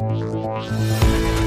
Música 0.00 1.37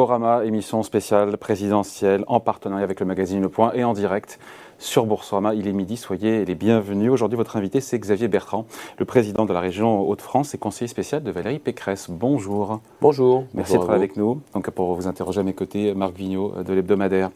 Ecorama, 0.00 0.46
émission 0.46 0.82
spéciale 0.82 1.36
présidentielle 1.36 2.24
en 2.26 2.40
partenariat 2.40 2.84
avec 2.84 3.00
le 3.00 3.06
magazine 3.06 3.42
Le 3.42 3.50
Point 3.50 3.72
et 3.74 3.84
en 3.84 3.92
direct 3.92 4.38
sur 4.80 5.04
Boursorama. 5.04 5.54
Il 5.54 5.68
est 5.68 5.72
midi, 5.72 5.96
soyez 5.96 6.44
les 6.46 6.54
bienvenus. 6.54 7.10
Aujourd'hui, 7.10 7.36
votre 7.36 7.56
invité, 7.56 7.80
c'est 7.80 7.98
Xavier 7.98 8.26
Bertrand, 8.26 8.64
le 8.98 9.04
président 9.04 9.44
de 9.44 9.52
la 9.52 9.60
région 9.60 10.00
Hauts-de-France 10.08 10.54
et 10.54 10.58
conseiller 10.58 10.88
spécial 10.88 11.22
de 11.22 11.30
Valérie 11.30 11.58
Pécresse. 11.58 12.06
Bonjour. 12.08 12.80
Bonjour. 13.02 13.44
Merci 13.52 13.74
d'être 13.74 13.90
avec 13.90 14.16
nous. 14.16 14.40
Donc, 14.54 14.70
pour 14.70 14.94
vous 14.94 15.06
interroger 15.06 15.40
à 15.40 15.42
mes 15.42 15.52
côtés, 15.52 15.92
Marc 15.92 16.16
Vigneault 16.16 16.62
de 16.66 16.72
l'hebdomadaire. 16.72 17.30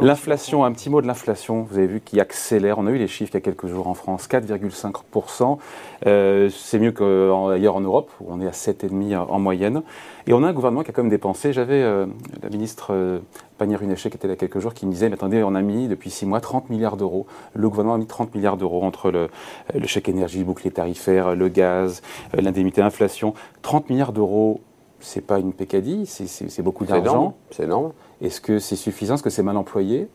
L'inflation, 0.00 0.64
un 0.64 0.72
petit 0.72 0.88
mot 0.88 1.02
de 1.02 1.06
l'inflation. 1.06 1.66
Vous 1.70 1.76
avez 1.76 1.86
vu 1.86 2.00
qui 2.00 2.20
accélère. 2.20 2.78
On 2.78 2.86
a 2.86 2.90
eu 2.90 2.98
les 2.98 3.06
chiffres 3.06 3.32
il 3.34 3.36
y 3.36 3.38
a 3.38 3.42
quelques 3.42 3.66
jours 3.66 3.86
en 3.86 3.94
France, 3.94 4.26
4,5%. 4.26 5.58
Euh, 6.06 6.48
c'est 6.48 6.78
mieux 6.78 6.92
qu'ailleurs 6.92 7.76
en 7.76 7.80
Europe, 7.80 8.10
où 8.20 8.28
on 8.30 8.40
est 8.40 8.46
à 8.46 8.52
7,5% 8.52 9.26
en 9.28 9.38
moyenne. 9.38 9.82
Et 10.28 10.34
on 10.34 10.42
a 10.42 10.48
un 10.48 10.52
gouvernement 10.52 10.82
qui 10.82 10.90
a 10.90 10.92
quand 10.92 11.02
même 11.02 11.10
dépensé. 11.10 11.54
J'avais 11.54 11.80
euh, 11.82 12.04
la 12.42 12.50
ministre 12.50 12.88
euh, 12.90 13.20
Pannier-Runacher 13.56 14.10
qui 14.10 14.18
était 14.18 14.28
là 14.28 14.36
quelques 14.36 14.58
jours 14.58 14.74
qui 14.74 14.84
me 14.84 14.92
disait, 14.92 15.08
mais 15.08 15.14
attendez, 15.14 15.42
on 15.42 15.54
a 15.54 15.62
mis 15.62 15.88
depuis 15.88 16.10
six 16.10 16.26
mois 16.26 16.42
30 16.42 16.68
milliards 16.68 16.98
d'euros. 16.98 17.26
Le 17.54 17.66
gouvernement 17.66 17.94
a 17.94 17.98
mis 17.98 18.06
30 18.06 18.34
milliards 18.34 18.58
d'euros 18.58 18.84
entre 18.84 19.10
le, 19.10 19.30
le, 19.74 19.86
chèque 19.86 20.06
énergie, 20.10 20.40
le 20.40 20.44
bouclier 20.44 20.70
tarifaire, 20.70 21.34
le 21.34 21.48
gaz, 21.48 22.02
euh, 22.36 22.42
l'indemnité 22.42 22.82
inflation. 22.82 23.32
30 23.62 23.88
milliards 23.88 24.12
d'euros, 24.12 24.60
c'est 25.00 25.22
pas 25.22 25.38
une 25.38 25.54
pécadille, 25.54 26.04
c'est 26.04 26.60
beaucoup 26.62 26.84
d'argent. 26.84 27.34
C'est 27.50 27.62
énorme. 27.62 27.92
Est-ce 28.20 28.42
que 28.42 28.58
c'est 28.58 28.76
suffisant? 28.76 29.14
Est-ce 29.14 29.22
que 29.22 29.30
c'est 29.30 29.42
mal 29.42 29.56
employé? 29.56 30.08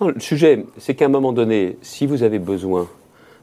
Le 0.00 0.18
sujet, 0.18 0.66
c'est 0.78 0.96
qu'à 0.96 1.04
un 1.04 1.10
moment 1.10 1.32
donné, 1.32 1.78
si 1.80 2.06
vous 2.06 2.24
avez 2.24 2.40
besoin 2.40 2.88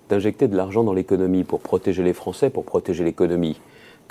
d'injecter 0.10 0.50
de 0.50 0.58
l'argent 0.58 0.84
dans 0.84 0.94
l'économie 0.94 1.46
pour 1.46 1.62
protéger 1.62 2.04
les 2.04 2.14
Français, 2.14 2.50
pour 2.50 2.66
protéger 2.66 3.06
l'économie, 3.06 3.62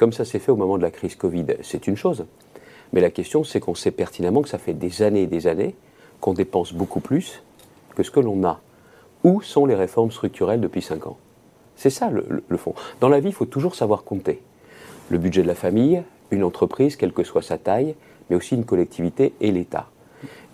comme 0.00 0.14
ça 0.14 0.24
s'est 0.24 0.38
fait 0.38 0.50
au 0.50 0.56
moment 0.56 0.78
de 0.78 0.82
la 0.82 0.90
crise 0.90 1.14
Covid, 1.14 1.44
c'est 1.60 1.86
une 1.86 1.94
chose. 1.94 2.24
Mais 2.94 3.02
la 3.02 3.10
question, 3.10 3.44
c'est 3.44 3.60
qu'on 3.60 3.74
sait 3.74 3.90
pertinemment 3.90 4.40
que 4.40 4.48
ça 4.48 4.56
fait 4.56 4.72
des 4.72 5.02
années 5.02 5.24
et 5.24 5.26
des 5.26 5.46
années 5.46 5.76
qu'on 6.22 6.32
dépense 6.32 6.72
beaucoup 6.72 7.00
plus 7.00 7.42
que 7.94 8.02
ce 8.02 8.10
que 8.10 8.18
l'on 8.18 8.42
a. 8.44 8.62
Où 9.24 9.42
sont 9.42 9.66
les 9.66 9.74
réformes 9.74 10.10
structurelles 10.10 10.62
depuis 10.62 10.80
5 10.80 11.06
ans? 11.06 11.18
C'est 11.76 11.90
ça 11.90 12.08
le, 12.08 12.42
le, 12.48 12.56
fond. 12.56 12.74
Dans 13.02 13.10
la 13.10 13.20
vie, 13.20 13.28
il 13.28 13.34
faut 13.34 13.44
toujours 13.44 13.74
savoir 13.74 14.04
compter. 14.04 14.40
Le 15.10 15.18
budget 15.18 15.42
de 15.42 15.46
la 15.46 15.54
famille, 15.54 16.02
une 16.30 16.44
entreprise, 16.44 16.96
quelle 16.96 17.12
que 17.12 17.22
soit 17.22 17.42
sa 17.42 17.58
taille, 17.58 17.94
mais 18.30 18.36
aussi 18.36 18.54
une 18.54 18.64
collectivité 18.64 19.34
et 19.42 19.52
l'État. 19.52 19.90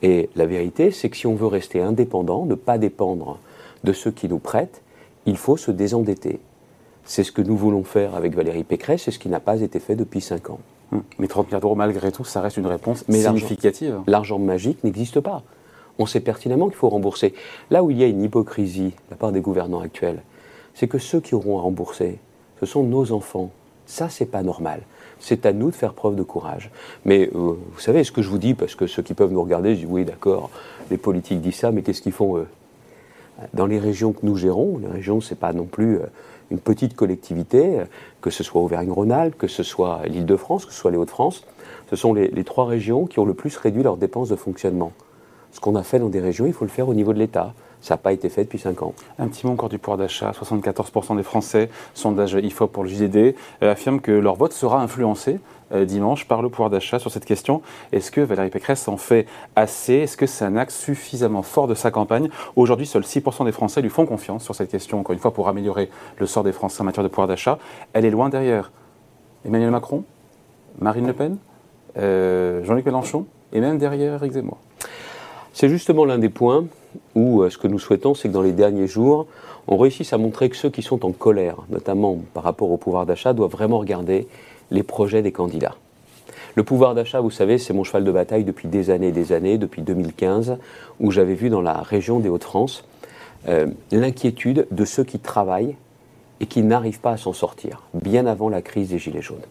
Et 0.03 0.29
la 0.35 0.47
vérité, 0.47 0.91
c'est 0.91 1.09
que 1.09 1.17
si 1.17 1.29
on 1.29 1.37
veut 1.37 1.47
rester 1.47 1.81
indépendant, 1.81 2.47
ne 2.47 2.57
pas 2.57 2.79
dépendre 2.79 3.39
de 3.85 3.93
ceux 3.93 4.11
qui 4.11 4.29
nous 4.29 4.41
prêtent, 4.41 4.83
il 5.25 5.37
faut 5.37 5.57
se 5.57 5.71
désendetter. 5.71 6.41
C'est 7.07 7.23
ce 7.23 7.31
que 7.31 7.41
nous 7.41 7.57
voulons 7.57 7.85
faire 7.85 8.17
avec 8.17 8.35
Valérie 8.35 8.65
Pécresse, 8.65 9.03
c'est 9.05 9.13
ce 9.13 9.19
qui 9.21 9.29
n'a 9.29 9.41
pas 9.41 9.61
été 9.61 9.79
fait 9.79 9.95
depuis 9.95 10.21
5 10.21 10.51
ans. 10.51 10.59
Hum. 10.93 11.03
Mais 11.19 11.29
30 11.29 11.47
milliards 11.47 11.61
d'euros, 11.61 11.75
malgré 11.77 12.13
tout, 12.13 12.25
ça 12.25 12.41
reste 12.41 12.57
une 12.57 12.67
réponse 12.67 13.05
Mais 13.09 13.23
significative. 13.23 14.01
L'argent 14.07 14.39
magique 14.39 14.83
n'existe 14.85 15.21
pas. 15.21 15.43
On 15.99 16.07
sait 16.07 16.21
pertinemment 16.21 16.67
qu'il 16.67 16.77
faut 16.77 16.89
rembourser. 16.89 17.33
Là 17.71 17.83
où 17.83 17.91
il 17.91 17.99
y 17.99 18.05
a 18.05 18.07
une 18.07 18.23
hypocrisie 18.23 18.91
de 18.91 19.11
la 19.11 19.17
part 19.17 19.33
des 19.33 19.41
gouvernants 19.41 19.81
actuels, 19.81 20.23
c'est 20.75 20.89
que 20.89 20.99
ceux 20.99 21.21
qui 21.21 21.35
auront 21.35 21.59
à 21.59 21.63
rembourser, 21.63 22.19
ce 22.61 22.67
sont 22.67 22.83
nos 22.83 23.13
enfants. 23.13 23.51
Ça, 23.87 24.09
c'est 24.09 24.27
pas 24.27 24.43
normal. 24.43 24.81
C'est 25.21 25.47
à 25.47 25.53
nous 25.53 25.71
de 25.71 25.77
faire 25.77 25.95
preuve 25.95 26.17
de 26.17 26.25
courage. 26.25 26.71
Mais 27.05 27.31
euh, 27.35 27.55
vous 27.73 27.79
savez 27.79 28.05
ce 28.05 28.13
que 28.13 28.21
je 28.21 28.29
vous 28.29 28.39
dis, 28.39 28.55
parce 28.55 28.75
que 28.75 28.87
ceux 28.87 29.03
qui 29.03 29.15
peuvent 29.15 29.33
nous 29.33 29.43
regarder, 29.43 29.75
je 29.75 29.81
dis 29.81 29.87
oui, 29.87 30.05
d'accord, 30.05 30.51
les 30.91 30.99
politiques 30.99 31.41
disent 31.41 31.57
ça, 31.57 31.71
mais 31.71 31.83
qu'est-ce 31.83 32.03
qu'ils 32.03 32.13
font 32.13 32.37
eux? 32.37 32.49
Dans 33.55 33.67
les 33.67 33.79
régions 33.79 34.13
que 34.13 34.25
nous 34.25 34.37
gérons, 34.37 34.79
les 34.79 34.89
régions, 34.89 35.21
c'est 35.21 35.39
pas 35.39 35.53
non 35.53 35.65
plus. 35.65 35.97
Euh, 35.97 36.07
une 36.51 36.59
petite 36.59 36.95
collectivité, 36.95 37.81
que 38.21 38.31
ce 38.31 38.43
soit 38.43 38.61
Auvergne-Rhône-Alpes, 38.61 39.37
que 39.37 39.49
ce 39.49 39.63
soit 39.63 40.03
l'Île-de-France, 40.07 40.67
que 40.67 40.73
ce 40.73 40.79
soit 40.79 40.91
les 40.91 40.97
Hauts-de-France, 40.97 41.45
ce 41.91 41.97
sont 41.97 42.15
les, 42.15 42.45
trois 42.45 42.67
régions 42.67 43.07
qui 43.07 43.19
ont 43.19 43.25
le 43.25 43.35
plus 43.35 43.57
réduit 43.57 43.83
leurs 43.83 43.97
dépenses 43.97 44.29
de 44.29 44.37
fonctionnement. 44.37 44.93
Ce 45.53 45.61
qu'on 45.61 45.75
a 45.77 45.83
fait 45.83 45.99
dans 45.99 46.09
des 46.09 46.21
régions, 46.21 46.47
il 46.47 46.53
faut 46.53 46.65
le 46.65 46.71
faire 46.71 46.89
au 46.89 46.95
niveau 46.95 47.13
de 47.13 47.19
l'État. 47.19 47.55
Ça 47.81 47.95
n'a 47.95 47.99
pas 47.99 48.13
été 48.13 48.29
fait 48.29 48.45
depuis 48.45 48.59
5 48.59 48.83
ans. 48.83 48.95
Un 49.19 49.29
petit 49.29 49.47
mot 49.47 49.53
encore 49.53 49.69
du 49.69 49.79
pouvoir 49.79 49.99
d'achat. 49.99 50.33
74% 50.33 51.17
des 51.17 51.23
Français, 51.23 51.71
sondage 51.95 52.33
IFOP 52.33 52.73
pour 52.73 52.83
le 52.83 52.89
JDD, 52.89 53.17
euh, 53.63 53.73
affirment 53.73 54.01
que 54.01 54.13
leur 54.13 54.35
vote 54.35 54.53
sera 54.53 54.83
influencé 54.83 55.35
euh, 55.35 55.39
dimanche 55.73 56.29
par 56.29 56.43
le 56.43 56.49
pouvoir 56.49 56.71
d'achat 56.71 56.99
sur 56.99 57.11
cette 57.11 57.25
question. 57.25 57.63
Est-ce 57.93 58.11
que 58.11 58.21
Valérie 58.21 58.51
Pécresse 58.51 58.87
en 58.89 58.97
fait 58.97 59.27
assez? 59.57 59.95
Est-ce 59.95 60.17
que 60.17 60.27
c'est 60.27 60.45
un 60.45 60.57
axe 60.57 60.77
suffisamment 60.79 61.43
fort 61.43 61.67
de 61.67 61.75
sa 61.75 61.91
campagne? 61.91 62.29
Aujourd'hui, 62.55 62.87
seuls 62.87 63.03
6% 63.03 63.45
des 63.45 63.53
Français 63.53 63.83
lui 63.83 63.91
font 63.91 64.07
confiance 64.07 64.45
sur 64.45 64.55
cette 64.55 64.71
question, 64.71 65.01
encore 65.01 65.13
une 65.13 65.19
fois, 65.19 65.33
pour 65.33 65.49
améliorer 65.49 65.91
le 66.19 66.27
sort 66.27 66.45
des 66.45 66.53
Français 66.53 66.83
en 66.83 66.85
matière 66.85 67.05
de 67.05 67.09
pouvoir 67.09 67.29
d'achat. 67.29 67.59
Elle 67.93 68.05
est 68.05 68.11
loin 68.11 68.29
derrière 68.29 68.71
Emmanuel 69.45 69.71
Macron, 69.71 70.05
Marine 70.79 71.07
Le 71.07 71.13
Pen, 71.13 71.39
euh, 71.99 72.65
Jean-Luc 72.65 72.85
Mélenchon 72.85 73.27
et 73.53 73.61
même 73.61 73.79
derrière 73.79 74.15
Eric 74.15 74.33
Zemmour. 74.33 74.59
C'est 75.53 75.69
justement 75.69 76.05
l'un 76.05 76.19
des 76.19 76.29
points 76.29 76.67
où 77.15 77.43
euh, 77.43 77.51
ce 77.51 77.57
que 77.57 77.69
nous 77.69 77.79
souhaitons, 77.79 78.15
c'est 78.15 78.29
que 78.29 78.33
dans 78.33 78.43
les 78.43 78.53
derniers 78.53 78.87
jours, 78.87 79.27
on 79.69 79.77
réussisse 79.79 80.13
à 80.13 80.19
montrer 80.19 80.51
que 80.51 80.57
ceux 80.57 80.71
qui 80.71 80.83
sont 80.83 81.05
en 81.07 81.13
colère, 81.13 81.57
notamment 81.71 82.19
par 82.35 82.43
rapport 82.43 82.71
au 82.71 82.77
pouvoir 82.77 83.07
d'achat, 83.07 83.33
doivent 83.33 83.51
vraiment 83.51 83.79
regarder 83.79 84.29
les 84.71 84.83
projets 84.83 85.23
des 85.23 85.33
candidats. 85.33 85.77
Le 86.55 86.63
pouvoir 86.63 86.95
d'achat, 86.95 87.21
vous 87.21 87.31
savez, 87.31 87.59
c'est 87.59 87.75
mon 87.75 87.85
cheval 87.85 88.05
de 88.05 88.13
bataille 88.13 88.45
depuis 88.45 88.69
des 88.69 88.91
années 88.91 89.09
et 89.09 89.13
des 89.13 89.33
années, 89.33 89.59
depuis 89.59 89.83
2015, 89.83 90.57
où 91.01 91.11
j'avais 91.11 91.35
vu 91.35 91.51
dans 91.51 91.61
la 91.61 91.75
région 91.75 92.19
des 92.19 92.29
Hauts-de-France 92.29 92.85
euh, 93.49 93.67
l'inquiétude 93.93 94.67
de 94.71 94.85
ceux 94.85 95.05
qui 95.05 95.19
travaillent 95.19 95.77
et 96.41 96.47
qui 96.47 96.63
n'arrivent 96.63 97.01
pas 97.01 97.13
à 97.13 97.17
s'en 97.17 97.33
sortir, 97.33 97.83
bien 97.95 98.27
avant 98.27 98.49
la 98.49 98.63
crise 98.63 98.89
des 98.89 98.99
Gilets 98.99 99.23
jaunes. 99.23 99.45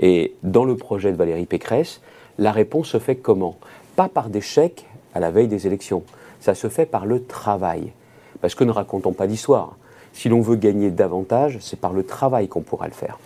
Et 0.00 0.34
dans 0.42 0.64
le 0.64 0.76
projet 0.76 1.12
de 1.12 1.16
Valérie 1.16 1.46
Pécresse, 1.46 2.00
la 2.38 2.52
réponse 2.52 2.88
se 2.88 2.98
fait 2.98 3.16
comment? 3.16 3.56
Pas 3.94 4.08
par 4.08 4.28
des 4.28 4.40
chèques 4.40 4.86
à 5.14 5.20
la 5.20 5.30
veille 5.30 5.48
des 5.48 5.66
élections, 5.66 6.02
ça 6.40 6.54
se 6.54 6.68
fait 6.68 6.86
par 6.86 7.06
le 7.06 7.24
travail. 7.24 7.92
Parce 8.40 8.54
que 8.54 8.64
ne 8.64 8.72
racontons 8.72 9.12
pas 9.12 9.26
d'histoire. 9.26 9.76
Si 10.16 10.30
l'on 10.30 10.40
veut 10.40 10.56
gagner 10.56 10.90
davantage, 10.90 11.58
c'est 11.60 11.78
par 11.78 11.92
le 11.92 12.02
travail 12.02 12.48
qu'on 12.48 12.62
pourra 12.62 12.86
le 12.86 12.94
faire. 12.94 13.18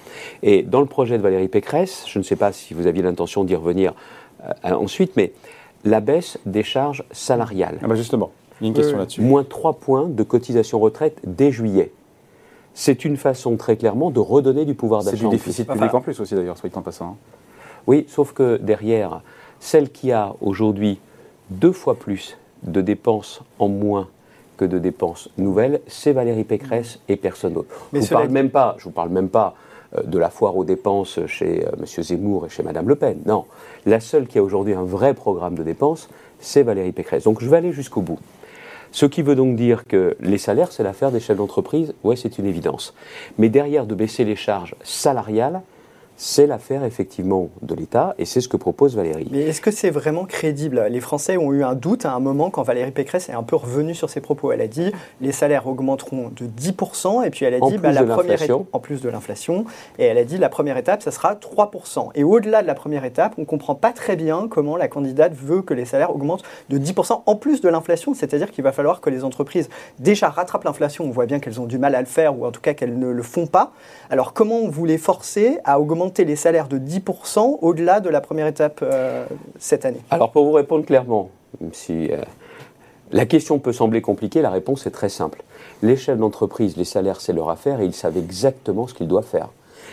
Et 0.43 0.65
dans 0.65 0.81
le 0.81 0.87
projet 0.87 1.19
de 1.19 1.23
Valérie 1.23 1.47
Pécresse, 1.47 2.03
je 2.09 2.19
ne 2.19 2.25
sais 2.25 2.35
pas 2.35 2.51
si 2.51 2.75
vous 2.75 2.89
aviez 2.89 3.01
l'intention 3.01 3.45
d'y 3.45 3.55
revenir 3.55 3.95
euh, 4.65 4.73
ensuite, 4.73 5.13
mais 5.17 5.33
la 5.85 6.01
baisse 6.01 6.39
des 6.47 6.65
charges 6.65 7.05
salariales. 7.13 7.79
Ah 7.81 7.87
bah 7.87 7.95
justement, 7.95 8.33
il 8.61 8.65
y 8.65 8.67
a 8.67 8.69
une 8.71 8.75
question 8.75 8.99
là-dessus. 8.99 9.21
Moins 9.21 9.45
3 9.45 9.75
points 9.75 10.09
de 10.09 10.23
cotisation 10.25 10.81
retraite 10.81 11.21
dès 11.23 11.53
juillet. 11.53 11.93
C'est 12.75 13.05
une 13.05 13.17
façon 13.17 13.57
très 13.57 13.77
clairement 13.77 14.11
de 14.11 14.19
redonner 14.19 14.65
du 14.65 14.75
pouvoir 14.75 15.05
d'achat. 15.05 15.17
C'est 15.17 15.23
du 15.23 15.31
déficit 15.31 15.71
public 15.71 15.95
en 15.95 16.01
plus 16.01 16.19
aussi 16.19 16.35
d'ailleurs, 16.35 16.59
soit 16.59 16.77
en 16.77 16.83
passant. 16.83 17.07
Hein. 17.07 17.17
Oui, 17.87 18.05
sauf 18.09 18.33
que 18.33 18.57
derrière, 18.57 19.23
celle 19.61 19.91
qui 19.91 20.11
a 20.11 20.35
aujourd'hui 20.41 20.99
deux 21.51 21.73
fois 21.73 21.95
plus 21.95 22.37
de 22.65 22.81
dépenses 22.81 23.43
en 23.61 23.69
moins 23.69 24.09
que 24.61 24.67
de 24.67 24.79
dépenses 24.79 25.31
nouvelles, 25.39 25.81
c'est 25.87 26.13
Valérie 26.13 26.45
Pécresse 26.45 26.99
et 27.09 27.17
personne 27.17 27.55
d'autre. 27.55 27.89
Je 27.95 27.99
ne 27.99 28.03
vous, 28.03 28.09
parle 28.09 28.29
même 28.29 28.51
pas, 28.51 28.75
je 28.77 28.85
vous 28.85 28.91
parle 28.91 29.09
même 29.09 29.31
pas 29.31 29.55
euh, 29.97 30.03
de 30.03 30.19
la 30.19 30.29
foire 30.29 30.55
aux 30.55 30.65
dépenses 30.65 31.19
chez 31.27 31.65
euh, 31.65 31.71
M. 31.79 32.03
Zemmour 32.03 32.45
et 32.45 32.51
chez 32.51 32.63
Mme 32.63 32.87
Le 32.87 32.95
Pen. 32.95 33.21
Non, 33.25 33.47
la 33.87 34.01
seule 34.01 34.27
qui 34.27 34.39
a 34.39 34.43
aujourd'hui 34.43 34.75
un 34.75 34.85
vrai 34.85 35.15
programme 35.15 35.55
de 35.55 35.63
dépenses, 35.63 36.11
c'est 36.41 36.63
Valérie 36.63 36.93
Pécresse. 36.93 37.25
Donc 37.25 37.41
je 37.41 37.49
vais 37.49 37.57
aller 37.57 37.73
jusqu'au 37.73 38.03
bout. 38.03 38.19
Ce 38.93 39.07
qui 39.07 39.23
veut 39.23 39.35
donc 39.35 39.57
dire 39.57 39.87
que 39.87 40.15
les 40.21 40.37
salaires, 40.37 40.73
c'est 40.73 40.83
l'affaire 40.83 41.11
des 41.11 41.21
chefs 41.21 41.39
d'entreprise, 41.39 41.95
oui, 42.05 42.19
c'est 42.19 42.37
une 42.39 42.45
évidence. 42.45 42.93
Mais 43.39 43.49
derrière 43.49 43.87
de 43.87 43.95
baisser 43.95 44.25
les 44.27 44.37
charges 44.37 44.75
salariales, 44.83 45.63
c'est 46.23 46.47
l'affaire 46.47 46.85
effectivement 46.85 47.49
de 47.63 47.75
l'État 47.75 48.15
et 48.19 48.27
c'est 48.27 48.43
ce 48.43 48.49
que 48.49 48.59
propose 48.59 48.95
Valérie. 48.95 49.27
Mais 49.31 49.41
est-ce 49.45 49.63
que 49.63 49.71
c'est 49.71 49.89
vraiment 49.89 50.27
crédible? 50.27 50.87
Les 50.91 51.01
Français 51.01 51.39
ont 51.39 51.51
eu 51.51 51.65
un 51.65 51.75
doute 51.75 52.05
à 52.05 52.13
un 52.13 52.21
moment 52.21 52.51
quand 52.51 52.63
Valérie 52.63 52.91
Pécresse 52.91 53.31
est 53.31 53.33
un 53.33 53.43
peu 53.43 53.57
revenue 53.57 53.95
sur 53.95 54.11
ses 54.11 54.21
propos. 54.21 54.53
Elle 54.53 54.61
a 54.61 54.67
dit 54.67 54.93
les 55.23 55.33
salaires 55.33 55.67
augmenteront 55.67 56.31
de 56.37 56.45
10% 56.45 57.25
et 57.25 57.31
puis 57.31 57.47
elle 57.47 57.55
a 57.55 57.61
dit 57.61 57.79
bah, 57.79 57.93
la 57.93 58.03
première 58.05 58.43
étape, 58.43 58.61
en 58.71 58.79
plus 58.81 59.01
de 59.01 59.09
l'inflation 59.09 59.65
et 59.99 60.05
elle 60.05 60.19
a 60.19 60.25
dit 60.25 60.37
la 60.37 60.51
première 60.51 60.77
étape 60.77 61.01
ça 61.03 61.11
sera 61.11 61.37
3%. 61.37 62.11
Et 62.15 62.23
au-delà 62.23 62.61
de 62.61 62.67
la 62.67 62.75
première 62.75 63.07
étape, 63.07 63.33
on 63.39 63.43
ne 63.43 63.47
comprend 63.47 63.75
pas 63.75 63.93
très 63.93 64.15
bien 64.15 64.47
comment 64.47 64.77
la 64.77 64.89
candidate 64.89 65.33
veut 65.33 65.63
que 65.63 65.73
les 65.73 65.87
salaires 65.87 66.15
augmentent 66.15 66.45
de 66.69 66.77
10% 66.77 67.23
en 67.25 67.35
plus 67.35 67.63
de 67.63 67.71
l'inflation, 67.71 68.13
c'est-à-dire 68.13 68.51
qu'il 68.51 68.63
va 68.63 68.73
falloir 68.73 69.01
que 69.01 69.09
les 69.09 69.25
entreprises 69.25 69.71
déjà 69.99 70.29
rattrapent 70.29 70.65
l'inflation. 70.65 71.07
On 71.07 71.13
voit 71.13 71.25
bien 71.25 71.41
qu'elles 71.41 71.63
ont 71.63 71.67
du 71.67 71.79
mal 71.79 71.95
à 71.95 72.01
le 72.01 72.07
faire 72.07 72.39
ou 72.39 72.45
en 72.45 72.51
tout 72.51 72.61
cas 72.61 72.75
qu'elles 72.75 72.99
ne 72.99 73.09
le 73.09 73.23
font 73.23 73.47
pas. 73.47 73.73
Alors 74.11 74.35
comment 74.35 74.69
vous 74.69 74.85
les 74.85 74.99
forcez 74.99 75.57
à 75.65 75.81
augmenter 75.81 76.10
les 76.19 76.37
salaires 76.37 76.69
de 76.69 76.79
10% 76.79 77.59
au-delà 77.61 78.01
de 78.01 78.09
la 78.09 78.21
première 78.21 78.47
étape 78.47 78.81
euh, 78.83 79.25
cette 79.59 79.85
année 79.85 80.01
Alors 80.11 80.31
pour 80.31 80.45
vous 80.45 80.53
répondre 80.53 80.85
clairement, 80.85 81.31
si 81.73 82.11
la 83.13 83.27
question 83.27 83.59
peut 83.59 83.73
sembler 83.73 84.03
compliquée, 84.03 84.41
la 84.41 84.51
réponse 84.51 84.87
est 84.87 84.91
très 84.91 85.09
simple. 85.09 85.43
Les 85.83 85.97
chefs 85.97 86.19
d'entreprise, 86.19 86.77
les 86.77 86.85
salaires, 86.85 87.21
c'est 87.21 87.33
leur 87.33 87.51
affaire 87.51 87.81
et 87.81 87.85
ils 87.85 87.95
savent 87.95 88.17
exactement 88.17 88.87
ce 88.87 88.95
qu'ils 88.95 89.09
doivent 89.09 89.27
faire. 89.27 89.49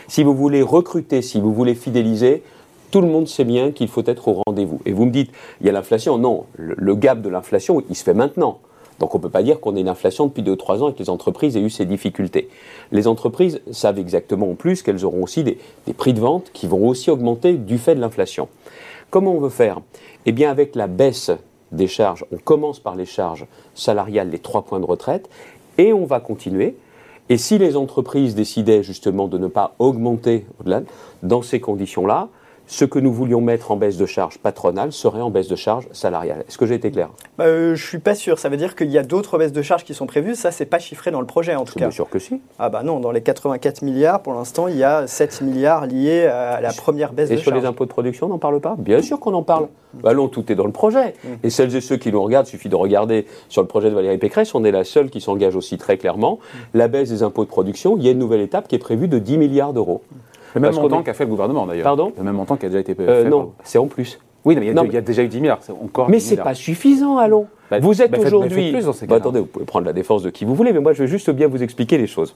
Si 0.08 0.24
vous 0.24 0.36
voulez 0.36 0.62
recruter, 0.62 1.24
si 1.24 1.42
vous 1.42 1.52
voulez 1.52 1.74
fidéliser, 1.74 2.44
tout 2.92 3.02
le 3.02 3.08
monde 3.08 3.28
sait 3.28 3.44
bien 3.44 3.72
qu'il 3.72 3.88
faut 3.88 4.04
être 4.06 4.28
au 4.28 4.42
rendez-vous. 4.46 4.80
Et 4.86 4.94
vous 4.94 5.06
me 5.06 5.12
dites, 5.12 5.32
il 5.62 5.68
y 5.68 5.70
a 5.70 5.74
l'inflation. 5.74 6.18
Non, 6.18 6.46
le, 6.56 6.96
gap 6.96 7.22
de 7.22 7.30
l'inflation, 7.30 7.82
il 7.90 7.96
se 7.96 8.04
fait 8.04 8.14
maintenant. 8.14 8.60
Donc 9.00 9.14
on 9.14 9.18
ne 9.18 9.24
peut 9.24 9.30
pas 9.30 9.44
dire 9.44 9.60
qu'on 9.60 9.76
ait 9.76 9.82
une 9.82 9.90
inflation 9.90 10.28
depuis 10.28 10.44
2-3 10.44 10.82
ans 10.82 10.90
et 10.90 10.94
que 10.94 11.00
les 11.00 11.10
entreprises 11.10 11.56
aient 11.56 11.62
eu 11.62 11.70
ces 11.70 11.86
difficultés. 11.86 12.50
Les 12.92 13.08
entreprises 13.08 13.62
savent 13.72 14.00
exactement 14.00 14.50
en 14.50 14.56
plus 14.56 14.82
qu'elles 14.82 15.06
auront 15.06 15.24
aussi 15.24 15.44
des, 15.44 15.58
des, 15.86 15.94
prix 15.94 16.14
de 16.14 16.20
vente 16.20 16.52
qui 16.54 16.68
vont 16.68 16.88
aussi 16.88 17.12
augmenter 17.12 17.54
du 17.54 17.78
fait 17.78 17.96
de 17.96 18.02
l'inflation. 18.02 18.48
Comment 19.10 19.34
on 19.34 19.40
veut 19.40 19.50
faire? 19.50 19.82
Eh 20.26 20.32
bien 20.32 20.50
avec 20.50 20.76
la 20.76 20.88
baisse 20.88 21.32
des 21.72 21.88
charges, 21.88 22.26
on 22.32 22.38
commence 22.38 22.80
par 22.80 22.96
les 22.96 23.06
charges 23.06 23.46
salariales, 23.76 24.30
les 24.30 24.40
3 24.40 24.64
points 24.64 24.80
de 24.80 24.86
retraite, 24.86 25.30
et 25.78 25.94
on 25.94 26.06
va 26.06 26.20
continuer. 26.20 26.76
Et 27.30 27.38
si 27.38 27.58
les 27.58 27.76
entreprises 27.76 28.36
décidaient 28.36 28.84
justement 28.84 29.28
de 29.28 29.38
ne 29.38 29.48
pas 29.48 29.76
augmenter 29.80 30.46
au-delà, 30.60 30.82
dans 31.24 31.42
ces 31.42 31.60
conditions-là, 31.60 32.30
ce 32.68 32.86
que 32.86 33.00
nous 33.00 33.14
voulions 33.14 33.42
mettre 33.42 33.72
en 33.72 33.78
baisse 33.78 33.98
de 33.98 34.06
charge 34.06 34.38
patronale 34.38 34.92
serait 34.92 35.22
en 35.22 35.30
baisse 35.30 35.48
de 35.48 35.56
charge 35.56 35.88
salariale. 35.94 36.44
Est-ce 36.48 36.58
que 36.58 36.66
j'ai 36.66 36.76
été 36.76 36.92
clair? 36.92 37.10
Bah, 37.38 37.46
euh, 37.46 37.76
Je 37.76 37.84
ne 37.84 37.88
suis 37.88 38.00
pas 38.00 38.14
sûr. 38.14 38.40
Ça 38.40 38.50
veut 38.50 38.58
dire 38.58 38.76
qu'il 38.76 38.92
y 38.92 38.98
a 38.98 39.04
d'autres 39.04 39.38
baisses 39.38 39.54
de 39.54 39.62
charges 39.62 39.86
qui 39.86 39.94
sont 39.94 40.06
prévues. 40.06 40.36
Ça, 40.36 40.52
c'est 40.52 40.66
pas 40.66 40.80
chiffré 40.80 41.10
dans 41.10 41.22
le 41.22 41.26
projet, 41.26 41.56
en 41.56 41.64
tout 41.64 41.74
cas. 41.74 41.86
Bien 41.86 41.92
sûr 41.92 42.10
que 42.10 42.20
si. 42.20 42.42
Ah 42.60 42.70
bah 42.70 42.84
non, 42.84 43.00
dans 43.00 43.12
les 43.12 43.22
84 43.22 43.82
milliards, 43.84 44.22
pour 44.22 44.34
l'instant, 44.34 44.68
il 44.68 44.76
y 44.76 44.84
a 44.84 45.08
7 45.08 45.42
milliards 45.42 45.88
liés 45.88 46.26
à 46.26 46.60
la 46.60 46.74
première 46.74 47.14
baisse 47.14 47.30
de 47.30 47.36
charge. 47.36 47.48
Et 47.48 47.50
sur 47.52 47.56
les 47.56 47.66
impôts 47.66 47.86
de 47.86 47.90
production, 47.90 48.28
on 48.28 48.30
n'en 48.30 48.38
parle 48.38 48.60
pas? 48.60 48.76
Bien 48.78 49.02
sûr 49.02 49.20
qu'on 49.20 49.34
en 49.34 49.44
parle. 49.44 49.68
Bah 49.94 50.14
non, 50.14 50.28
tout 50.28 50.52
est 50.52 50.56
dans 50.56 50.66
le 50.66 50.74
projet. 50.74 51.14
Mm. 51.24 51.28
Et 51.44 51.50
celles 51.50 51.76
et 51.76 51.82
ceux 51.82 51.96
qui 51.96 52.12
nous 52.12 52.22
regardent, 52.22 52.48
il 52.48 52.52
suffit 52.52 52.70
de 52.70 52.76
regarder 52.76 53.26
sur 53.48 53.62
le 53.62 53.68
projet 53.68 53.90
de 53.90 53.96
Valérie 53.96 54.18
Pécresse, 54.18 54.54
on 54.54 54.64
est 54.66 54.72
la 54.72 54.84
seule 54.84 55.10
qui 55.10 55.22
s'engage 55.22 55.56
aussi 55.56 55.78
très 55.78 55.98
clairement. 55.98 56.40
Mm. 56.42 56.58
La 56.78 56.88
baisse 56.90 57.10
des 57.10 57.24
impôts 57.24 57.46
de 57.46 57.50
production, 57.50 57.96
il 57.98 58.04
y 58.04 58.10
a 58.10 58.12
une 58.12 58.20
nouvelle 58.20 58.42
étape 58.42 58.68
qui 58.68 58.76
est 58.76 58.80
prévue 58.80 59.08
de 59.08 59.20
10 59.20 59.38
milliards 59.38 59.74
d'euros. 59.74 60.02
Le 60.56 60.62
même 60.62 60.74
montant 60.74 61.04
qu'a 61.04 61.14
fait 61.14 61.26
le 61.26 61.30
gouvernement 61.30 61.66
d'ailleurs. 61.66 61.84
Pardon 61.84 62.12
Le 62.18 62.24
même 62.24 62.36
montant 62.36 62.58
qui 62.58 62.66
a 62.66 62.70
déjà 62.70 62.80
été 62.80 62.96
euh, 63.00 63.24
fait. 63.24 63.30
non, 63.30 63.54
c'est 63.64 63.78
en 63.78 63.88
plus. 63.88 64.20
Oui, 64.46 64.56
mais 64.56 64.66
il 64.66 64.94
y, 64.94 64.98
a, 64.98 65.02
déjà 65.02 65.24
eu 65.24 65.28
10 65.28 65.42
milliards. 65.42 65.60
Encore 65.84 66.10
mais 66.10 66.22
ce 66.22 66.34
n'est 66.34 66.42
pas 66.42 66.54
suffisant, 66.54 67.18
allons. 67.18 67.48
Bah, 67.70 67.80
vous 67.80 68.02
êtes 68.02 68.12
bah, 68.12 68.20
aujourd'hui. 68.26 68.74
Bah, 69.08 69.18
attendez, 69.18 69.42
vous 69.42 69.46
pouvez 69.46 69.66
prendre 69.66 69.86
la 69.86 69.92
défense 69.92 70.24
de 70.24 70.30
qui 70.30 70.46
vous 70.46 70.56
voulez, 70.56 70.72
mais 70.72 70.80
moi 70.80 70.94
je 70.94 71.04
veux 71.04 71.08
juste 71.08 71.30
bien 71.32 71.50
vous 71.50 71.62
expliquer 71.62 71.98
les 71.98 72.08
choses. 72.08 72.34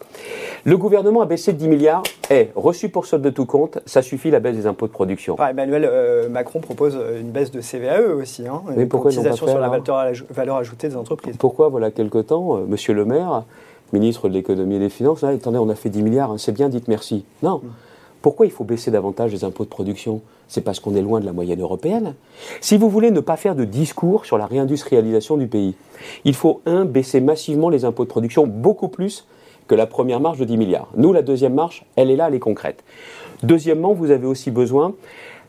Le 0.66 0.76
gouvernement 0.76 1.22
a 1.22 1.26
baissé 1.26 1.54
de 1.54 1.58
10 1.58 1.70
milliards. 1.70 2.04
Et 2.30 2.50
reçu 2.54 2.90
pour 2.90 3.06
solde 3.06 3.24
de 3.24 3.30
tout 3.30 3.46
compte, 3.46 3.80
ça 3.86 4.02
suffit 4.02 4.30
la 4.30 4.42
baisse 4.42 4.58
des 4.58 4.68
impôts 4.68 4.88
de 4.88 4.92
production. 4.92 5.38
Emmanuel 5.38 5.88
euh, 5.90 6.28
Macron 6.28 6.60
propose 6.60 7.00
une 7.20 7.32
baisse 7.32 7.52
de 7.52 7.62
CVAE 7.62 8.14
aussi. 8.16 8.46
Hein, 8.46 8.62
mais 8.76 8.84
une 8.84 8.90
pourquoi 8.90 9.12
cotisation 9.12 9.48
sur 9.48 9.60
la 9.60 9.70
valeur, 10.30 10.58
ajoutée 10.58 10.90
des 10.90 10.98
entreprises. 10.98 11.38
Pourquoi, 11.38 11.70
voilà 11.70 11.92
quelque 11.92 12.18
temps, 12.18 12.58
euh, 12.58 12.66
Monsieur 12.68 12.94
Le 12.94 13.06
Maire, 13.06 13.46
ministre 13.94 14.28
de 14.28 14.34
l'économie 14.34 14.76
et 14.76 14.80
des 14.80 14.90
finances, 14.90 15.24
attendez, 15.24 15.60
on 15.60 15.70
a 15.70 15.76
fait 15.76 15.90
10 15.90 16.04
milliards, 16.04 16.32
hein, 16.32 16.38
c'est 16.38 16.52
bien, 16.52 16.68
dites 16.68 16.90
merci. 16.90 17.24
Non. 17.42 17.62
Mm. 17.64 17.70
Pourquoi 18.22 18.46
il 18.46 18.52
faut 18.52 18.64
baisser 18.64 18.92
davantage 18.92 19.32
les 19.32 19.44
impôts 19.44 19.64
de 19.64 19.70
production? 19.70 20.22
C'est 20.48 20.62
parce 20.62 20.80
qu'on 20.80 20.96
est 20.96 21.02
loin 21.02 21.20
de 21.20 21.26
la 21.26 21.34
moyenne 21.34 21.62
européenne. 21.62 22.14
Si 22.60 22.78
vous 22.78 22.90
voulez 22.90 23.10
ne 23.10 23.20
pas 23.20 23.36
faire 23.36 23.56
de 23.56 23.66
discours 23.66 24.26
sur 24.26 24.38
la 24.38 24.46
réindustrialisation 24.46 25.38
du 25.38 25.48
pays, 25.48 25.76
il 26.26 26.36
faut, 26.36 26.62
un, 26.66 26.86
baisser 26.86 27.22
massivement 27.22 27.70
les 27.70 27.86
impôts 27.86 28.04
de 28.04 28.10
production, 28.10 28.46
beaucoup 28.46 28.90
plus 28.90 29.26
que 29.68 29.76
la 29.76 29.88
première 29.88 30.20
marche 30.20 30.38
de 30.38 30.46
10 30.46 30.58
milliards. 30.58 30.90
Nous, 30.96 31.14
la 31.14 31.22
deuxième 31.22 31.54
marche, 31.54 31.86
elle 31.96 32.12
est 32.12 32.16
là, 32.16 32.28
elle 32.28 32.36
est 32.36 32.40
concrète. 32.40 32.84
Deuxièmement, 33.42 33.94
vous 33.94 34.12
avez 34.12 34.28
aussi 34.28 34.52
besoin 34.52 34.94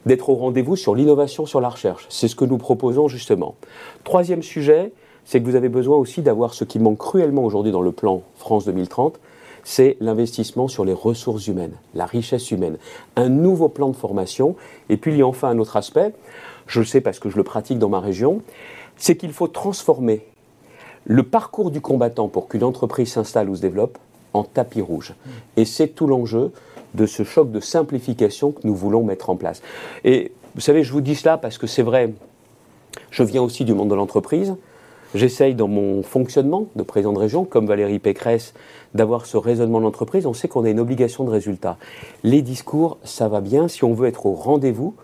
d'être 0.06 0.30
au 0.30 0.34
rendez-vous 0.34 0.76
sur 0.76 0.94
l'innovation, 0.94 1.46
sur 1.46 1.60
la 1.60 1.68
recherche. 1.68 2.06
C'est 2.08 2.28
ce 2.28 2.36
que 2.36 2.44
nous 2.44 2.58
proposons 2.58 3.08
justement. 3.08 3.54
Troisième 4.04 4.42
sujet, 4.42 4.92
c'est 5.24 5.40
que 5.40 5.44
vous 5.44 5.56
avez 5.56 5.68
besoin 5.68 5.96
aussi 5.96 6.22
d'avoir 6.22 6.54
ce 6.54 6.64
qui 6.64 6.78
manque 6.78 6.98
cruellement 6.98 7.44
aujourd'hui 7.44 7.72
dans 7.72 7.82
le 7.82 7.92
plan 7.92 8.22
France 8.36 8.64
2030, 8.64 9.20
c'est 9.64 9.96
l'investissement 10.00 10.68
sur 10.68 10.84
les 10.84 10.92
ressources 10.92 11.46
humaines, 11.46 11.74
la 11.94 12.06
richesse 12.06 12.50
humaine, 12.50 12.78
un 13.16 13.28
nouveau 13.28 13.68
plan 13.68 13.88
de 13.88 13.96
formation. 13.96 14.56
Et 14.88 14.96
puis 14.96 15.12
il 15.12 15.18
y 15.18 15.22
a 15.22 15.26
enfin 15.26 15.48
un 15.48 15.58
autre 15.58 15.76
aspect, 15.76 16.12
je 16.66 16.80
le 16.80 16.86
sais 16.86 17.00
parce 17.00 17.18
que 17.18 17.30
je 17.30 17.36
le 17.36 17.44
pratique 17.44 17.78
dans 17.78 17.88
ma 17.88 18.00
région, 18.00 18.42
c'est 18.96 19.16
qu'il 19.16 19.32
faut 19.32 19.48
transformer 19.48 20.26
le 21.04 21.22
parcours 21.22 21.70
du 21.70 21.80
combattant 21.80 22.28
pour 22.28 22.48
qu'une 22.48 22.64
entreprise 22.64 23.12
s'installe 23.12 23.48
ou 23.48 23.56
se 23.56 23.60
développe 23.60 23.98
en 24.34 24.44
tapis 24.44 24.80
rouge. 24.80 25.14
Et 25.56 25.64
c'est 25.64 25.88
tout 25.88 26.06
l'enjeu 26.06 26.52
de 26.94 27.06
ce 27.06 27.24
choc 27.24 27.50
de 27.50 27.60
simplification 27.60 28.52
que 28.52 28.60
nous 28.64 28.74
voulons 28.74 29.02
mettre 29.02 29.30
en 29.30 29.36
place. 29.36 29.62
Et 30.04 30.32
vous 30.54 30.60
savez, 30.60 30.84
je 30.84 30.92
vous 30.92 31.00
dis 31.00 31.14
cela 31.14 31.38
parce 31.38 31.58
que 31.58 31.66
c'est 31.66 31.82
vrai, 31.82 32.12
je 33.10 33.22
viens 33.22 33.42
aussi 33.42 33.64
du 33.64 33.74
monde 33.74 33.88
de 33.90 33.94
l'entreprise. 33.94 34.54
J'essaye 35.14 35.54
dans 35.54 35.68
mon 35.68 36.02
fonctionnement 36.02 36.66
de 36.74 36.82
président 36.82 37.12
de 37.12 37.18
région, 37.18 37.44
comme 37.44 37.66
Valérie 37.66 37.98
Pécresse, 37.98 38.54
d'avoir 38.94 39.26
ce 39.26 39.36
raisonnement 39.36 39.80
d'entreprise. 39.80 40.26
On 40.26 40.32
sait 40.32 40.48
qu'on 40.48 40.64
a 40.64 40.70
une 40.70 40.80
obligation 40.80 41.24
de 41.24 41.30
résultat. 41.30 41.76
Les 42.22 42.40
discours, 42.40 42.96
ça 43.04 43.28
va 43.28 43.40
bien. 43.40 43.68
Si 43.68 43.84
on 43.84 43.92
veut 43.92 44.08
être 44.08 44.24
au 44.24 44.32
rendez-vous 44.32 44.94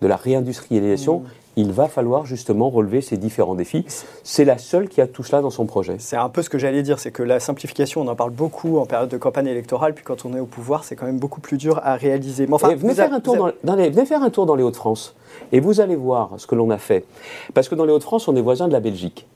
de 0.00 0.06
la 0.06 0.16
réindustrialisation, 0.16 1.18
mmh. 1.18 1.24
il 1.56 1.72
va 1.72 1.88
falloir 1.88 2.24
justement 2.24 2.70
relever 2.70 3.02
ces 3.02 3.18
différents 3.18 3.56
défis. 3.56 3.84
C'est 4.22 4.46
la 4.46 4.56
seule 4.56 4.88
qui 4.88 5.02
a 5.02 5.06
tout 5.06 5.22
cela 5.22 5.42
dans 5.42 5.50
son 5.50 5.66
projet. 5.66 5.96
C'est 5.98 6.16
un 6.16 6.30
peu 6.30 6.40
ce 6.40 6.48
que 6.48 6.56
j'allais 6.56 6.82
dire, 6.82 6.98
c'est 6.98 7.10
que 7.10 7.22
la 7.22 7.38
simplification, 7.38 8.00
on 8.00 8.06
en 8.06 8.16
parle 8.16 8.30
beaucoup 8.30 8.78
en 8.78 8.86
période 8.86 9.10
de 9.10 9.18
campagne 9.18 9.48
électorale, 9.48 9.92
puis 9.92 10.04
quand 10.04 10.24
on 10.24 10.34
est 10.34 10.40
au 10.40 10.46
pouvoir, 10.46 10.84
c'est 10.84 10.96
quand 10.96 11.06
même 11.06 11.18
beaucoup 11.18 11.40
plus 11.40 11.58
dur 11.58 11.80
à 11.82 11.96
réaliser. 11.96 12.46
Mais 12.46 12.54
enfin, 12.54 12.74
venez, 12.74 12.94
faire 12.94 13.12
un 13.12 13.20
tour 13.20 13.50
dans, 13.64 13.74
les, 13.74 13.90
venez 13.90 14.06
faire 14.06 14.22
un 14.22 14.30
tour 14.30 14.46
dans 14.46 14.54
les 14.54 14.62
Hauts-de-France, 14.62 15.14
et 15.52 15.60
vous 15.60 15.80
allez 15.80 15.96
voir 15.96 16.30
ce 16.38 16.46
que 16.46 16.54
l'on 16.54 16.70
a 16.70 16.78
fait. 16.78 17.04
Parce 17.52 17.68
que 17.68 17.74
dans 17.74 17.84
les 17.84 17.92
Hauts-de-France, 17.92 18.28
on 18.28 18.36
est 18.36 18.40
voisins 18.40 18.68
de 18.68 18.72
la 18.72 18.80
Belgique. 18.80 19.26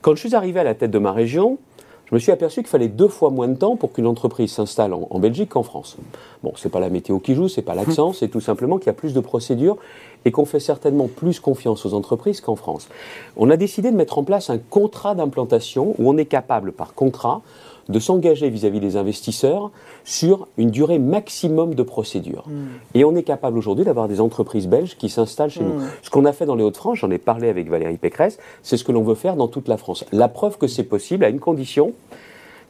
Quand 0.00 0.14
je 0.14 0.20
suis 0.20 0.34
arrivé 0.34 0.60
à 0.60 0.64
la 0.64 0.74
tête 0.74 0.90
de 0.90 0.98
ma 0.98 1.12
région, 1.12 1.58
je 2.06 2.14
me 2.14 2.20
suis 2.20 2.32
aperçu 2.32 2.60
qu'il 2.60 2.68
fallait 2.68 2.88
deux 2.88 3.08
fois 3.08 3.30
moins 3.30 3.48
de 3.48 3.56
temps 3.56 3.76
pour 3.76 3.92
qu'une 3.92 4.06
entreprise 4.06 4.52
s'installe 4.52 4.92
en, 4.92 5.18
Belgique 5.18 5.50
qu'en 5.50 5.62
France. 5.62 5.96
Bon, 6.42 6.52
c'est 6.56 6.68
pas 6.68 6.80
la 6.80 6.90
météo 6.90 7.18
qui 7.18 7.34
joue, 7.34 7.48
c'est 7.48 7.62
pas 7.62 7.74
l'accent, 7.74 8.12
c'est 8.12 8.28
tout 8.28 8.42
simplement 8.42 8.76
qu'il 8.78 8.88
y 8.88 8.90
a 8.90 8.94
plus 8.94 9.14
de 9.14 9.20
procédures 9.20 9.78
et 10.26 10.30
qu'on 10.30 10.44
fait 10.44 10.60
certainement 10.60 11.08
plus 11.08 11.40
confiance 11.40 11.86
aux 11.86 11.94
entreprises 11.94 12.40
qu'en 12.40 12.56
France. 12.56 12.88
On 13.36 13.50
a 13.50 13.56
décidé 13.56 13.90
de 13.90 13.96
mettre 13.96 14.18
en 14.18 14.24
place 14.24 14.50
un 14.50 14.58
contrat 14.58 15.14
d'implantation 15.14 15.94
où 15.98 16.10
on 16.10 16.16
est 16.18 16.26
capable 16.26 16.72
par 16.72 16.94
contrat 16.94 17.40
de 17.88 17.98
s'engager 17.98 18.48
vis-à-vis 18.48 18.80
des 18.80 18.96
investisseurs 18.96 19.70
sur 20.04 20.48
une 20.56 20.70
durée 20.70 20.98
maximum 20.98 21.74
de 21.74 21.82
procédure. 21.82 22.44
Hmm. 22.46 22.66
Et 22.94 23.04
on 23.04 23.14
est 23.14 23.22
capable 23.22 23.58
aujourd'hui 23.58 23.84
d'avoir 23.84 24.08
des 24.08 24.20
entreprises 24.20 24.68
belges 24.68 24.96
qui 24.96 25.08
s'installent 25.08 25.50
chez 25.50 25.62
nous. 25.62 25.80
Hmm. 25.80 25.88
Ce 26.02 26.10
qu'on 26.10 26.24
a 26.24 26.32
fait 26.32 26.46
dans 26.46 26.54
les 26.54 26.64
Hauts-de-France, 26.64 26.98
j'en 26.98 27.10
ai 27.10 27.18
parlé 27.18 27.48
avec 27.48 27.68
Valérie 27.68 27.98
Pécresse, 27.98 28.38
c'est 28.62 28.76
ce 28.76 28.84
que 28.84 28.92
l'on 28.92 29.02
veut 29.02 29.14
faire 29.14 29.36
dans 29.36 29.48
toute 29.48 29.68
la 29.68 29.76
France. 29.76 30.04
La 30.12 30.28
preuve 30.28 30.58
que 30.58 30.66
c'est 30.66 30.84
possible 30.84 31.24
à 31.24 31.28
une 31.28 31.40
condition, 31.40 31.92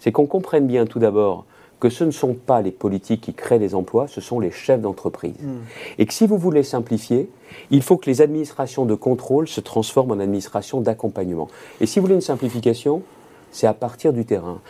c'est 0.01 0.13
qu'on 0.13 0.27
comprenne 0.27 0.67
bien 0.67 0.87
tout 0.87 0.99
d'abord 0.99 1.45
que 1.81 1.91
ce 1.91 2.05
ne 2.05 2.13
sont 2.13 2.35
pas 2.35 2.63
les 2.63 2.71
politiques 2.71 3.21
qui 3.21 3.35
créent 3.35 3.59
les 3.59 3.75
emplois, 3.75 4.09
ce 4.09 4.21
sont 4.21 4.41
les 4.41 4.51
chefs 4.51 4.81
d'entreprise. 4.81 5.35
Hmm. 5.41 5.59
Et 5.99 6.07
que 6.07 6.15
si 6.15 6.27
vous 6.27 6.39
voulez 6.39 6.63
simplifier, 6.63 7.29
il 7.71 7.83
faut 7.83 7.97
que 7.97 8.09
les 8.09 8.23
administrations 8.23 8.87
de 8.87 8.95
contrôle 8.95 9.49
se 9.49 9.61
transforment 9.61 10.13
en 10.13 10.21
administrations 10.21 10.81
d'accompagnement. 10.81 11.49
Et 11.81 11.87
si 11.87 11.99
vous 11.99 12.07
voulez 12.07 12.15
une 12.15 12.21
simplification, 12.21 13.03
c'est 13.53 13.67
à 13.67 13.75
partir 13.75 14.13
du 14.13 14.25
terrain. 14.25 14.61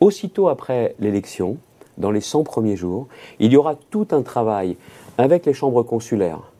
Aussitôt 0.00 0.48
après 0.48 0.94
l'élection, 0.98 1.56
dans 1.98 2.10
les 2.10 2.20
100 2.20 2.44
premiers 2.44 2.76
jours, 2.76 3.06
il 3.38 3.52
y 3.52 3.56
aura 3.56 3.74
tout 3.74 4.08
un 4.10 4.22
travail 4.22 4.76
avec 5.18 5.46
les 5.46 5.54
chambres 5.54 5.82
consulaires 5.82 6.52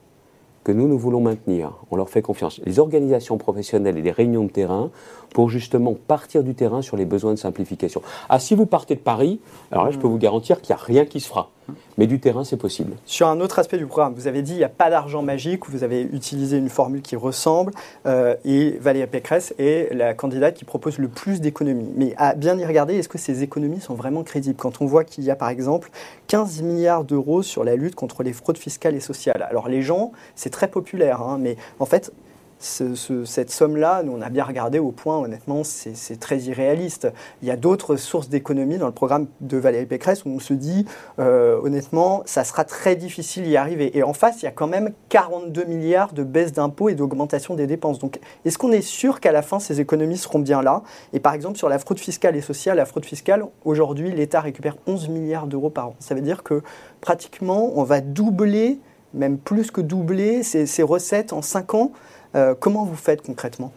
que 0.67 0.73
nous, 0.73 0.89
nous 0.89 0.97
voulons 0.97 1.21
maintenir. 1.21 1.71
On 1.91 1.95
leur 1.95 2.09
fait 2.09 2.21
confiance. 2.21 2.59
Les 2.65 2.77
organisations 2.77 3.37
professionnelles 3.37 3.97
et 3.97 4.01
les 4.01 4.11
réunions 4.11 4.43
de 4.43 4.49
terrain 4.49 4.89
pour 5.33 5.49
justement 5.49 5.93
partir 5.93 6.43
du 6.43 6.55
terrain 6.55 6.81
sur 6.81 6.97
les 6.97 7.05
besoins 7.05 7.31
de 7.31 7.39
simplification. 7.39 8.01
Ah, 8.27 8.37
si 8.37 8.53
vous 8.53 8.65
partez 8.65 8.95
de 8.95 8.99
Paris, 8.99 9.39
alors 9.71 9.85
là, 9.85 9.91
je 9.91 9.97
peux 9.97 10.07
vous 10.07 10.17
garantir 10.17 10.59
qu'il 10.61 10.75
n'y 10.75 10.81
a 10.81 10.83
rien 10.83 11.05
qui 11.05 11.21
se 11.21 11.29
fera. 11.29 11.51
Mais 11.97 12.07
du 12.07 12.19
terrain, 12.19 12.43
c'est 12.43 12.57
possible. 12.57 12.93
Sur 13.05 13.27
un 13.27 13.39
autre 13.39 13.59
aspect 13.59 13.77
du 13.77 13.85
programme, 13.85 14.13
vous 14.13 14.27
avez 14.27 14.41
dit 14.41 14.51
qu'il 14.51 14.59
n'y 14.59 14.63
a 14.63 14.69
pas 14.69 14.89
d'argent 14.89 15.21
magique, 15.21 15.69
vous 15.69 15.83
avez 15.83 16.01
utilisé 16.01 16.57
une 16.57 16.69
formule 16.69 17.01
qui 17.01 17.15
ressemble, 17.15 17.73
euh, 18.05 18.35
et 18.45 18.77
Valérie 18.79 19.07
Pécresse 19.07 19.53
est 19.57 19.93
la 19.93 20.13
candidate 20.13 20.55
qui 20.55 20.65
propose 20.65 20.97
le 20.97 21.07
plus 21.07 21.41
d'économies. 21.41 21.91
Mais 21.95 22.13
à 22.17 22.35
bien 22.35 22.57
y 22.57 22.65
regarder, 22.65 22.95
est-ce 22.95 23.09
que 23.09 23.17
ces 23.17 23.43
économies 23.43 23.81
sont 23.81 23.95
vraiment 23.95 24.23
crédibles? 24.23 24.57
Quand 24.57 24.81
on 24.81 24.85
voit 24.85 25.03
qu'il 25.03 25.23
y 25.23 25.31
a 25.31 25.35
par 25.35 25.49
exemple 25.49 25.89
15 26.27 26.61
milliards 26.61 27.03
d'euros 27.03 27.41
sur 27.41 27.63
la 27.63 27.75
lutte 27.75 27.95
contre 27.95 28.23
les 28.23 28.33
fraudes 28.33 28.57
fiscales 28.57 28.95
et 28.95 28.99
sociales. 28.99 29.45
Alors 29.49 29.67
les 29.67 29.81
gens, 29.81 30.11
c'est 30.35 30.49
très 30.49 30.67
populaire, 30.67 31.21
hein, 31.21 31.37
mais 31.39 31.57
en 31.79 31.85
fait, 31.85 32.11
cette 32.59 33.51
somme-là, 33.51 34.01
nous 34.03 34.13
on 34.13 34.21
a 34.21 34.29
bien 34.29 34.43
regardé 34.43 34.79
au 34.79 34.91
point, 34.91 35.17
honnêtement, 35.17 35.63
c'est 35.63 36.19
très 36.19 36.39
irréaliste. 36.39 37.07
Il 37.41 37.47
y 37.47 37.51
a 37.51 37.55
d'autres 37.55 37.95
sources 37.95 38.29
d'économie 38.29 38.77
dans 38.77 38.87
le 38.87 38.93
programme 38.93 39.27
de 39.41 39.57
Valérie 39.57 39.85
Pécresse 39.85 40.25
où 40.25 40.29
on 40.29 40.39
se 40.39 40.53
dit, 40.53 40.85
euh, 41.19 41.59
honnêtement, 41.61 42.23
ça 42.25 42.43
sera 42.43 42.63
très 42.63 42.95
difficile 42.95 43.43
d'y 43.43 43.57
arriver. 43.57 43.97
Et 43.97 44.03
en 44.03 44.13
face, 44.13 44.41
il 44.41 44.45
y 44.45 44.47
a 44.47 44.51
quand 44.51 44.67
même 44.67 44.91
42 45.09 45.65
milliards 45.65 46.13
de 46.13 46.23
baisse 46.23 46.51
d'impôts 46.51 46.89
et 46.89 46.95
d'augmentation 46.95 47.55
des 47.55 47.67
dépenses. 47.67 47.99
Donc, 47.99 48.19
est-ce 48.45 48.57
qu'on 48.57 48.71
est 48.71 48.81
sûr 48.81 49.19
qu'à 49.19 49.31
la 49.31 49.41
fin, 49.41 49.59
ces 49.59 49.79
économies 49.79 50.17
seront 50.17 50.39
bien 50.39 50.61
là? 50.61 50.83
Et 51.13 51.19
par 51.19 51.33
exemple, 51.33 51.57
sur 51.57 51.69
la 51.69 51.79
fraude 51.79 51.99
fiscale 51.99 52.35
et 52.35 52.41
sociale, 52.41 52.77
la 52.77 52.85
fraude 52.85 53.05
fiscale, 53.05 53.45
aujourd'hui, 53.65 54.11
l'État 54.11 54.41
récupère 54.41 54.77
11 54.87 55.09
milliards 55.09 55.47
d'euros 55.47 55.69
par 55.69 55.89
an. 55.89 55.95
Ça 55.99 56.15
veut 56.15 56.21
dire 56.21 56.43
que 56.43 56.61
pratiquement, 57.01 57.71
on 57.75 57.83
va 57.83 58.01
doubler, 58.01 58.79
même 59.13 59.37
plus 59.37 59.71
que 59.71 59.81
doubler, 59.81 60.43
ces, 60.43 60.65
ces 60.65 60.83
recettes 60.83 61.33
en 61.33 61.41
5 61.41 61.73
ans. 61.75 61.91
Euh, 62.37 62.55
comment 62.57 62.85
vous 62.85 62.95
faites 62.95 63.23
concrètement? 63.23 63.71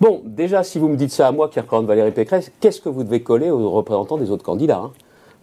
Bon, 0.00 0.22
déjà, 0.24 0.62
si 0.64 0.78
vous 0.78 0.88
me 0.88 0.96
dites 0.96 1.12
ça 1.12 1.28
à 1.28 1.32
moi 1.32 1.48
qui 1.48 1.60
représente 1.60 1.86
Valérie 1.86 2.10
Pécresse, 2.10 2.52
qu'est-ce 2.60 2.80
que 2.80 2.88
vous 2.88 3.04
devez 3.04 3.22
coller 3.22 3.50
aux 3.50 3.70
représentants 3.70 4.18
des 4.18 4.30
autres 4.30 4.44
candidats 4.44 4.78
hein? 4.78 4.92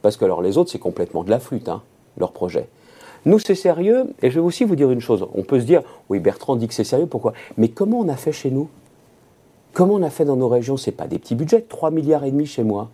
Parce 0.01 0.18
que 0.18 0.25
alors 0.25 0.42
les 0.42 0.58
autres, 0.58 0.70
c'est 0.70 0.80
complètement 0.80 1.24
de 1.24 1.32
la 1.32 1.39
flûte, 1.39 1.68
hein, 1.68 1.82
leur 2.18 2.32
projet. 2.32 2.68
Nous, 3.25 3.39
c'est 3.39 3.56
sérieux, 3.56 4.13
et 4.22 4.30
je 4.30 4.39
vais 4.39 4.46
aussi 4.46 4.63
vous 4.63 4.75
dire 4.75 4.92
une 4.92 5.01
chose. 5.01 5.27
On 5.34 5.42
peut 5.42 5.60
se 5.60 5.65
dire, 5.65 5.82
oui, 6.10 6.20
Bertrand 6.20 6.56
dit 6.56 6.68
que 6.68 6.75
c'est 6.75 6.84
sérieux, 6.84 7.08
pourquoi? 7.08 7.34
Mais 7.58 7.70
comment 7.70 8.00
on 8.00 8.08
a 8.08 8.15
fait 8.15 8.32
chez 8.32 8.51
nous? 8.51 8.70
Comment 9.74 9.96
on 9.96 10.04
a 10.04 10.12
fait 10.12 10.25
dans 10.25 10.36
nos 10.36 10.48
régions? 10.48 10.77
C'est 10.77 10.92
pas 10.92 11.08
des 11.08 11.18
petits 11.18 11.34
budgets, 11.34 11.62
3 11.63 11.89
milliards 11.89 12.24
et 12.24 12.32
demi 12.32 12.46
chez 12.46 12.63
moi. 12.63 12.92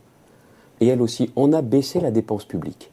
Et 0.79 0.87
elle 0.87 1.01
aussi, 1.01 1.31
on 1.35 1.51
a 1.51 1.61
baissé 1.61 1.99
la 1.99 2.11
dépense 2.11 2.45
publique. 2.45 2.91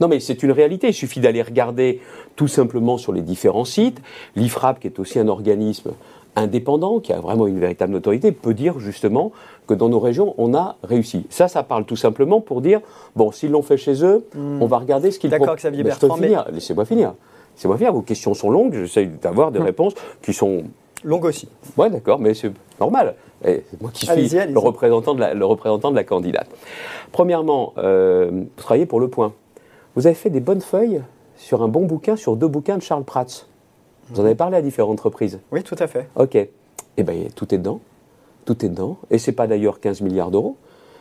Non, 0.00 0.08
mais 0.08 0.20
c'est 0.20 0.42
une 0.42 0.52
réalité. 0.52 0.88
Il 0.88 0.94
suffit 0.94 1.20
d'aller 1.20 1.42
regarder 1.42 2.00
tout 2.36 2.48
simplement 2.48 2.98
sur 2.98 3.12
les 3.12 3.22
différents 3.22 3.64
sites. 3.64 4.00
L'IFRAP, 4.36 4.80
qui 4.80 4.86
est 4.86 4.98
aussi 4.98 5.18
un 5.18 5.28
organisme 5.28 5.92
indépendant, 6.36 7.00
qui 7.00 7.12
a 7.12 7.20
vraiment 7.20 7.46
une 7.46 7.58
véritable 7.58 7.92
notoriété, 7.92 8.32
peut 8.32 8.54
dire 8.54 8.78
justement 8.78 9.32
que 9.66 9.74
dans 9.74 9.88
nos 9.88 10.00
régions, 10.00 10.34
on 10.38 10.54
a 10.54 10.76
réussi. 10.82 11.26
Ça, 11.30 11.48
ça 11.48 11.62
parle 11.62 11.84
tout 11.84 11.96
simplement 11.96 12.40
pour 12.40 12.60
dire, 12.60 12.80
bon, 13.16 13.30
s'ils 13.30 13.50
l'ont 13.50 13.62
fait 13.62 13.76
chez 13.76 14.04
eux, 14.04 14.26
hmm. 14.34 14.60
on 14.60 14.66
va 14.66 14.78
regarder 14.78 15.10
ce 15.10 15.18
qu'ils 15.18 15.30
font. 15.30 15.38
D'accord, 15.38 15.56
Xavier 15.56 15.84
Bertrand. 15.84 16.16
Laissez-moi 16.16 16.84
finir. 16.84 17.14
Laissez-moi 17.54 17.76
finir. 17.76 17.92
Vos 17.92 18.02
questions 18.02 18.34
sont 18.34 18.50
longues. 18.50 18.74
J'essaie 18.74 19.06
d'avoir 19.06 19.52
des 19.52 19.60
hmm. 19.60 19.64
réponses 19.64 19.94
qui 20.22 20.32
sont 20.32 20.64
longues 21.04 21.24
aussi. 21.24 21.48
Oui, 21.76 21.90
d'accord, 21.90 22.18
mais 22.18 22.34
c'est 22.34 22.52
normal. 22.80 23.14
C'est 23.42 23.80
moi 23.80 23.90
qui 23.92 24.06
suis 24.06 24.28
Le, 24.48 24.58
représentant 24.58 25.14
de 25.14 25.20
la, 25.20 25.34
le 25.34 25.44
représentant 25.44 25.90
de 25.90 25.96
la 25.96 26.04
candidate. 26.04 26.48
Premièrement, 27.12 27.74
euh, 27.78 28.30
vous 28.32 28.48
travaillez 28.56 28.86
pour 28.86 29.00
Le 29.00 29.08
Point. 29.08 29.32
Vous 29.96 30.06
avez 30.06 30.14
fait 30.14 30.30
des 30.30 30.40
bonnes 30.40 30.60
feuilles 30.60 31.02
sur 31.36 31.62
un 31.62 31.68
bon 31.68 31.84
bouquin, 31.86 32.16
sur 32.16 32.36
deux 32.36 32.48
bouquins 32.48 32.76
de 32.76 32.82
Charles 32.82 33.04
Prats. 33.04 33.46
Vous 34.10 34.20
en 34.20 34.24
avez 34.24 34.34
parlé 34.34 34.56
à 34.56 34.62
différentes 34.62 35.00
reprises. 35.00 35.38
Oui, 35.52 35.62
tout 35.62 35.76
à 35.78 35.86
fait. 35.86 36.08
Ok. 36.16 36.36
Eh 36.36 37.02
bien, 37.02 37.14
tout 37.34 37.54
est 37.54 37.58
dedans. 37.58 37.80
Tout 38.44 38.64
est 38.64 38.68
dedans. 38.68 38.98
Et 39.10 39.18
ce 39.18 39.30
n'est 39.30 39.34
pas 39.34 39.46
d'ailleurs 39.46 39.80
15 39.80 40.00
milliards 40.00 40.30
d'euros 40.30 40.56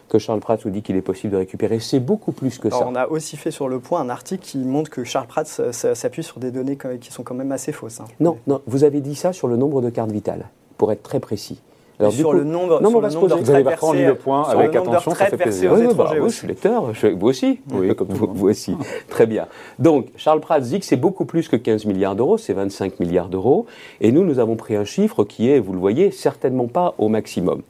que 0.09 0.19
Charles 0.19 0.41
Prats 0.41 0.57
nous 0.63 0.71
dit 0.71 0.83
qu'il 0.83 0.95
est 0.95 1.01
possible 1.01 1.33
de 1.33 1.38
récupérer. 1.38 1.79
C'est 1.79 2.00
beaucoup 2.00 2.33
plus 2.33 2.59
que 2.59 2.69
ça. 2.69 2.88
On 2.88 2.95
a 2.95 3.07
aussi 3.07 3.35
fait 3.35 3.51
sur 3.51 3.67
le 3.67 3.79
point 3.79 4.00
un 4.00 4.09
article 4.09 4.43
qui 4.43 4.59
montre 4.59 4.91
que 4.91 5.03
Charles 5.03 5.27
Prats 5.27 5.45
s'appuie 5.45 6.23
sur 6.23 6.39
des 6.39 6.51
données 6.51 6.77
qui 7.00 7.12
sont 7.12 7.23
quand 7.23 7.35
même 7.35 7.51
assez 7.51 7.71
fausses. 7.71 8.00
Hein. 8.00 8.05
Non, 8.19 8.38
non, 8.45 8.62
vous 8.67 8.83
avez 8.83 9.01
dit 9.01 9.15
ça 9.15 9.33
sur 9.33 9.47
le 9.47 9.57
nombre 9.57 9.81
de 9.81 9.89
cartes 9.89 10.12
vitales, 10.12 10.50
pour 10.77 10.91
être 10.91 11.01
très 11.01 11.19
précis. 11.19 11.62
Alors, 12.00 12.12
sur 12.12 12.33
le 12.33 12.43
nombre, 12.43 12.81
non, 12.81 12.89
sur 12.89 13.01
le 13.01 13.09
nombre 13.09 13.27
de 13.27 13.51
avez 13.51 13.63
pas 13.63 13.71
le 13.93 14.15
point 14.15 14.43
avec 14.50 14.75
attention, 14.75 15.13
ça 15.13 15.27
fait 15.27 15.38
plaisir. 15.38 15.73
Oui, 15.73 15.88
bah, 15.95 16.12
je 16.23 16.29
suis 16.29 16.47
lecteur, 16.47 16.91
vous 16.91 17.27
aussi, 17.27 17.59
oui. 17.71 17.95
comme 17.95 18.07
vous, 18.09 18.50
aussi. 18.50 18.75
Très 19.09 19.25
bien. 19.25 19.47
Donc, 19.77 20.07
Charles 20.15 20.39
Prats 20.39 20.59
dit 20.59 20.79
que 20.79 20.85
c'est 20.85 20.97
beaucoup 20.97 21.25
plus 21.25 21.47
que 21.47 21.55
15 21.55 21.85
milliards 21.85 22.15
d'euros, 22.15 22.38
c'est 22.38 22.53
25 22.53 23.00
milliards 23.00 23.29
d'euros, 23.29 23.67
et 24.01 24.12
nous, 24.12 24.23
nous 24.23 24.39
avons 24.39 24.55
pris 24.55 24.75
un 24.75 24.85
chiffre 24.85 25.23
qui 25.23 25.50
est, 25.50 25.59
vous 25.59 25.73
le 25.73 25.79
voyez, 25.79 26.12
certainement 26.12 26.67
pas 26.67 26.95
au 26.97 27.09
maximum. 27.09 27.62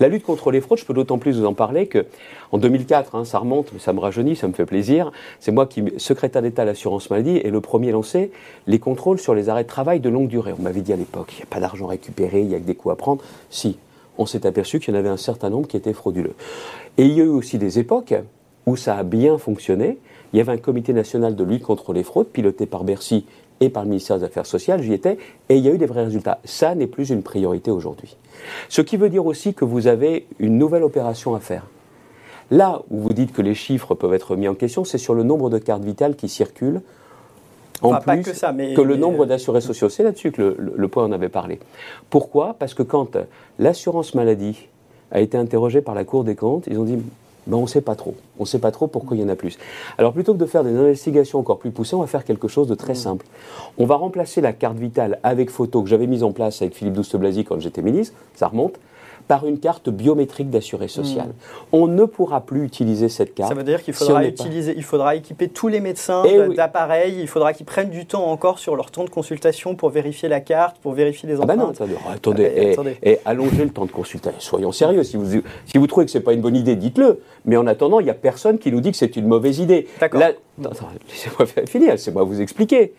La 0.00 0.08
lutte 0.08 0.24
contre 0.24 0.50
les 0.50 0.60
fraudes, 0.60 0.78
je 0.78 0.84
peux 0.84 0.94
d'autant 0.94 1.18
plus 1.18 1.38
vous 1.38 1.46
en 1.46 1.54
parler 1.54 1.86
que 1.86 2.06
en 2.52 2.58
2004, 2.58 3.14
hein, 3.14 3.24
ça 3.24 3.38
remonte, 3.38 3.70
ça 3.78 3.92
me 3.92 4.00
rajeunit, 4.00 4.36
ça 4.36 4.48
me 4.48 4.52
fait 4.52 4.66
plaisir. 4.66 5.12
C'est 5.40 5.52
moi 5.52 5.66
qui, 5.66 5.84
secrétaire 5.98 6.42
d'État 6.42 6.62
à 6.62 6.64
l'assurance 6.64 7.10
maladie, 7.10 7.36
et 7.36 7.50
le 7.50 7.60
premier 7.60 7.92
lancé 7.92 8.30
les 8.66 8.78
contrôles 8.78 9.18
sur 9.18 9.34
les 9.34 9.48
arrêts 9.48 9.64
de 9.64 9.68
travail 9.68 10.00
de 10.00 10.08
longue 10.08 10.28
durée. 10.28 10.52
On 10.58 10.62
m'avait 10.62 10.82
dit 10.82 10.92
à 10.92 10.96
l'époque, 10.96 11.32
il 11.34 11.36
n'y 11.36 11.42
a 11.42 11.46
pas 11.46 11.60
d'argent 11.60 11.86
récupéré, 11.86 12.40
il 12.40 12.48
n'y 12.48 12.54
a 12.54 12.58
que 12.58 12.66
des 12.66 12.74
coûts 12.74 12.90
à 12.90 12.96
prendre. 12.96 13.22
Si, 13.50 13.76
on 14.18 14.26
s'est 14.26 14.46
aperçu 14.46 14.80
qu'il 14.80 14.94
y 14.94 14.96
en 14.96 15.00
avait 15.00 15.08
un 15.08 15.16
certain 15.16 15.50
nombre 15.50 15.66
qui 15.66 15.76
étaient 15.76 15.92
frauduleux. 15.92 16.34
Et 16.98 17.04
il 17.04 17.12
y 17.12 17.20
a 17.20 17.24
eu 17.24 17.28
aussi 17.28 17.58
des 17.58 17.78
époques 17.78 18.14
où 18.66 18.76
ça 18.76 18.96
a 18.96 19.02
bien 19.02 19.38
fonctionné. 19.38 19.98
Il 20.32 20.38
y 20.38 20.40
avait 20.40 20.52
un 20.52 20.58
comité 20.58 20.92
national 20.92 21.36
de 21.36 21.44
lutte 21.44 21.62
contre 21.62 21.92
les 21.92 22.02
fraudes, 22.02 22.28
piloté 22.28 22.66
par 22.66 22.84
Bercy 22.84 23.24
et 23.60 23.68
par 23.68 23.84
le 23.84 23.90
ministère 23.90 24.18
des 24.18 24.24
Affaires 24.24 24.46
sociales, 24.46 24.82
j'y 24.82 24.92
étais, 24.92 25.18
et 25.48 25.56
il 25.56 25.64
y 25.64 25.68
a 25.68 25.72
eu 25.72 25.78
des 25.78 25.86
vrais 25.86 26.04
résultats. 26.04 26.40
Ça 26.44 26.74
n'est 26.74 26.86
plus 26.86 27.10
une 27.10 27.22
priorité 27.22 27.70
aujourd'hui. 27.70 28.16
Ce 28.68 28.82
qui 28.82 28.96
veut 28.96 29.08
dire 29.08 29.26
aussi 29.26 29.54
que 29.54 29.64
vous 29.64 29.86
avez 29.86 30.26
une 30.38 30.58
nouvelle 30.58 30.82
opération 30.82 31.34
à 31.34 31.40
faire. 31.40 31.66
Là 32.50 32.82
où 32.90 32.98
vous 32.98 33.12
dites 33.12 33.32
que 33.32 33.42
les 33.42 33.54
chiffres 33.54 33.94
peuvent 33.94 34.12
être 34.12 34.36
mis 34.36 34.48
en 34.48 34.54
question, 34.54 34.84
c'est 34.84 34.98
sur 34.98 35.14
le 35.14 35.22
nombre 35.22 35.50
de 35.50 35.58
cartes 35.58 35.84
vitales 35.84 36.16
qui 36.16 36.28
circulent 36.28 36.82
en 37.82 37.96
plus 38.00 38.22
que, 38.22 38.32
ça, 38.32 38.52
mais, 38.52 38.74
que, 38.74 38.80
le 38.80 38.96
nombre 38.96 39.26
d'assurés 39.26 39.60
sociaux. 39.60 39.88
C'est 39.88 40.02
là-dessus 40.02 40.32
que 40.32 40.40
le, 40.40 40.72
le, 40.74 40.88
point 40.88 41.04
en 41.04 41.12
avait 41.12 41.28
parlé. 41.28 41.58
Pourquoi? 42.08 42.54
Parce 42.58 42.72
que 42.72 42.82
quand 42.82 43.16
l'assurance 43.58 44.14
maladie 44.14 44.68
a 45.10 45.20
été 45.20 45.36
interrogée 45.36 45.82
par 45.82 45.94
la 45.94 46.04
Cour 46.04 46.24
des 46.24 46.34
comptes, 46.34 46.66
ils 46.66 46.78
ont 46.78 46.84
dit 46.84 46.98
ben, 47.46 47.56
on 47.56 47.62
ne 47.62 47.66
sait 47.66 47.80
pas 47.80 47.94
trop. 47.94 48.14
On 48.38 48.42
ne 48.42 48.48
sait 48.48 48.58
pas 48.58 48.70
trop 48.70 48.86
pourquoi 48.86 49.16
il 49.16 49.22
y 49.22 49.24
en 49.24 49.28
a 49.28 49.36
plus. 49.36 49.58
Alors 49.98 50.12
plutôt 50.12 50.34
que 50.34 50.38
de 50.38 50.46
faire 50.46 50.64
des 50.64 50.74
investigations 50.74 51.38
encore 51.38 51.58
plus 51.58 51.70
poussées, 51.70 51.96
on 51.96 52.00
va 52.00 52.06
faire 52.06 52.24
quelque 52.24 52.48
chose 52.48 52.68
de 52.68 52.74
très 52.74 52.92
mmh. 52.92 52.96
simple. 52.96 53.26
On 53.78 53.86
va 53.86 53.96
remplacer 53.96 54.40
la 54.40 54.52
carte 54.52 54.78
vitale 54.78 55.18
avec 55.22 55.50
photo 55.50 55.82
que 55.82 55.88
j'avais 55.88 56.06
mise 56.06 56.22
en 56.22 56.32
place 56.32 56.62
avec 56.62 56.74
Philippe 56.74 56.94
Douste-Blazy 56.94 57.44
quand 57.44 57.60
j'étais 57.60 57.82
ministre, 57.82 58.14
ça 58.34 58.48
remonte, 58.48 58.78
par 59.28 59.46
une 59.46 59.58
carte 59.58 59.88
biométrique 59.88 60.50
d'assuré 60.50 60.88
social. 60.88 61.28
Hmm. 61.28 61.32
On 61.72 61.86
ne 61.86 62.04
pourra 62.04 62.40
plus 62.40 62.64
utiliser 62.64 63.08
cette 63.08 63.34
carte. 63.34 63.48
Ça 63.48 63.54
veut 63.54 63.64
dire 63.64 63.82
qu'il 63.82 63.94
faudra, 63.94 64.24
utiliser, 64.24 64.74
il 64.76 64.82
faudra 64.82 65.16
équiper 65.16 65.48
tous 65.48 65.68
les 65.68 65.80
médecins 65.80 66.22
eh 66.26 66.54
d'appareils, 66.54 67.16
il 67.20 67.28
faudra 67.28 67.52
qu'ils 67.52 67.66
prennent 67.66 67.90
du 67.90 68.06
temps 68.06 68.26
encore 68.26 68.58
sur 68.58 68.76
leur 68.76 68.90
temps 68.90 69.04
de 69.04 69.10
consultation 69.10 69.74
pour 69.74 69.90
vérifier 69.90 70.28
la 70.28 70.40
carte, 70.40 70.76
pour 70.78 70.92
vérifier 70.92 71.28
les 71.28 71.36
empreintes. 71.40 71.50
Ah 71.50 71.56
bah 71.56 71.86
non, 71.86 72.12
attendez, 72.12 72.52
eh, 72.54 72.72
attendez, 72.72 72.96
et, 73.02 73.18
allonger 73.24 73.64
le 73.64 73.70
temps 73.70 73.86
de 73.86 73.92
consultation. 73.92 74.40
Soyons 74.40 74.72
sérieux, 74.72 75.04
si 75.04 75.16
vous, 75.16 75.40
si 75.66 75.78
vous 75.78 75.86
trouvez 75.86 76.06
que 76.06 76.12
ce 76.12 76.18
n'est 76.18 76.24
pas 76.24 76.32
une 76.32 76.40
bonne 76.40 76.56
idée, 76.56 76.76
dites-le. 76.76 77.20
Mais 77.46 77.56
en 77.56 77.66
attendant, 77.66 78.00
il 78.00 78.04
n'y 78.04 78.10
a 78.10 78.14
personne 78.14 78.58
qui 78.58 78.72
nous 78.72 78.80
dit 78.80 78.90
que 78.90 78.96
c'est 78.96 79.16
une 79.16 79.26
mauvaise 79.26 79.58
idée. 79.58 79.86
D'accord. 80.00 80.20
Laissez-moi 80.58 81.46
finir, 81.66 81.92
laissez-moi 81.92 82.24
vous 82.24 82.40
expliquer. 82.40 82.94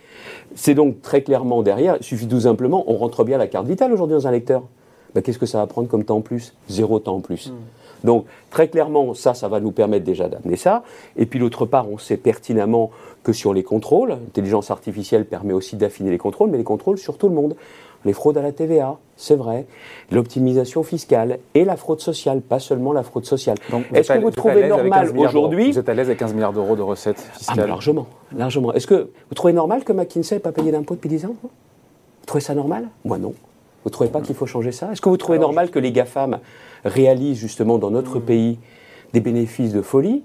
C'est 0.56 0.74
donc 0.74 1.02
très 1.02 1.22
clairement 1.22 1.64
derrière, 1.64 1.98
il 2.00 2.04
suffit 2.04 2.28
tout 2.28 2.42
simplement, 2.42 2.84
on 2.88 2.96
rentre 2.96 3.24
bien 3.24 3.38
la 3.38 3.48
carte 3.48 3.68
vitale 3.68 3.94
aujourd'hui 3.94 4.16
dans 4.16 4.28
un 4.28 4.32
lecteur. 4.32 4.64
Bah, 5.16 5.22
qu'est-ce 5.22 5.40
que 5.40 5.46
ça 5.46 5.60
va 5.60 5.68
prendre 5.68 5.88
comme 5.88 6.04
temps 6.04 6.18
en 6.18 6.22
plus? 6.22 6.54
Zéro 6.68 7.00
temps 7.00 7.16
en 7.16 7.22
plus. 7.22 7.48
Hmm. 7.48 8.06
Donc 8.06 8.26
très 8.52 8.68
clairement, 8.68 9.14
ça, 9.14 9.34
ça 9.34 9.48
va 9.48 9.62
nous 9.62 9.72
permettre 9.72 10.06
déjà 10.06 10.28
d'amener 10.28 10.58
ça. 10.58 10.84
Et 11.18 11.26
puis 11.26 11.40
d'autre 11.40 11.66
part, 11.66 11.90
on 11.90 11.98
sait 11.98 12.18
pertinemment 12.18 12.92
que 13.24 13.34
sur 13.34 13.54
les 13.54 13.64
contrôles, 13.64 14.10
l'intelligence 14.10 14.70
artificielle 14.70 15.26
permet 15.26 15.54
aussi 15.54 15.78
d'affiner 15.78 16.12
les 16.12 16.18
contrôles, 16.18 16.52
mais 16.52 16.58
les 16.58 16.64
contrôles 16.64 16.98
sur 16.98 17.18
tout 17.18 17.30
le 17.30 17.36
monde. 17.36 17.56
Les 18.04 18.14
fraudes 18.14 18.38
à 18.38 18.44
la 18.44 18.52
TVA, 18.52 19.00
c'est 19.18 19.36
vrai. 19.36 19.66
L'optimisation 20.12 20.84
fiscale 20.84 21.40
et 21.56 21.66
la 21.66 21.76
fraude 21.76 22.02
sociale, 22.02 22.42
pas 22.42 22.60
seulement 22.60 22.94
la 22.94 23.02
fraude 23.02 23.26
sociale. 23.26 23.58
Est-ce 23.94 24.14
que 24.14 24.20
vous, 24.20 24.30
trouvez 24.30 24.68
normal 24.68 25.12
aujourd'hui 25.18 25.72
Vous 25.72 25.80
êtes 25.80 25.90
à 25.90 25.96
l'aise 25.96 26.08
avec 26.08 26.20
15 26.20 26.36
milliards 26.36 26.54
d'euros 26.54 26.76
de 26.76 26.84
recettes 26.84 27.20
fiscales 27.36 27.62
ah, 27.62 27.68
Largement, 27.68 28.06
largement. 28.38 28.74
Est-ce 28.74 28.86
que 28.86 29.10
vous 29.30 29.34
trouvez 29.34 29.54
normal 29.54 29.84
que 29.84 29.92
McKinsey 29.92 30.36
n'ait 30.36 30.40
pas 30.40 30.52
payé 30.52 30.72
d'impôts 30.72 30.94
depuis 30.94 31.10
10 31.10 31.26
ans 31.26 31.36
Vous 31.42 31.50
trouvez 32.28 32.44
ça 32.44 32.54
normal? 32.54 32.90
Moi 33.06 33.18
non. 33.18 33.34
Vous 33.86 33.90
ne 33.90 33.94
trouvez 33.94 34.10
pas 34.10 34.20
qu'il 34.20 34.34
faut 34.34 34.48
changer 34.48 34.72
ça? 34.72 34.92
Est-ce 34.92 35.00
que 35.00 35.10
vous 35.10 35.18
trouvez 35.18 35.38
normal 35.38 35.70
que 35.70 35.78
les 35.78 35.92
GAFAM 35.92 36.40
réalisent 36.84 37.38
justement 37.38 37.78
dans 37.78 37.92
notre 37.92 38.20
pays 38.20 38.58
des 39.14 39.20
bénéfices 39.20 39.74
de 39.74 39.84
folie 39.84 40.24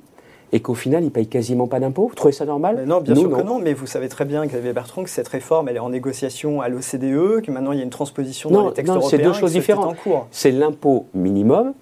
et 0.53 0.61
qu'au 0.61 0.75
final, 0.75 1.03
ils 1.03 1.07
ne 1.07 1.11
payent 1.11 1.29
quasiment 1.29 1.67
pas 1.67 1.79
d'impôts? 1.79 2.09
Vous 2.09 2.15
trouvez 2.15 2.33
ça 2.33 2.47
normal? 2.47 2.85
Non, 2.87 3.03
bien 3.03 3.15
sûr 3.15 3.31
que 3.31 3.43
non, 3.43 3.59
mais 3.59 3.75
vous 3.75 3.87
savez 3.87 4.09
très 4.09 4.25
bien, 4.25 4.47
Xavier 4.47 4.73
Bertrand, 4.73 5.05
que 5.05 5.11
cette 5.11 5.29
réforme, 5.29 5.69
elle 5.69 5.77
est 5.77 5.81
en 5.81 5.91
négociation 5.91 6.63
à 6.63 6.71
l'OCDE, 6.71 7.43
que 7.43 7.51
maintenant 7.51 7.73
il 7.73 7.79
y 7.79 7.83
a 7.83 7.85
une 7.85 7.91
transposition 7.91 8.51
dans 8.51 8.69
les 8.69 8.73
textes 8.73 8.95
non, 8.95 9.03
c'est 9.03 9.19
deux 9.19 9.35
choses 9.35 9.53
différentes. 9.53 9.95
C'est 10.31 10.53
l'impôt 10.53 11.05
minimum, 11.13 11.75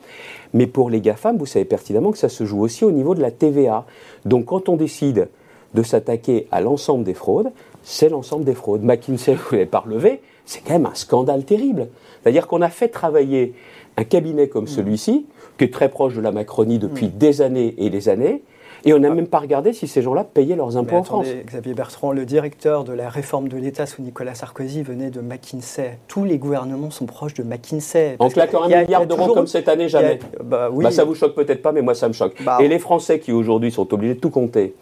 mais 0.55 0.67
pour 0.67 0.91
les 0.91 1.01
GAFAM, 1.01 1.39
vous 1.39 1.47
savez 1.47 1.65
pertinemment 1.65 2.11
que 2.11 2.19
ça 2.19 2.29
se 2.29 2.45
joue 2.45 2.61
aussi 2.61 2.85
au 2.85 2.91
niveau 2.91 3.15
de 3.15 3.23
la 3.23 3.31
TVA. 3.31 3.87
Donc 4.25 4.47
quand 4.47 4.69
on 4.69 4.75
décide 4.75 5.29
de 5.75 5.83
s'attaquer 5.85 6.49
à 6.51 6.61
l'ensemble 6.61 7.05
des 7.05 7.15
fraudes, 7.15 7.53
c'est 7.85 8.09
l'ensemble 8.09 8.45
des 8.45 8.55
fraudes. 8.55 8.83
McKinsey, 8.83 9.35
vous 9.35 9.53
l'avez 9.53 9.67
pas 9.67 9.79
relevé, 9.79 10.21
c'est 10.49 10.61
quand 10.61 10.73
même 10.73 10.87
un 10.87 10.95
scandale 10.95 11.45
terrible. 11.45 11.89
C'est-à-dire 12.23 12.47
qu'on 12.47 12.63
a 12.63 12.71
fait 12.71 12.89
travailler 12.89 13.55
un 13.97 14.05
cabinet 14.05 14.49
comme 14.49 14.65
mm. 14.65 14.69
celui-ci, 14.69 15.27
qui 15.59 15.65
est 15.65 15.73
très 15.73 15.91
proche 15.91 16.15
de 16.15 16.21
la 16.21 16.33
Macronie 16.33 16.79
depuis 16.79 17.07
mm. 17.07 17.19
des 17.19 17.43
années 17.43 17.75
et 17.77 17.91
des 17.91 18.09
années, 18.09 18.43
et 18.85 18.95
on 18.95 18.99
n'a 18.99 19.11
ah. 19.11 19.15
même 19.15 19.27
pas 19.27 19.41
regardé 19.41 19.73
si 19.73 19.89
ces 19.89 20.03
gens-là 20.03 20.25
payaient 20.25 20.57
leurs 20.57 20.77
impôts 20.77 20.97
en 20.97 21.03
France. 21.03 21.27
Xavier 21.47 21.75
Bertrand, 21.75 22.13
le 22.13 22.25
directeur 22.25 22.85
de 22.85 22.93
la 22.93 23.11
réforme 23.11 23.49
de 23.49 23.57
l'État 23.57 23.87
sous 23.87 24.01
Nicolas 24.03 24.35
Sarkozy 24.35 24.83
venait 24.83 25.11
de 25.11 25.21
McKinsey. 25.21 25.99
Tous 26.07 26.25
les 26.25 26.39
gouvernements 26.39 26.91
sont 26.91 27.07
proches 27.07 27.35
de 27.35 27.43
McKinsey. 27.43 28.17
En 28.19 28.29
claquant 28.29 28.63
un 28.63 28.69
milliard 28.69 29.07
d'euros 29.07 29.35
comme 29.35 29.49
cette 29.49 29.69
année, 29.69 29.89
jamais. 29.89 30.21
bah, 30.43 30.71
oui. 30.73 30.85
bah, 30.85 30.91
ça 30.91 31.05
vous 31.05 31.15
choque 31.15 31.35
peut-être 31.35 31.61
pas, 31.61 31.73
mais 31.73 31.83
moi 31.83 31.95
ça 31.95 32.09
me 32.09 32.13
choque. 32.13 32.43
Bah, 32.43 32.59
et 32.61 32.69
les 32.69 32.79
Français 32.79 33.19
qui 33.19 33.33
aujourd'hui 33.33 33.73
sont 33.73 33.93
obligés 33.93 34.15
de 34.15 34.21
tout 34.21 34.31
compter, 34.31 34.75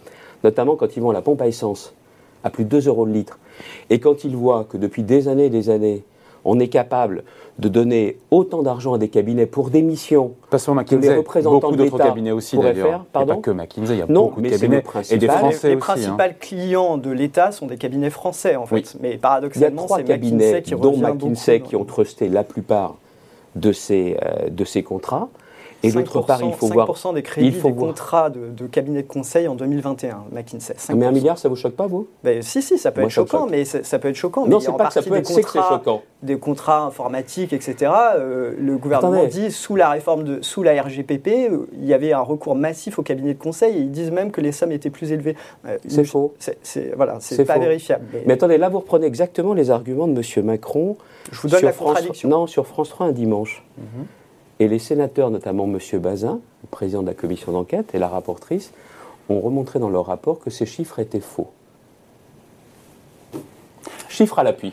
notamment 0.44 0.76
quand 0.76 0.96
ils 0.96 1.02
vont 1.02 1.10
à 1.10 1.14
la 1.14 1.22
pompe 1.22 1.40
à 1.40 1.48
essence, 1.48 1.94
à 2.46 2.50
plus 2.50 2.64
de 2.64 2.70
2 2.70 2.86
euros 2.88 3.04
le 3.04 3.12
litre, 3.12 3.38
et 3.90 3.98
quand 4.00 4.24
ils 4.24 4.36
voient 4.36 4.64
que 4.68 4.76
depuis 4.76 5.02
des 5.02 5.28
années 5.28 5.46
et 5.46 5.50
des 5.50 5.68
années, 5.70 6.04
on 6.44 6.60
est 6.60 6.68
capable 6.68 7.24
de 7.58 7.68
donner 7.68 8.18
autant 8.30 8.62
d'argent 8.62 8.94
à 8.94 8.98
des 8.98 9.08
cabinets 9.08 9.46
pour 9.46 9.70
des 9.70 9.82
missions 9.82 10.34
pas 10.50 10.58
seulement 10.58 10.84
que 10.84 10.90
les 10.90 10.96
McKinsey, 10.98 11.16
représentants 11.16 11.58
beaucoup 11.70 11.76
de 11.76 11.84
d'autres 11.84 11.98
cabinets 11.98 12.30
aussi 12.30 12.56
d'ailleurs. 12.58 13.04
Pardon 13.12 13.36
pas 13.36 13.40
que 13.40 13.50
McKinsey, 13.50 13.94
il 13.94 13.98
y 13.98 14.02
a 14.02 14.06
Non, 14.08 14.24
beaucoup 14.26 14.40
de 14.40 14.48
mais 14.48 14.52
c'est 14.52 14.60
cabinets 14.68 14.82
le 14.94 15.14
et 15.14 15.18
des. 15.18 15.26
Français 15.26 15.68
les 15.70 15.74
aussi. 15.76 15.82
hein. 16.06 16.16
principaux 16.16 16.36
clients 16.38 16.98
de 16.98 17.10
l'État 17.10 17.50
sont 17.50 17.66
des 17.66 17.78
cabinets 17.78 18.10
français, 18.10 18.56
en 18.56 18.66
fait. 18.66 18.74
Oui. 18.76 18.84
Mais 19.00 19.08
Il 19.08 19.12
y 19.12 19.16
a 19.16 19.18
paradoxalement, 19.18 19.84
trois 19.86 19.96
c'est 19.96 20.04
cabinets, 20.04 20.52
McKinsey 20.52 20.62
qui 20.62 20.70
dont 20.80 20.96
McKinsey, 20.96 21.58
beaucoup 21.58 21.68
qui 21.70 21.76
ont 21.76 21.84
trusté 21.84 22.28
la 22.28 22.44
plupart 22.44 22.94
de 23.56 23.72
ces, 23.72 24.16
euh, 24.22 24.48
de 24.50 24.64
ces 24.64 24.82
contrats. 24.82 25.28
Et 25.88 25.92
d'autre 25.92 26.20
part, 26.22 26.42
il 26.42 26.52
faut 26.52 26.68
5% 26.68 26.72
voir. 26.72 27.14
des 27.14 27.22
crédits 27.22 27.46
il 27.48 27.54
faut 27.54 27.68
des 27.68 27.74
voir. 27.74 27.88
contrats 27.88 28.30
de, 28.30 28.48
de 28.50 28.66
cabinets 28.66 29.02
de 29.02 29.08
conseil 29.08 29.48
en 29.48 29.54
2021, 29.54 30.24
McKinsey. 30.32 30.74
5%. 30.74 30.94
Mais 30.96 31.06
un 31.06 31.12
milliard, 31.12 31.38
ça 31.38 31.48
vous 31.48 31.56
choque 31.56 31.74
pas, 31.74 31.86
vous? 31.86 32.08
Ben, 32.24 32.42
si, 32.42 32.62
si, 32.62 32.78
ça 32.78 32.90
peut 32.92 33.00
Moi, 33.00 33.06
être 33.08 33.12
choquant, 33.12 33.40
choque. 33.42 33.50
mais 33.50 33.64
ça, 33.64 33.98
peut 33.98 34.08
être 34.08 34.14
choquant. 34.16 34.46
Non, 34.46 34.60
c'est 34.60 34.72
pas 34.76 34.86
que 34.88 34.92
ça 34.94 35.02
peut 35.02 35.14
être, 35.16 35.26
c'est 35.26 35.42
que 35.42 35.48
c'est 35.50 35.58
contrats- 35.58 35.68
choquant. 35.78 36.02
Des 36.22 36.38
contrats 36.38 36.80
informatiques, 36.84 37.52
etc. 37.52 37.92
euh, 38.16 38.54
le 38.58 38.76
gouvernement 38.78 39.12
Attendez. 39.22 39.28
dit, 39.48 39.50
sous 39.52 39.76
la 39.76 39.90
réforme, 39.90 40.24
de, 40.24 40.42
sous 40.42 40.62
la 40.62 40.80
RGPP, 40.82 41.28
euh, 41.50 41.66
il 41.74 41.84
y 41.84 41.92
avait 41.94 42.12
un 42.12 42.20
recours 42.20 42.56
massif 42.56 42.98
aux 42.98 43.02
cabinets 43.02 43.34
de 43.34 43.38
conseil 43.38 43.76
et 43.76 43.80
ils 43.80 43.90
disent 43.90 44.10
même 44.10 44.30
que 44.30 44.40
les 44.40 44.52
sommes 44.52 44.72
étaient 44.72 44.90
plus 44.90 45.12
élevées. 45.12 45.36
Euh, 45.66 45.76
C'est 45.86 46.04
faux. 46.04 46.34
C'est, 46.38 46.92
voilà, 46.96 47.16
c'est 47.20 47.44
pas 47.44 47.54
faux. 47.54 47.60
vérifiable. 47.60 48.04
mais 48.12 48.22
Mais 48.26 48.32
attendez, 48.34 48.58
là, 48.58 48.68
vous 48.68 48.78
reprenez 48.80 49.06
exactement 49.06 49.52
les 49.54 49.70
arguments 49.70 50.08
de 50.08 50.20
M. 50.36 50.44
Macron 50.44 50.96
je 51.32 51.40
vous 51.40 51.48
donne 51.48 51.62
la 51.62 51.72
contradiction. 51.72 52.28
Non, 52.28 52.46
sur 52.46 52.66
France 52.66 52.88
3 52.90 53.06
un 53.08 53.12
dimanche. 53.12 53.64
Et 54.58 54.68
les 54.68 54.78
sénateurs, 54.78 55.30
notamment 55.30 55.64
M. 55.64 55.78
Bazin, 56.00 56.40
le 56.62 56.68
président 56.70 57.02
de 57.02 57.06
la 57.08 57.14
commission 57.14 57.52
d'enquête, 57.52 57.94
et 57.94 57.98
la 57.98 58.08
rapportrice, 58.08 58.72
ont 59.28 59.40
remontré 59.40 59.78
dans 59.78 59.90
leur 59.90 60.06
rapport 60.06 60.38
que 60.38 60.50
ces 60.50 60.66
chiffres 60.66 60.98
étaient 60.98 61.20
faux. 61.20 61.48
Chiffres 64.08 64.38
à 64.38 64.44
l'appui. 64.44 64.72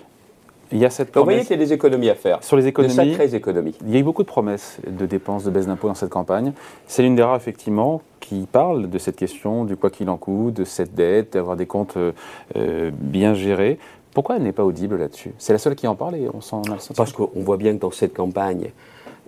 Il 0.72 0.80
y 0.80 0.86
a 0.86 0.90
cette 0.90 1.14
Donc, 1.14 1.18
Vous 1.18 1.24
voyez 1.26 1.40
promesse 1.40 1.48
qu'il 1.48 1.60
y 1.60 1.62
a 1.62 1.66
des 1.66 1.74
économies 1.74 2.10
à 2.10 2.16
faire. 2.16 2.44
sur 2.44 2.56
les 2.56 2.64
De 2.64 2.68
économies. 2.70 2.94
sacrées 2.96 3.36
économies. 3.36 3.76
Il 3.86 3.92
y 3.92 3.98
a 3.98 4.00
eu 4.00 4.04
beaucoup 4.04 4.24
de 4.24 4.28
promesses 4.28 4.78
de 4.88 5.06
dépenses, 5.06 5.44
de 5.44 5.52
baisse 5.52 5.68
d'impôts 5.68 5.88
dans 5.88 5.94
cette 5.94 6.10
campagne. 6.10 6.54
C'est 6.88 7.04
l'une 7.04 7.16
des 7.16 7.22
rares, 7.22 7.36
effectivement, 7.36 8.02
qui 8.22 8.48
parle 8.52 8.90
de 8.90 8.98
cette 8.98 9.16
question 9.18 9.66
du 9.66 9.76
quoi 9.76 9.90
qu'il 9.92 10.10
en 10.10 10.18
coûte, 10.18 10.54
de 10.56 10.64
cette 10.64 10.96
dette, 10.96 11.34
d'avoir 11.34 11.58
des 11.58 11.66
comptes 11.68 11.98
euh, 11.98 12.12
euh, 12.56 12.90
bien 12.94 13.34
gérés. 13.36 13.78
Pourquoi 14.16 14.38
elle 14.38 14.44
n'est 14.44 14.52
pas 14.54 14.64
audible 14.64 14.96
là-dessus? 14.98 15.32
C'est 15.38 15.54
la 15.54 15.60
seule 15.60 15.76
qui 15.76 15.88
en 15.88 15.96
parle 15.96 16.16
et 16.16 16.28
on 16.34 16.42
s'en 16.42 16.62
a 16.64 16.74
le 16.74 16.80
sentiment. 16.80 16.96
Parce 16.96 17.12
qu'on 17.12 17.30
voit 17.36 17.58
bien 17.58 17.74
que 17.76 17.80
dans 17.82 17.92
cette 17.92 18.14
campagne, 18.14 18.72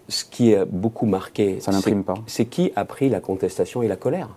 ce 0.07 0.23
qui 0.25 0.53
a 0.55 0.65
beaucoup 0.65 1.05
marqué, 1.05 1.59
Ça 1.59 1.71
n'imprime 1.71 1.99
c'est- 1.99 2.05
pas. 2.05 2.13
c'est 2.27 2.45
qui 2.45 2.71
a 2.75 2.85
pris 2.85 3.09
la 3.09 3.19
contestation 3.19 3.81
et 3.83 3.87
la 3.87 3.95
colère. 3.95 4.29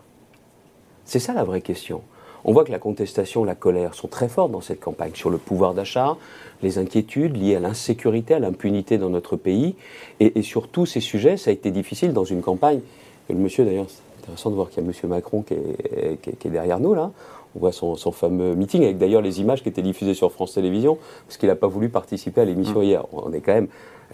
C'est 1.04 1.18
ça 1.18 1.32
la 1.32 1.44
vraie 1.44 1.60
question. 1.60 2.02
On 2.44 2.52
voit 2.52 2.64
que 2.64 2.70
la 2.70 2.78
contestation, 2.78 3.44
la 3.44 3.54
colère 3.54 3.94
sont 3.94 4.08
très 4.08 4.28
fortes 4.28 4.52
dans 4.52 4.60
cette 4.60 4.80
campagne 4.80 5.10
sur 5.14 5.28
le 5.28 5.38
pouvoir 5.38 5.74
d'achat, 5.74 6.16
les 6.62 6.78
inquiétudes 6.78 7.36
liées 7.36 7.56
à 7.56 7.60
l'insécurité, 7.60 8.34
à 8.34 8.38
l'impunité 8.38 8.96
dans 8.96 9.10
notre 9.10 9.36
pays. 9.36 9.74
Et, 10.20 10.38
et 10.38 10.42
sur 10.42 10.68
tous 10.68 10.86
ces 10.86 11.00
sujets, 11.00 11.36
ça 11.36 11.50
a 11.50 11.52
été 11.52 11.70
difficile 11.70 12.12
dans 12.12 12.24
une 12.24 12.40
campagne. 12.40 12.80
Et 13.28 13.32
le 13.32 13.38
monsieur, 13.40 13.64
d'ailleurs, 13.64 13.86
c'est 13.88 14.02
intéressant 14.22 14.50
de 14.50 14.54
voir 14.54 14.68
qu'il 14.70 14.82
y 14.82 14.84
a 14.84 14.86
monsieur 14.86 15.08
Macron 15.08 15.42
qui 15.42 15.54
est, 15.54 16.16
qui 16.22 16.30
est- 16.30 16.32
qui 16.34 16.48
est 16.48 16.50
derrière 16.50 16.78
nous, 16.80 16.94
là. 16.94 17.10
On 17.58 17.60
voit 17.60 17.72
son, 17.72 17.96
son 17.96 18.12
fameux 18.12 18.54
meeting, 18.54 18.84
avec 18.84 18.98
d'ailleurs 18.98 19.20
les 19.20 19.40
images 19.40 19.64
qui 19.64 19.68
étaient 19.68 19.82
diffusées 19.82 20.14
sur 20.14 20.30
France 20.30 20.54
Télévisions, 20.54 20.96
parce 21.26 21.38
qu'il 21.38 21.48
n'a 21.48 21.56
pas 21.56 21.66
voulu 21.66 21.88
participer 21.88 22.42
à 22.42 22.44
l'émission 22.44 22.82
hier. 22.82 23.04
On 23.12 23.32
est 23.32 23.40
quand 23.40 23.52
même 23.52 23.66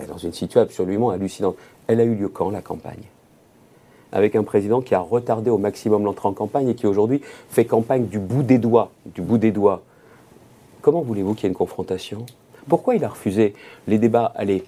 dans 0.08 0.16
une 0.16 0.32
situation 0.32 0.62
absolument 0.62 1.10
hallucinante. 1.10 1.54
Elle 1.86 2.00
a 2.00 2.04
eu 2.04 2.14
lieu 2.14 2.28
quand, 2.28 2.48
la 2.48 2.62
campagne? 2.62 3.02
Avec 4.12 4.34
un 4.34 4.44
président 4.44 4.80
qui 4.80 4.94
a 4.94 5.00
retardé 5.00 5.50
au 5.50 5.58
maximum 5.58 6.04
l'entrée 6.04 6.26
en 6.26 6.32
campagne 6.32 6.70
et 6.70 6.74
qui 6.74 6.86
aujourd'hui 6.86 7.20
fait 7.50 7.66
campagne 7.66 8.06
du 8.06 8.18
bout 8.18 8.42
des 8.42 8.56
doigts, 8.56 8.92
du 9.04 9.20
bout 9.20 9.36
des 9.36 9.52
doigts. 9.52 9.82
Comment 10.80 11.02
voulez-vous 11.02 11.34
qu'il 11.34 11.42
y 11.42 11.46
ait 11.46 11.50
une 11.50 11.54
confrontation? 11.54 12.24
Pourquoi 12.66 12.94
il 12.94 13.04
a 13.04 13.08
refusé 13.08 13.52
les 13.88 13.98
débats? 13.98 14.32
Allez, 14.36 14.64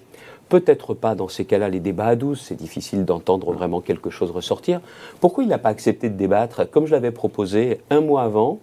peut-être 0.49 0.93
pas 0.93 1.15
dans 1.15 1.29
ces 1.29 1.45
cas-là 1.45 1.67
les 1.67 1.79
débats 1.79 2.05
à 2.05 2.15
12, 2.15 2.39
c'est 2.39 2.55
difficile 2.55 3.05
d'entendre 3.05 3.51
vraiment 3.53 3.81
quelque 3.81 4.11
chose 4.11 4.29
ressortir. 4.29 4.81
Pourquoi 5.19 5.43
il 5.43 5.47
n'a 5.47 5.57
pas 5.57 5.69
accepté 5.69 6.09
de 6.09 6.15
débattre? 6.15 6.69
Comme 6.69 6.85
je 6.85 6.91
l'avais 6.91 7.09
proposé 7.09 7.79
un 7.89 8.01
mois 8.01 8.21
avant, 8.21 8.59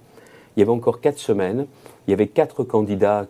il 0.56 0.60
y 0.60 0.62
avait 0.62 0.72
encore 0.72 1.00
quatre 1.00 1.18
semaines, 1.18 1.66
il 2.06 2.10
y 2.10 2.14
avait 2.14 2.26
quatre 2.26 2.64
candidats 2.64 3.26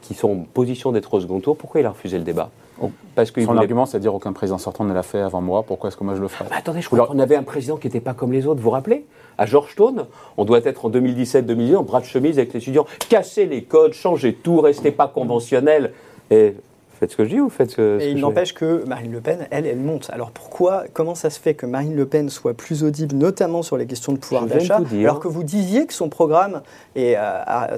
qui 0.00 0.14
sont 0.14 0.30
en 0.30 0.46
position 0.52 0.92
d'être 0.92 1.14
au 1.14 1.20
second 1.20 1.40
tour. 1.40 1.56
Pourquoi 1.56 1.80
il 1.80 1.86
a 1.86 1.90
refusé 1.90 2.18
le 2.18 2.24
débat 2.24 2.50
Oh. 2.80 2.90
Parce 3.14 3.30
Son 3.32 3.56
argument, 3.56 3.86
c'est 3.86 3.98
de 3.98 4.02
dire 4.02 4.14
aucun 4.14 4.32
président 4.32 4.58
sortant 4.58 4.84
ne 4.84 4.94
l'a 4.94 5.02
fait 5.02 5.20
avant 5.20 5.40
moi. 5.40 5.62
Pourquoi 5.62 5.88
est-ce 5.88 5.96
que 5.96 6.04
moi 6.04 6.14
je 6.14 6.20
le 6.20 6.28
ferais 6.28 6.46
mais 6.50 6.56
attendez, 6.56 6.80
je 6.80 6.86
crois 6.86 7.06
qu'on 7.06 7.18
avait 7.18 7.36
un 7.36 7.42
président 7.42 7.76
qui 7.76 7.86
n'était 7.86 8.00
pas 8.00 8.14
comme 8.14 8.32
les 8.32 8.46
autres, 8.46 8.60
vous 8.60 8.64
vous 8.64 8.70
rappelez 8.70 9.04
À 9.38 9.46
Georgetown, 9.46 10.06
on 10.36 10.44
doit 10.44 10.60
être 10.64 10.86
en 10.86 10.90
2017-2018 10.90 11.76
en 11.76 11.82
bras 11.82 12.00
de 12.00 12.06
chemise 12.06 12.38
avec 12.38 12.52
les 12.54 12.60
étudiants, 12.60 12.86
casser 13.08 13.46
les 13.46 13.62
codes, 13.62 13.92
changer 13.92 14.34
tout, 14.34 14.60
rester 14.60 14.90
pas 14.90 15.06
conventionnel. 15.06 15.92
Et 16.30 16.54
faites 17.02 17.10
ce 17.10 17.16
que 17.16 17.24
je 17.24 17.30
dis 17.30 17.40
ou 17.40 17.48
faites 17.50 17.70
ce, 17.70 17.98
ce 17.98 18.04
Et 18.04 18.10
il 18.12 18.18
n'empêche 18.20 18.54
que 18.54 18.84
Marine 18.86 19.10
Le 19.10 19.20
Pen, 19.20 19.48
elle, 19.50 19.66
elle 19.66 19.78
monte. 19.80 20.08
Alors 20.12 20.30
pourquoi, 20.30 20.84
comment 20.92 21.16
ça 21.16 21.30
se 21.30 21.40
fait 21.40 21.54
que 21.54 21.66
Marine 21.66 21.96
Le 21.96 22.06
Pen 22.06 22.28
soit 22.28 22.54
plus 22.54 22.84
audible, 22.84 23.16
notamment 23.16 23.62
sur 23.62 23.76
les 23.76 23.86
questions 23.86 24.12
de 24.12 24.18
pouvoir 24.18 24.46
d'achat, 24.46 24.78
alors 25.00 25.18
que 25.18 25.26
vous 25.26 25.42
disiez 25.42 25.86
que 25.86 25.94
son 25.94 26.08
programme, 26.08 26.62
a- 26.96 27.72
a- 27.72 27.76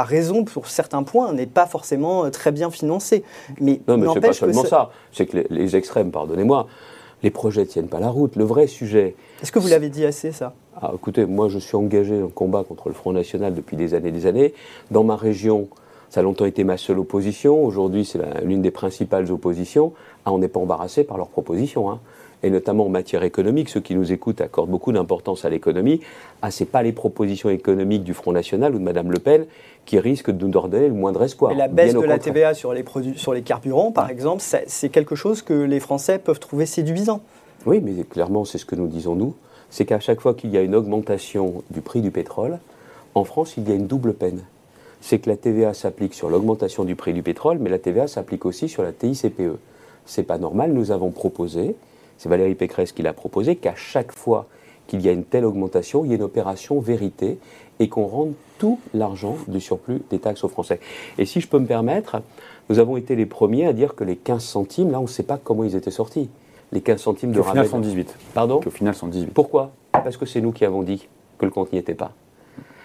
a 0.00 0.02
raison 0.04 0.44
pour 0.44 0.66
certains 0.68 1.02
points, 1.02 1.32
n'est 1.32 1.46
pas 1.46 1.66
forcément 1.66 2.26
euh, 2.26 2.30
très 2.30 2.52
bien 2.52 2.70
financé. 2.70 3.24
Mais 3.58 3.80
Non, 3.88 3.96
mais 3.96 4.06
c'est 4.12 4.20
pas 4.20 4.32
seulement 4.34 4.62
ça- 4.64 4.68
ça. 4.68 4.90
C'est 5.12 5.24
que 5.24 5.38
les, 5.38 5.46
les 5.48 5.74
extrêmes, 5.76 6.10
pardonnez-moi, 6.10 6.66
les 7.22 7.30
projets 7.30 7.64
tiennent 7.64 7.88
pas 7.88 8.00
la 8.00 8.08
route. 8.08 8.36
Le 8.36 8.44
vrai 8.44 8.66
sujet, 8.66 9.14
Est-ce 9.42 9.50
que 9.52 9.60
vous 9.60 9.68
l'avez 9.68 9.88
dit 9.88 10.04
assez, 10.04 10.30
ça? 10.32 10.52
Ah, 10.80 10.90
écoutez, 10.94 11.24
moi 11.24 11.48
je 11.48 11.58
suis 11.58 11.76
engagé 11.76 12.16
dans 12.16 12.22
le 12.26 12.28
combat 12.28 12.64
contre 12.64 12.88
le 12.88 12.94
Front 12.94 13.12
National 13.12 13.54
depuis 13.54 13.76
des 13.78 13.94
années 13.94 14.08
et 14.08 14.12
des 14.12 14.26
années. 14.26 14.52
Dans 14.90 15.04
ma 15.04 15.16
région, 15.16 15.68
ça 16.12 16.20
a 16.20 16.22
longtemps 16.22 16.44
été 16.44 16.62
ma 16.62 16.76
seule 16.76 16.98
opposition. 16.98 17.64
Aujourd'hui, 17.64 18.04
c'est 18.04 18.20
l'une 18.44 18.60
des 18.60 18.70
principales 18.70 19.30
oppositions. 19.32 19.94
Ah, 20.26 20.32
on 20.32 20.36
n'est 20.38 20.48
pas 20.48 20.60
embarrassé 20.60 21.04
par 21.04 21.16
leurs 21.16 21.28
propositions. 21.28 21.90
hein. 21.90 22.00
Et 22.42 22.50
notamment 22.50 22.84
en 22.84 22.88
matière 22.90 23.22
économique, 23.22 23.70
ceux 23.70 23.80
qui 23.80 23.94
nous 23.94 24.12
écoutent 24.12 24.42
accordent 24.42 24.68
beaucoup 24.68 24.92
d'importance 24.92 25.46
à 25.46 25.48
l'économie. 25.48 26.00
Ah, 26.42 26.50
c'est 26.50 26.66
pas 26.66 26.82
les 26.82 26.92
propositions 26.92 27.48
économiques 27.48 28.02
du 28.04 28.12
Front 28.12 28.32
National 28.32 28.74
ou 28.74 28.78
de 28.78 28.84
Madame 28.84 29.10
Le 29.10 29.20
Pen 29.20 29.46
qui 29.86 29.98
risquent 29.98 30.30
de 30.32 30.44
nous 30.44 30.50
donner 30.50 30.88
le 30.88 30.92
moindre 30.92 31.22
espoir. 31.22 31.52
Et 31.52 31.54
la 31.54 31.68
baisse 31.68 31.94
de 31.94 32.00
la 32.00 32.16
contraire. 32.16 32.20
TVA 32.34 32.54
sur 32.54 32.74
les, 32.74 32.82
produits, 32.82 33.16
sur 33.16 33.32
les 33.32 33.40
carburants, 33.42 33.90
par 33.90 34.10
exemple, 34.10 34.42
ça- 34.42 34.58
c'est 34.66 34.90
quelque 34.90 35.14
chose 35.14 35.40
que 35.40 35.54
les 35.54 35.80
Français 35.80 36.18
peuvent 36.18 36.40
trouver 36.40 36.66
séduisant. 36.66 37.22
Oui, 37.64 37.80
mais 37.82 38.02
clairement, 38.04 38.44
c'est 38.44 38.58
ce 38.58 38.66
que 38.66 38.74
nous 38.76 38.86
disons 38.86 39.14
nous. 39.14 39.34
C'est 39.70 39.86
qu'à 39.86 39.98
chaque 40.00 40.20
fois 40.20 40.34
qu'il 40.34 40.50
y 40.50 40.58
a 40.58 40.60
une 40.60 40.74
augmentation 40.74 41.62
du 41.70 41.80
prix 41.80 42.02
du 42.02 42.10
pétrole, 42.10 42.58
en 43.14 43.24
France, 43.24 43.54
il 43.56 43.66
y 43.66 43.72
a 43.72 43.74
une 43.74 43.86
double 43.86 44.12
peine. 44.12 44.42
C'est 45.02 45.18
que 45.18 45.28
la 45.28 45.36
TVA 45.36 45.74
s'applique 45.74 46.14
sur 46.14 46.30
l'augmentation 46.30 46.84
du 46.84 46.94
prix 46.94 47.12
du 47.12 47.24
pétrole, 47.24 47.58
mais 47.58 47.68
la 47.68 47.80
TVA 47.80 48.06
s'applique 48.06 48.46
aussi 48.46 48.68
sur 48.68 48.84
la 48.84 48.92
TICPE. 48.92 49.58
C'est 50.06 50.22
pas 50.22 50.38
normal. 50.38 50.72
Nous 50.72 50.92
avons 50.92 51.10
proposé, 51.10 51.74
c'est 52.18 52.28
Valérie 52.28 52.54
Pécresse 52.54 52.92
qui 52.92 53.02
l'a 53.02 53.12
proposé, 53.12 53.56
qu'à 53.56 53.74
chaque 53.74 54.12
fois 54.12 54.46
qu'il 54.86 55.00
y 55.00 55.08
a 55.08 55.12
une 55.12 55.24
telle 55.24 55.44
augmentation, 55.44 56.04
il 56.04 56.10
y 56.10 56.12
ait 56.12 56.16
une 56.16 56.22
opération 56.22 56.78
vérité 56.78 57.38
et 57.80 57.88
qu'on 57.88 58.06
rende 58.06 58.34
tout 58.58 58.78
l'argent 58.94 59.36
du 59.48 59.60
surplus 59.60 60.02
des 60.10 60.20
taxes 60.20 60.44
aux 60.44 60.48
Français. 60.48 60.78
Et 61.18 61.26
si 61.26 61.40
je 61.40 61.48
peux 61.48 61.58
me 61.58 61.66
permettre, 61.66 62.22
nous 62.70 62.78
avons 62.78 62.96
été 62.96 63.16
les 63.16 63.26
premiers 63.26 63.66
à 63.66 63.72
dire 63.72 63.96
que 63.96 64.04
les 64.04 64.14
15 64.14 64.42
centimes, 64.42 64.92
là, 64.92 65.00
on 65.00 65.04
ne 65.04 65.08
sait 65.08 65.24
pas 65.24 65.36
comment 65.42 65.64
ils 65.64 65.74
étaient 65.74 65.90
sortis. 65.90 66.30
Les 66.70 66.80
15 66.80 67.00
centimes 67.00 67.32
de 67.32 67.40
Au 67.40 67.42
final, 67.42 67.58
rabais. 67.58 67.68
sont 67.68 67.80
18. 67.80 68.16
Pardon 68.34 68.60
Au 68.64 68.70
final, 68.70 68.94
sont 68.94 69.08
18. 69.08 69.34
Pourquoi? 69.34 69.72
Parce 69.90 70.16
que 70.16 70.26
c'est 70.26 70.40
nous 70.40 70.52
qui 70.52 70.64
avons 70.64 70.82
dit 70.84 71.08
que 71.38 71.44
le 71.44 71.50
compte 71.50 71.72
n'y 71.72 71.78
était 71.80 71.94
pas. 71.94 72.12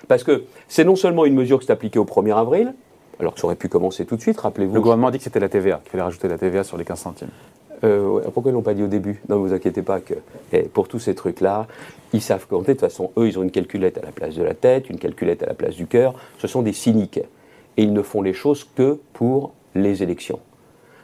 Parce 0.08 0.24
que 0.24 0.43
c'est 0.67 0.84
non 0.84 0.96
seulement 0.96 1.26
une 1.26 1.36
mesure 1.36 1.60
qui 1.60 1.65
s'est 1.65 1.74
appliquée 1.74 2.00
au 2.00 2.06
1er 2.06 2.36
avril, 2.36 2.74
alors 3.20 3.34
que 3.34 3.39
ça 3.39 3.46
aurait 3.46 3.56
pu 3.56 3.67
commencer 3.67 4.06
tout 4.06 4.15
de 4.15 4.22
suite, 4.22 4.39
rappelez-vous. 4.39 4.76
Le 4.76 4.82
gouvernement 4.82 5.08
a 5.08 5.12
dit 5.12 5.17
que 5.17 5.24
c'était 5.24 5.39
la 5.39 5.50
TVA, 5.50 5.80
qu'il 5.84 5.91
fallait 5.91 6.04
rajouter 6.04 6.28
la 6.28 6.38
TVA 6.38 6.63
sur 6.63 6.78
les 6.78 6.86
15 6.86 7.00
centimes. 7.00 7.30
Euh, 7.84 8.08
ouais, 8.08 8.24
pourquoi 8.34 8.52
ils 8.52 8.54
l'ont 8.54 8.62
pas 8.62 8.74
dit 8.74 8.84
au 8.84 8.88
début? 8.88 9.22
Non, 9.30 9.39
vous 9.39 9.54
inquiétez 9.54 9.82
pas 9.82 10.00
que 10.00 10.15
eh, 10.52 10.63
pour 10.63 10.88
tous 10.88 11.00
ces 11.00 11.13
trucs-là, 11.13 11.67
ils 12.13 12.22
savent 12.22 12.48
compter. 12.48 12.74
De 12.74 12.80
toute 12.80 12.89
façon, 12.89 13.12
eux, 13.17 13.28
ils 13.28 13.38
ont 13.38 13.43
une 13.43 13.52
calculette 13.52 13.98
à 13.98 14.02
la 14.02 14.12
place 14.12 14.36
de 14.36 14.43
la 14.43 14.54
tête, 14.54 14.89
une 14.89 14.98
calculette 14.98 15.43
à 15.43 15.46
la 15.46 15.54
place 15.54 15.76
du 15.76 15.86
cœur. 15.86 16.15
Ce 16.39 16.48
sont 16.48 16.62
des 16.62 16.74
cyniques. 16.74 17.20
Et 17.78 17.84
ils 17.84 17.93
ne 17.93 18.02
font 18.02 18.24
les 18.24 18.34
choses 18.34 18.67
que 18.76 19.00
pour 19.13 19.52
les 19.76 20.02
élections. 20.02 20.39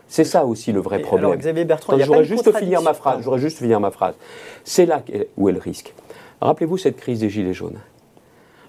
C'est 0.07 0.23
ça 0.23 0.45
aussi 0.45 0.71
le 0.71 0.79
vrai 0.79 0.99
problème. 0.99 1.25
alors, 1.25 1.37
Xavier 1.37 1.65
Bertrand, 1.65 1.93
il 1.93 1.99
y 1.99 2.01
a 2.01 2.05
Attends, 2.05 2.13
pas 2.13 2.23
J'aurais 2.23 2.37
juste 2.37 2.57
finir 2.57 2.81
ma 2.81 2.93
phrase. 2.93 3.21
J'aurais 3.23 3.39
juste 3.39 3.57
finir 3.59 3.79
ma 3.79 3.91
phrase. 3.91 4.15
C'est 4.63 4.85
là 4.85 5.03
où 5.37 5.49
est 5.49 5.53
le 5.53 5.59
risque. 5.59 5.93
Rappelez-vous 6.41 6.77
cette 6.77 6.97
crise 6.97 7.19
des 7.19 7.29
gilets 7.29 7.53
jaunes. 7.53 7.79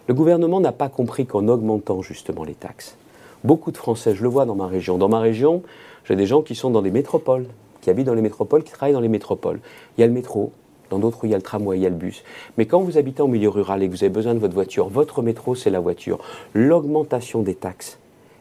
Le 0.06 0.14
gouvernement 0.14 0.60
n'a 0.60 0.72
pas 0.72 0.88
compris 0.88 1.26
qu'en 1.26 1.48
augmentant 1.48 2.02
justement 2.02 2.44
les 2.44 2.54
taxes, 2.54 2.96
beaucoup 3.42 3.70
de 3.72 3.76
Français, 3.78 4.14
je 4.14 4.22
le 4.22 4.28
vois 4.28 4.44
dans 4.44 4.54
ma 4.54 4.66
région, 4.66 4.98
dans 4.98 5.08
ma 5.08 5.20
région, 5.20 5.62
j'ai 6.04 6.16
des 6.16 6.26
gens 6.26 6.42
qui 6.42 6.54
sont 6.54 6.70
dans 6.70 6.82
des 6.82 6.90
métropoles, 6.90 7.46
qui 7.80 7.88
habitent 7.90 8.06
dans 8.06 8.14
les 8.14 8.22
métropoles, 8.22 8.64
qui 8.64 8.72
travaillent 8.72 8.92
dans 8.92 9.00
les 9.00 9.08
métropoles. 9.08 9.60
Il 9.96 10.02
y 10.02 10.04
a 10.04 10.06
le 10.06 10.12
métro, 10.12 10.52
dans 10.90 10.98
d'autres 10.98 11.20
il 11.24 11.30
y 11.30 11.34
a 11.34 11.38
le 11.38 11.42
tramway, 11.42 11.78
il 11.78 11.82
y 11.82 11.86
a 11.86 11.90
le 11.90 11.94
bus. 11.94 12.22
Mais 12.58 12.66
quand 12.66 12.80
vous 12.80 12.98
habitez 12.98 13.22
en 13.22 13.28
milieu 13.28 13.48
rural 13.48 13.82
et 13.82 13.86
que 13.88 13.92
vous 13.92 14.04
avez 14.04 14.12
besoin 14.12 14.34
de 14.34 14.38
votre 14.40 14.54
voiture, 14.54 14.88
votre 14.88 15.22
métro 15.22 15.54
c'est 15.54 15.70
la 15.70 15.80
voiture. 15.80 16.18
L'augmentation 16.52 17.40
des 17.42 17.54
taxes, 17.54 17.98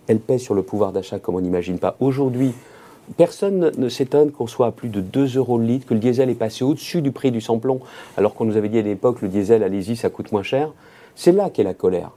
elle 0.07 0.19
pèse 0.19 0.41
sur 0.41 0.55
le 0.55 0.63
pouvoir 0.63 0.91
d'achat 0.91 1.19
comme 1.19 1.35
on 1.35 1.41
n'imagine 1.41 1.79
pas. 1.79 1.95
Aujourd'hui, 1.99 2.53
Personne 3.17 3.59
ne- 3.59 3.69
ne 3.77 3.89
s'étonne 3.89 4.31
qu'on 4.31 4.47
soit 4.47 4.67
à 4.67 4.71
plus 4.71 4.87
de 4.87 5.01
2 5.01 5.35
euros 5.35 5.57
le 5.57 5.65
litre, 5.65 5.85
que 5.85 5.93
le 5.93 5.99
diesel 5.99 6.29
est 6.29 6.35
passé 6.35 6.63
au-dessus 6.63 7.01
du 7.01 7.11
prix 7.11 7.31
du 7.31 7.41
samplon, 7.41 7.81
alors 8.15 8.33
qu'on 8.33 8.45
nous 8.45 8.55
avait 8.55 8.69
dit 8.69 8.77
à 8.77 8.81
l'époque 8.81 9.21
le 9.21 9.27
diesel, 9.27 9.61
allez-y, 9.61 9.97
ça 9.97 10.09
coûte 10.09 10.31
moins 10.31 10.41
cher. 10.41 10.71
C'est 11.15 11.31
là 11.31 11.49
qu'est 11.49 11.63
la 11.63 11.73
colère. 11.73 12.11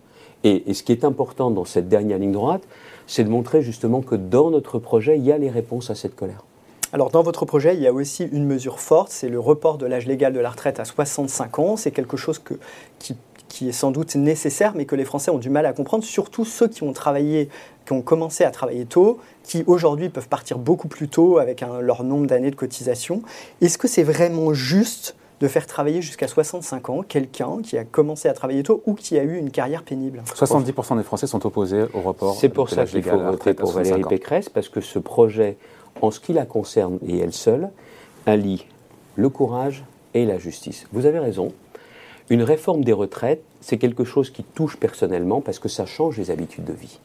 Et, 0.44 0.74
ce 0.74 0.82
qui 0.82 0.92
est 0.92 1.04
important 1.04 1.50
dans 1.50 1.64
cette 1.64 1.88
dernière 1.88 2.18
ligne 2.18 2.32
droite, 2.32 2.62
c'est 3.06 3.24
de 3.24 3.28
montrer 3.28 3.62
justement 3.62 4.00
que 4.00 4.14
dans 4.14 4.50
notre 4.50 4.78
projet, 4.78 5.18
il 5.18 5.24
y 5.24 5.32
a 5.32 5.38
les 5.38 5.50
réponses 5.50 5.90
à 5.90 5.94
cette 5.94 6.14
colère. 6.14 6.44
Alors 6.92 7.10
dans 7.10 7.22
votre 7.22 7.44
projet, 7.44 7.74
il 7.74 7.82
y 7.82 7.88
a 7.88 7.92
aussi 7.92 8.24
une 8.24 8.46
mesure 8.46 8.78
forte, 8.78 9.10
c'est 9.10 9.28
le 9.28 9.40
report 9.40 9.76
de 9.76 9.86
l'âge 9.86 10.06
légal 10.06 10.32
de 10.32 10.38
la 10.38 10.50
retraite 10.50 10.78
à 10.78 10.84
65 10.84 11.58
ans. 11.58 11.76
C'est 11.76 11.90
quelque 11.90 12.16
chose 12.16 12.40
qui, 12.98 13.68
est 13.68 13.72
sans 13.72 13.90
doute 13.90 14.14
nécessaire, 14.14 14.72
mais 14.76 14.84
que 14.84 14.94
les 14.94 15.04
Français 15.04 15.30
ont 15.30 15.38
du 15.38 15.50
mal 15.50 15.66
à 15.66 15.72
comprendre, 15.72 16.04
surtout 16.04 16.44
ceux 16.44 16.68
qui 16.68 16.84
ont 16.84 16.92
travaillé, 16.92 17.48
qui 17.86 17.92
ont 17.92 18.02
commencé 18.02 18.44
à 18.44 18.50
travailler 18.50 18.86
tôt, 18.86 19.18
qui 19.42 19.64
aujourd'hui 19.66 20.10
peuvent 20.10 20.28
partir 20.28 20.58
beaucoup 20.58 20.88
plus 20.88 21.08
tôt 21.08 21.38
avec 21.38 21.60
leur 21.60 22.04
nombre 22.04 22.26
d'années 22.26 22.50
de 22.50 22.56
cotisation. 22.56 23.22
Est-ce 23.60 23.78
que 23.78 23.88
c'est 23.88 24.04
vraiment 24.04 24.54
juste 24.54 25.16
de 25.40 25.48
faire 25.48 25.66
travailler 25.66 26.02
jusqu'à 26.02 26.28
65 26.28 26.88
ans 26.88 27.02
quelqu'un 27.02 27.60
qui 27.62 27.76
a 27.76 27.84
commencé 27.84 28.28
à 28.28 28.32
travailler 28.32 28.62
tôt 28.62 28.82
ou 28.86 28.94
qui 28.94 29.18
a 29.18 29.22
eu 29.22 29.36
une 29.36 29.50
carrière 29.50 29.82
pénible 29.82 30.22
70% 30.26 30.96
des 30.96 31.02
Français 31.02 31.26
sont 31.26 31.44
opposés 31.46 31.84
au 31.92 32.00
report. 32.00 32.36
C'est 32.36 32.48
pour 32.48 32.70
ça 32.70 32.84
qu'il 32.84 33.02
faut 33.02 33.18
voter 33.18 33.54
pour 33.54 33.72
Valérie 33.72 34.02
Pécresse, 34.02 34.48
parce 34.48 34.68
que 34.68 34.80
ce 34.80 34.98
projet, 34.98 35.56
en 36.00 36.10
ce 36.10 36.20
qui 36.20 36.32
la 36.32 36.46
concerne 36.46 36.98
et 37.06 37.18
elle 37.18 37.32
seule, 37.32 37.70
allie 38.26 38.66
le 39.16 39.28
courage 39.28 39.84
et 40.14 40.24
la 40.24 40.38
justice. 40.38 40.86
Vous 40.92 41.06
avez 41.06 41.18
raison. 41.18 41.52
Une 42.28 42.42
réforme 42.42 42.84
des 42.84 42.92
retraites, 42.92 43.42
c'est 43.60 43.78
quelque 43.78 44.04
chose 44.04 44.30
qui 44.30 44.42
touche 44.42 44.76
personnellement 44.76 45.40
parce 45.40 45.58
que 45.58 45.68
ça 45.68 45.86
change 45.86 46.18
les 46.18 46.30
habitudes 46.30 46.64
de 46.64 46.72
vie. 46.72 47.00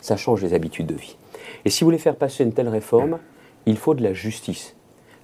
Ça 0.00 0.16
change 0.16 0.42
les 0.42 0.54
habitudes 0.54 0.86
de 0.86 0.94
vie. 0.94 1.16
Et 1.64 1.70
si 1.70 1.82
vous 1.82 1.88
voulez 1.88 1.98
faire 1.98 2.16
passer 2.16 2.44
une 2.44 2.52
telle 2.52 2.68
réforme, 2.68 3.18
il 3.66 3.76
faut 3.76 3.94
de 3.94 4.02
la 4.02 4.12
justice. 4.12 4.74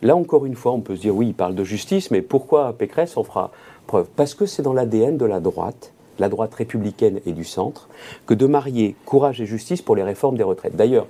Là, 0.04 0.14
encore 0.16 0.44
une 0.44 0.54
fois, 0.54 0.72
on 0.72 0.80
peut 0.80 0.96
se 0.96 1.00
dire, 1.00 1.16
oui, 1.16 1.28
il 1.28 1.34
parle 1.34 1.54
de 1.54 1.64
justice, 1.64 2.10
mais 2.10 2.20
pourquoi 2.20 2.74
Pécresse 2.74 3.16
en 3.16 3.24
fera 3.24 3.50
preuve? 3.86 4.06
Parce 4.14 4.34
que 4.34 4.44
c'est 4.44 4.60
dans 4.60 4.74
l'ADN 4.74 5.16
de 5.16 5.24
la 5.24 5.40
droite, 5.40 5.94
la 6.18 6.28
droite 6.28 6.54
républicaine 6.54 7.20
et 7.24 7.32
du 7.32 7.42
centre, 7.42 7.88
que 8.26 8.34
de 8.34 8.46
marier 8.46 8.96
courage 9.06 9.40
et 9.40 9.46
justice 9.46 9.80
pour 9.80 9.96
les 9.96 10.02
réformes 10.02 10.36
des 10.36 10.42
retraites. 10.42 10.76
D'ailleurs, 10.76 11.06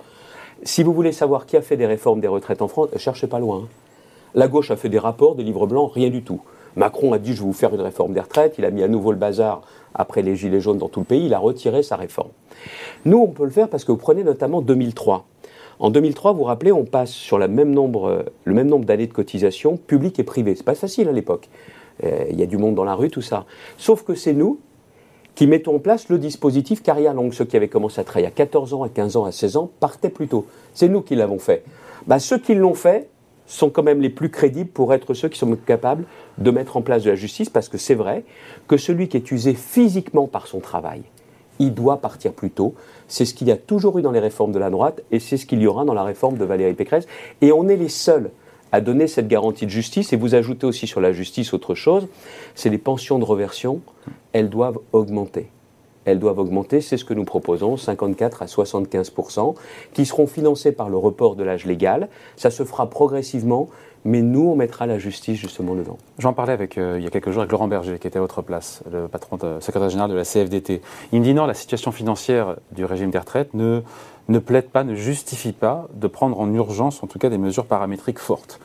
si 0.62 0.84
vous 0.84 0.92
voulez 0.92 1.10
savoir 1.10 1.44
qui 1.44 1.56
a 1.56 1.60
fait 1.60 1.76
des 1.76 1.86
réformes 1.86 2.20
des 2.20 2.28
retraites 2.28 2.62
en 2.62 2.68
France, 2.68 2.90
cherchez 2.96 3.26
pas 3.26 3.40
loin. 3.40 3.64
Hein. 3.64 3.68
La 4.36 4.46
gauche 4.46 4.70
a 4.70 4.76
fait 4.76 4.88
des 4.88 5.00
rapports, 5.00 5.34
des 5.34 5.42
livres 5.42 5.66
blancs, 5.66 5.90
rien 5.92 6.08
du 6.08 6.22
tout. 6.22 6.40
Macron 6.76 7.12
a 7.12 7.18
dit 7.18 7.34
je 7.34 7.40
vais 7.40 7.46
vous 7.46 7.52
faire 7.52 7.74
une 7.74 7.80
réforme 7.80 8.12
des 8.12 8.20
retraites, 8.20 8.58
il 8.58 8.64
a 8.64 8.70
mis 8.70 8.84
à 8.84 8.88
nouveau 8.88 9.10
le 9.10 9.18
bazar 9.18 9.62
après 9.92 10.22
les 10.22 10.36
gilets 10.36 10.60
jaunes 10.60 10.78
dans 10.78 10.88
tout 10.88 11.00
le 11.00 11.06
pays, 11.06 11.26
il 11.26 11.34
a 11.34 11.40
retiré 11.40 11.82
sa 11.82 11.96
réforme. 11.96 12.30
Nous, 13.04 13.18
on 13.18 13.26
peut 13.26 13.44
le 13.44 13.50
faire 13.50 13.68
parce 13.68 13.84
que 13.84 13.90
vous 13.90 13.98
prenez 13.98 14.22
notamment 14.22 14.60
2003. 14.60 15.24
En 15.78 15.90
2003, 15.90 16.32
vous 16.32 16.38
vous 16.38 16.44
rappelez, 16.44 16.72
on 16.72 16.84
passe 16.84 17.10
sur 17.10 17.38
le 17.38 17.48
même 17.48 17.72
nombre, 17.72 18.24
le 18.44 18.54
même 18.54 18.68
nombre 18.68 18.84
d'années 18.84 19.06
de 19.06 19.12
cotisation 19.12 19.76
publique 19.76 20.18
et 20.18 20.24
privée. 20.24 20.54
C'est 20.54 20.64
pas 20.64 20.74
facile 20.74 21.08
à 21.08 21.12
l'époque. 21.12 21.48
Euh, 22.02 22.24
il 22.30 22.38
y 22.38 22.42
a 22.42 22.46
du 22.46 22.56
monde 22.56 22.74
dans 22.74 22.84
la 22.84 22.94
rue, 22.94 23.10
tout 23.10 23.22
ça. 23.22 23.44
Sauf 23.78 24.02
que 24.02 24.14
c'est 24.14 24.32
nous 24.32 24.58
qui 25.34 25.46
mettons 25.46 25.76
en 25.76 25.78
place 25.78 26.08
le 26.08 26.18
dispositif 26.18 26.82
carrière 26.82 27.14
longue. 27.14 27.32
Ceux 27.32 27.44
qui 27.44 27.56
avaient 27.56 27.68
commencé 27.68 28.00
à 28.00 28.04
travailler 28.04 28.28
à 28.28 28.30
14 28.30 28.74
ans, 28.74 28.82
à 28.82 28.88
15 28.88 29.16
ans, 29.16 29.24
à 29.24 29.32
16 29.32 29.56
ans 29.56 29.70
partaient 29.80 30.10
plus 30.10 30.28
tôt. 30.28 30.46
C'est 30.74 30.88
nous 30.88 31.02
qui 31.02 31.16
l'avons 31.16 31.38
fait. 31.38 31.64
Bah, 32.06 32.18
ceux 32.18 32.38
qui 32.38 32.54
l'ont 32.54 32.74
fait 32.74 33.08
sont 33.46 33.68
quand 33.68 33.82
même 33.82 34.00
les 34.00 34.10
plus 34.10 34.30
crédibles 34.30 34.70
pour 34.70 34.94
être 34.94 35.12
ceux 35.12 35.28
qui 35.28 35.38
sont 35.38 35.54
capables 35.56 36.04
de 36.38 36.50
mettre 36.50 36.76
en 36.76 36.82
place 36.82 37.02
de 37.02 37.10
la 37.10 37.16
justice, 37.16 37.50
parce 37.50 37.68
que 37.68 37.76
c'est 37.76 37.94
vrai 37.94 38.24
que 38.68 38.76
celui 38.76 39.08
qui 39.08 39.16
est 39.16 39.30
usé 39.30 39.54
physiquement 39.54 40.26
par 40.26 40.46
son 40.46 40.60
travail, 40.60 41.02
il 41.58 41.74
doit 41.74 41.98
partir 41.98 42.32
plus 42.32 42.50
tôt. 42.50 42.74
C'est 43.08 43.24
ce 43.24 43.34
qu'il 43.34 43.48
y 43.48 43.52
a 43.52 43.56
toujours 43.56 43.98
eu 43.98 44.02
dans 44.02 44.12
les 44.12 44.20
réformes 44.20 44.52
de 44.52 44.58
la 44.58 44.70
droite 44.70 45.02
et 45.10 45.20
c'est 45.20 45.36
ce 45.36 45.46
qu'il 45.46 45.60
y 45.60 45.66
aura 45.66 45.84
dans 45.84 45.94
la 45.94 46.04
réforme 46.04 46.36
de 46.36 46.44
Valérie 46.44 46.74
Pécresse. 46.74 47.06
Et 47.40 47.52
on 47.52 47.68
est 47.68 47.76
les 47.76 47.88
seuls 47.88 48.30
à 48.74 48.80
donner 48.80 49.06
cette 49.06 49.28
garantie 49.28 49.66
de 49.66 49.70
justice. 49.70 50.12
Et 50.12 50.16
vous 50.16 50.34
ajoutez 50.34 50.66
aussi 50.66 50.88
sur 50.88 51.00
la 51.00 51.12
justice 51.12 51.52
autre 51.54 51.76
chose, 51.76 52.08
c'est 52.56 52.70
les 52.70 52.78
pensions 52.78 53.20
de 53.20 53.24
reversion. 53.24 53.80
Elles 54.32 54.50
doivent 54.50 54.80
augmenter. 54.92 55.48
Elles 56.04 56.18
doivent 56.18 56.40
augmenter, 56.40 56.80
c'est 56.80 56.96
ce 56.96 57.04
que 57.04 57.14
nous 57.14 57.24
proposons, 57.24 57.76
54 57.76 58.42
à 58.42 58.46
75% 58.46 59.54
qui 59.92 60.04
seront 60.04 60.26
financées 60.26 60.72
par 60.72 60.88
le 60.88 60.96
report 60.96 61.36
de 61.36 61.44
l'âge 61.44 61.64
légal. 61.64 62.08
Ça 62.36 62.50
se 62.50 62.64
fera 62.64 62.90
progressivement 62.90 63.68
mais 64.04 64.22
nous, 64.22 64.48
on 64.48 64.56
mettra 64.56 64.86
la 64.86 64.98
justice 64.98 65.38
justement 65.38 65.74
dedans. 65.74 65.98
J'en 66.18 66.32
parlais 66.32 66.52
avec, 66.52 66.76
euh, 66.76 66.96
il 66.98 67.04
y 67.04 67.06
a 67.06 67.10
quelques 67.10 67.30
jours 67.30 67.42
avec 67.42 67.52
Laurent 67.52 67.68
Berger, 67.68 67.98
qui 67.98 68.06
était 68.06 68.18
à 68.18 68.22
votre 68.22 68.42
place, 68.42 68.82
le 68.90 69.08
patron, 69.08 69.36
de, 69.36 69.60
secrétaire 69.60 69.88
général 69.88 70.10
de 70.10 70.16
la 70.16 70.24
CFDT. 70.24 70.82
Il 71.12 71.20
me 71.20 71.24
dit 71.24 71.34
non, 71.34 71.46
la 71.46 71.54
situation 71.54 71.90
financière 71.92 72.56
du 72.72 72.84
régime 72.84 73.10
des 73.10 73.18
retraites 73.18 73.54
ne, 73.54 73.80
ne 74.28 74.38
plaide 74.38 74.68
pas, 74.68 74.84
ne 74.84 74.94
justifie 74.94 75.52
pas 75.52 75.88
de 75.94 76.06
prendre 76.06 76.38
en 76.38 76.52
urgence, 76.52 77.02
en 77.02 77.06
tout 77.06 77.18
cas, 77.18 77.30
des 77.30 77.38
mesures 77.38 77.66
paramétriques 77.66 78.18
fortes. 78.18 78.60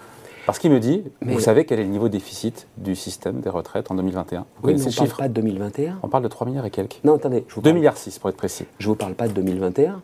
Parce 0.45 0.57
qu'il 0.57 0.71
me 0.71 0.79
dit, 0.79 1.03
vous 1.21 1.39
savez 1.39 1.63
quel 1.63 1.79
est 1.79 1.83
le 1.83 1.89
niveau 1.89 2.07
de 2.07 2.13
déficit 2.13 2.67
du 2.77 2.95
système 2.95 3.39
des 3.39 3.51
retraites 3.51 3.91
en 3.91 3.95
2021 3.95 4.45
Oui, 4.63 4.73
mais 4.73 4.81
on 4.81 4.89
ne 4.89 4.95
parle 4.95 5.09
pas 5.09 5.27
de 5.27 5.33
2021. 5.33 5.99
On 6.01 6.07
parle 6.07 6.23
de 6.23 6.27
3 6.27 6.47
milliards 6.47 6.65
et 6.65 6.71
quelques. 6.71 6.99
Non, 7.03 7.17
attendez. 7.17 7.45
Je 7.47 7.59
2 7.59 7.71
milliards 7.71 7.97
6 7.97 8.17
pour 8.17 8.31
être 8.31 8.37
précis. 8.37 8.65
Je 8.79 8.87
ne 8.87 8.89
vous 8.89 8.95
parle 8.95 9.13
pas 9.13 9.27
de 9.27 9.33
2021. 9.33 10.01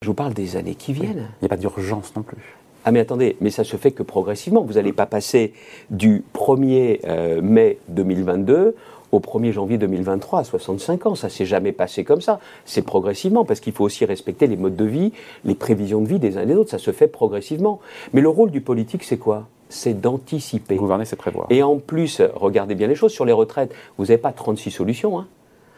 Je 0.00 0.08
vous 0.08 0.14
parle 0.14 0.32
des 0.32 0.56
années 0.56 0.74
qui 0.74 0.94
viennent. 0.94 1.28
Il 1.40 1.42
n'y 1.42 1.46
a 1.46 1.48
pas 1.50 1.58
d'urgence 1.58 2.16
non 2.16 2.22
plus. 2.22 2.56
Ah 2.84 2.92
mais 2.92 3.00
attendez, 3.00 3.36
mais 3.40 3.50
ça 3.50 3.64
se 3.64 3.76
fait 3.76 3.90
que 3.90 4.02
progressivement. 4.02 4.62
Vous 4.62 4.74
n'allez 4.74 4.92
pas 4.92 5.06
passer 5.06 5.52
du 5.90 6.24
1er 6.34 7.00
euh, 7.04 7.42
mai 7.42 7.78
2022 7.88 8.74
au 9.12 9.20
1er 9.20 9.52
janvier 9.52 9.76
2023 9.76 10.40
à 10.40 10.44
65 10.44 11.06
ans. 11.06 11.14
Ça 11.14 11.28
s'est 11.28 11.44
jamais 11.44 11.72
passé 11.72 12.04
comme 12.04 12.20
ça. 12.20 12.40
C'est 12.64 12.82
progressivement 12.82 13.44
parce 13.44 13.60
qu'il 13.60 13.72
faut 13.72 13.84
aussi 13.84 14.04
respecter 14.04 14.46
les 14.46 14.56
modes 14.56 14.76
de 14.76 14.84
vie, 14.84 15.12
les 15.44 15.54
prévisions 15.54 16.00
de 16.00 16.08
vie 16.08 16.18
des 16.18 16.38
uns 16.38 16.42
et 16.42 16.46
des 16.46 16.54
autres. 16.54 16.70
Ça 16.70 16.78
se 16.78 16.90
fait 16.90 17.08
progressivement. 17.08 17.80
Mais 18.12 18.20
le 18.20 18.28
rôle 18.28 18.50
du 18.50 18.60
politique, 18.60 19.04
c'est 19.04 19.18
quoi? 19.18 19.46
C'est 19.68 20.00
d'anticiper. 20.00 20.76
Gouverner, 20.76 21.04
c'est 21.04 21.16
prévoir. 21.16 21.46
Et 21.50 21.62
en 21.62 21.78
plus, 21.78 22.22
regardez 22.34 22.74
bien 22.74 22.86
les 22.86 22.94
choses. 22.94 23.12
Sur 23.12 23.24
les 23.24 23.32
retraites, 23.32 23.72
vous 23.98 24.06
n'avez 24.06 24.18
pas 24.18 24.32
36 24.32 24.70
solutions. 24.70 25.18
Hein. 25.18 25.26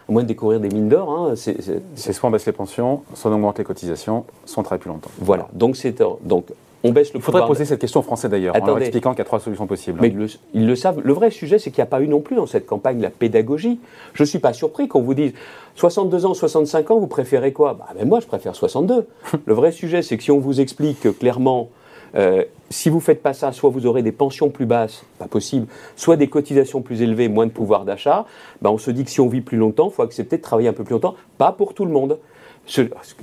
À 0.09 0.12
moins 0.12 0.23
de 0.23 0.29
découvrir 0.29 0.61
des 0.61 0.69
mines 0.69 0.88
d'or. 0.88 1.11
Hein, 1.11 1.35
c'est 1.37 2.12
soit 2.12 2.29
on 2.29 2.33
baisse 2.33 2.47
les 2.47 2.53
pensions, 2.53 3.03
soit 3.15 3.31
on 3.31 3.35
augmente 3.35 3.59
les 3.59 3.65
cotisations, 3.65 4.25
soit 4.45 4.61
on 4.61 4.65
travaille 4.65 4.81
plus 4.81 4.91
longtemps. 4.91 5.11
Voilà. 5.19 5.49
Donc, 5.53 5.77
donc 6.23 6.47
on 6.85 6.92
baisse 6.92 7.12
le 7.12 7.18
Il 7.18 7.23
faudrait 7.23 7.47
poser 7.47 7.64
cette 7.64 7.81
question 7.81 8.01
aux 8.01 8.05
Français 8.05 8.29
d'ailleurs, 8.29 8.55
en 8.61 8.66
leur 8.66 8.79
expliquant 8.79 9.11
qu'il 9.11 9.18
y 9.18 9.23
a 9.23 9.27
trois 9.27 9.40
solutions 9.40 9.66
possibles. 9.66 9.99
Mais 10.01 10.14
ils 10.55 10.66
le, 10.66 10.77
savent. 10.77 11.01
Le 11.03 11.12
vrai 11.12 11.31
sujet, 11.31 11.59
c'est 11.59 11.71
qu'il 11.71 11.81
n'y 11.81 11.87
a 11.87 11.90
pas 11.90 12.01
eu 12.01 12.09
non 12.09 12.21
plus 12.21 12.37
dans 12.37 12.47
cette 12.47 12.66
campagne 12.66 13.01
la 13.01 13.11
pédagogie. 13.11 13.81
Je 14.14 14.23
ne 14.23 14.27
suis 14.27 14.38
pas 14.38 14.53
surpris 14.53 14.88
qu'on 14.88 15.03
vous 15.03 15.14
dise 15.14 15.33
62 15.77 16.27
ans, 16.27 16.35
65 16.35 16.90
ans, 16.90 16.99
vous 16.99 17.07
préférez 17.07 17.53
quoi? 17.53 17.75
Bah, 17.75 18.05
Moi, 18.05 18.21
je 18.21 18.27
préfère 18.27 18.55
62. 18.55 19.07
le 19.47 19.55
vrai 19.55 19.73
sujet, 19.73 20.03
c'est 20.03 20.16
que 20.16 20.23
si 20.23 20.31
on 20.31 20.38
vous 20.38 20.61
explique 20.61 21.18
clairement 21.18 21.71
euh, 22.14 22.45
si 22.71 22.88
vous 22.88 22.97
ne 22.97 23.03
faites 23.03 23.23
pas 23.23 23.33
ça, 23.33 23.53
soit 23.53 23.71
vous 23.71 23.87
aurez 23.87 24.03
des 24.03 24.12
pensions 24.12 24.51
plus 24.51 24.66
basses, 24.66 25.05
pas 25.18 25.29
possible, 25.29 25.66
soit 25.97 26.16
des 26.16 26.29
cotisations 26.29 26.83
plus 26.83 27.03
élevées, 27.03 27.29
moins 27.29 27.47
de 27.47 27.51
pouvoir 27.53 27.85
d'achat, 27.85 28.27
bah 28.61 28.71
on 28.71 28.79
se 28.79 28.90
dit 28.90 29.05
que 29.05 29.11
si 29.11 29.21
on 29.21 29.29
vit 29.29 29.40
plus 29.40 29.59
longtemps, 29.59 29.88
il 29.88 29.95
faut 29.95 30.03
accepter 30.03 30.37
de 30.37 30.42
travailler 30.42 30.68
un 30.68 30.73
peu 30.73 30.85
plus 30.85 30.92
longtemps, 30.92 31.14
pas 31.38 31.53
pour 31.53 31.75
tout 31.75 31.85
le 31.85 31.92
monde. 31.92 32.18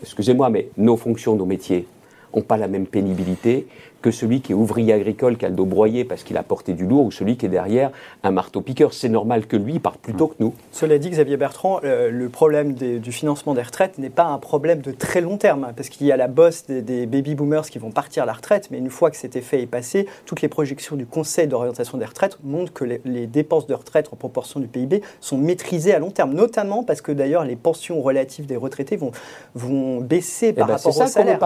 Excusez-moi, 0.02 0.50
mais 0.50 0.70
nos 0.78 0.98
fonctions, 0.98 1.36
nos 1.36 1.46
métiers, 1.46 1.88
n'ont 2.36 2.42
pas 2.42 2.58
la 2.58 2.68
même 2.68 2.88
pénibilité 2.88 3.68
que 4.02 4.12
celui 4.12 4.42
qui 4.42 4.54
est 4.54 4.56
ouvrier 4.56 4.94
agricole, 4.94 5.38
qui 5.38 5.46
a 5.46 5.50
le 5.50 5.56
dos 5.56 5.66
broyé 5.66 6.06
parce 6.06 6.24
qu'il 6.24 6.38
a 6.38 6.44
porté 6.44 6.74
du 6.74 6.86
lourd, 6.86 7.06
ou 7.06 7.12
celui 7.12 7.38
qui 7.38 7.46
est 7.46 7.50
derrière 7.50 7.92
un 8.24 8.32
marteau-piqueur. 8.32 8.94
C'est 8.94 9.10
normal 9.10 9.46
que 9.46 9.58
lui 9.58 9.80
parte 9.80 10.00
plus 10.00 10.14
tôt 10.14 10.28
que 10.28 10.36
nous. 10.40 10.54
Cela 10.72 10.98
dit, 10.98 11.10
Xavier 11.10 11.38
Bertrand, 11.38 11.80
euh, 11.84 12.10
le 12.10 12.30
problème 12.30 12.74
du 12.74 13.12
financement 13.12 13.54
des 13.54 13.62
retraites 13.62 13.98
n'est 13.98 14.10
pas 14.10 14.26
un 14.26 14.38
problème 14.38 14.82
de 14.82 14.92
très 14.92 15.22
long 15.22 15.38
terme, 15.38 15.64
hein, 15.64 15.74
parce 15.76 15.90
qu'il 15.90 16.08
y 16.08 16.12
a 16.12 16.18
la 16.18 16.28
bosse 16.28 16.66
des, 16.68 17.06
baby-boomers 17.06 17.70
qui 17.70 17.80
vont 17.80 17.92
partir 17.92 18.24
à 18.24 18.26
la 18.26 18.34
retraite, 18.34 18.70
mais 18.72 18.78
une 18.78 18.90
fois 18.90 19.12
que 19.12 19.18
cet 19.18 19.36
effet 19.36 19.62
est 19.62 19.68
passé, 19.68 20.08
toutes 20.26 20.42
les 20.42 20.48
projections 20.48 20.96
du 20.96 21.06
Conseil 21.06 21.48
d'orientation 21.48 21.98
des 21.98 22.06
retraites 22.06 22.38
montrent 22.44 22.74
que 22.74 22.86
les, 22.86 23.28
dépenses 23.28 23.68
de 23.68 23.74
retraite 23.74 24.10
en 24.12 24.16
proportion 24.16 24.60
du 24.60 24.68
PIB 24.68 25.02
sont 25.20 25.38
maîtrisées 25.38 25.94
à 25.94 26.00
long 26.00 26.12
terme, 26.12 26.34
notamment 26.34 26.84
parce 26.84 27.02
que 27.02 27.12
d'ailleurs 27.12 27.44
les 27.44 27.56
pensions 27.56 28.02
relatives 28.02 28.46
des 28.46 28.56
retraités 28.56 28.96
vont, 28.96 29.12
vont 29.56 30.02
baisser 30.02 30.54
par 30.54 30.66
eh 30.66 30.72
ben, 30.72 30.78
rapport 30.78 30.98
au 30.98 31.08
salaire. 31.08 31.40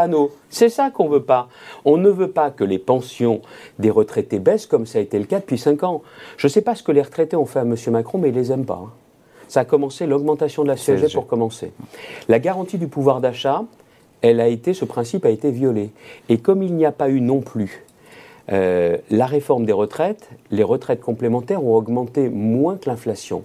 C'est 0.49 0.69
ça 0.69 0.91
qu'on 0.91 1.09
veut 1.09 1.23
pas. 1.23 1.49
On 1.83 1.97
ne 1.97 2.09
veut 2.09 2.29
pas 2.29 2.42
que 2.51 2.63
les 2.63 2.79
pensions 2.79 3.41
des 3.79 3.89
retraités 3.89 4.39
baissent 4.39 4.65
comme 4.65 4.85
ça 4.85 4.99
a 4.99 5.01
été 5.01 5.19
le 5.19 5.25
cas 5.25 5.39
depuis 5.39 5.57
5 5.57 5.83
ans. 5.83 6.01
Je 6.37 6.47
ne 6.47 6.51
sais 6.51 6.61
pas 6.61 6.75
ce 6.75 6.83
que 6.83 6.91
les 6.91 7.01
retraités 7.01 7.35
ont 7.35 7.45
fait 7.45 7.59
à 7.59 7.63
M. 7.63 7.75
Macron, 7.87 8.17
mais 8.17 8.29
ils 8.29 8.35
ne 8.35 8.39
les 8.39 8.51
aiment 8.51 8.65
pas. 8.65 8.81
Hein. 8.85 8.91
Ça 9.47 9.61
a 9.61 9.65
commencé 9.65 10.07
l'augmentation 10.07 10.63
de 10.63 10.69
la 10.69 10.75
CSG 10.75 11.13
pour 11.13 11.27
commencer. 11.27 11.71
La 12.27 12.39
garantie 12.39 12.77
du 12.77 12.87
pouvoir 12.87 13.21
d'achat, 13.21 13.63
elle 14.21 14.39
a 14.39 14.47
été, 14.47 14.73
ce 14.73 14.85
principe 14.85 15.25
a 15.25 15.29
été 15.29 15.51
violé. 15.51 15.91
Et 16.29 16.39
comme 16.39 16.63
il 16.63 16.73
n'y 16.73 16.85
a 16.85 16.91
pas 16.91 17.09
eu 17.09 17.21
non 17.21 17.41
plus 17.41 17.85
euh, 18.51 18.97
la 19.09 19.25
réforme 19.25 19.65
des 19.65 19.73
retraites, 19.73 20.29
les 20.51 20.63
retraites 20.63 21.01
complémentaires 21.01 21.63
ont 21.63 21.75
augmenté 21.75 22.29
moins 22.29 22.77
que 22.77 22.89
l'inflation. 22.89 23.43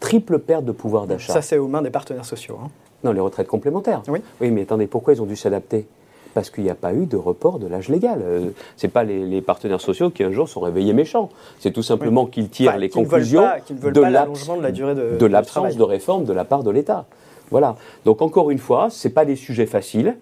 Triple 0.00 0.38
perte 0.38 0.64
de 0.64 0.72
pouvoir 0.72 1.06
d'achat. 1.06 1.32
Ça, 1.32 1.42
c'est 1.42 1.58
aux 1.58 1.68
mains 1.68 1.82
des 1.82 1.90
partenaires 1.90 2.24
sociaux. 2.24 2.58
Hein. 2.62 2.68
Non, 3.04 3.12
les 3.12 3.20
retraites 3.20 3.46
complémentaires. 3.46 4.02
Oui. 4.08 4.20
Oui, 4.40 4.50
mais 4.50 4.62
attendez, 4.62 4.86
pourquoi 4.86 5.14
ils 5.14 5.22
ont 5.22 5.26
dû 5.26 5.36
s'adapter? 5.36 5.86
Parce 6.34 6.50
qu'il 6.50 6.64
n'y 6.64 6.70
a 6.70 6.74
pas 6.74 6.92
eu 6.92 7.06
de 7.06 7.16
report 7.16 7.58
de 7.58 7.66
l'âge 7.66 7.88
légal. 7.88 8.20
Euh, 8.22 8.50
Ce 8.76 8.86
n'est 8.86 8.90
pas 8.90 9.04
les, 9.04 9.40
partenaires 9.40 9.80
sociaux 9.80 10.10
qui 10.10 10.24
un 10.24 10.32
jour 10.32 10.48
sont 10.48 10.60
réveillés 10.60 10.92
méchants. 10.92 11.30
C'est 11.60 11.70
tout 11.70 11.82
simplement 11.82 12.26
qu'ils 12.26 12.48
tirent 12.48 12.76
les 12.76 12.90
conclusions 12.90 13.46
de 13.70 14.00
l'absence 14.00 15.76
de, 15.76 15.82
réforme 15.82 16.24
de 16.24 16.32
la 16.32 16.44
part 16.44 16.62
de 16.64 16.70
l'État. 16.70 17.06
Voilà. 17.50 17.76
Donc 18.04 18.20
encore 18.20 18.50
une 18.50 18.58
fois, 18.58 18.90
ce 18.90 19.08
pas 19.08 19.24
des 19.24 19.36
sujets 19.36 19.66
faciles. 19.66 20.16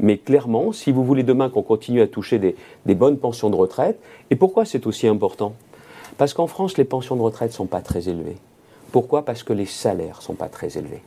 Mais 0.00 0.16
clairement, 0.16 0.72
si 0.72 0.92
vous 0.92 1.04
voulez 1.04 1.24
demain 1.24 1.50
qu'on 1.50 1.62
continue 1.62 2.00
à 2.00 2.06
toucher 2.06 2.38
des, 2.38 2.54
des 2.86 2.94
bonnes 2.94 3.18
pensions 3.18 3.50
de 3.50 3.56
retraite, 3.56 3.98
et 4.30 4.36
pourquoi 4.36 4.64
c'est 4.64 4.86
aussi 4.86 5.08
important? 5.08 5.54
Parce 6.18 6.34
qu'en 6.34 6.46
France, 6.46 6.78
les 6.78 6.84
pensions 6.84 7.16
de 7.16 7.20
retraite 7.20 7.50
ne 7.50 7.54
sont 7.56 7.66
pas 7.66 7.80
très 7.80 8.08
élevées. 8.08 8.36
Pourquoi? 8.92 9.24
Parce 9.24 9.42
que 9.42 9.52
les 9.52 9.66
salaires 9.66 10.18
ne 10.18 10.22
sont 10.22 10.34
pas 10.34 10.48
très 10.48 10.78
élevés. 10.78 11.02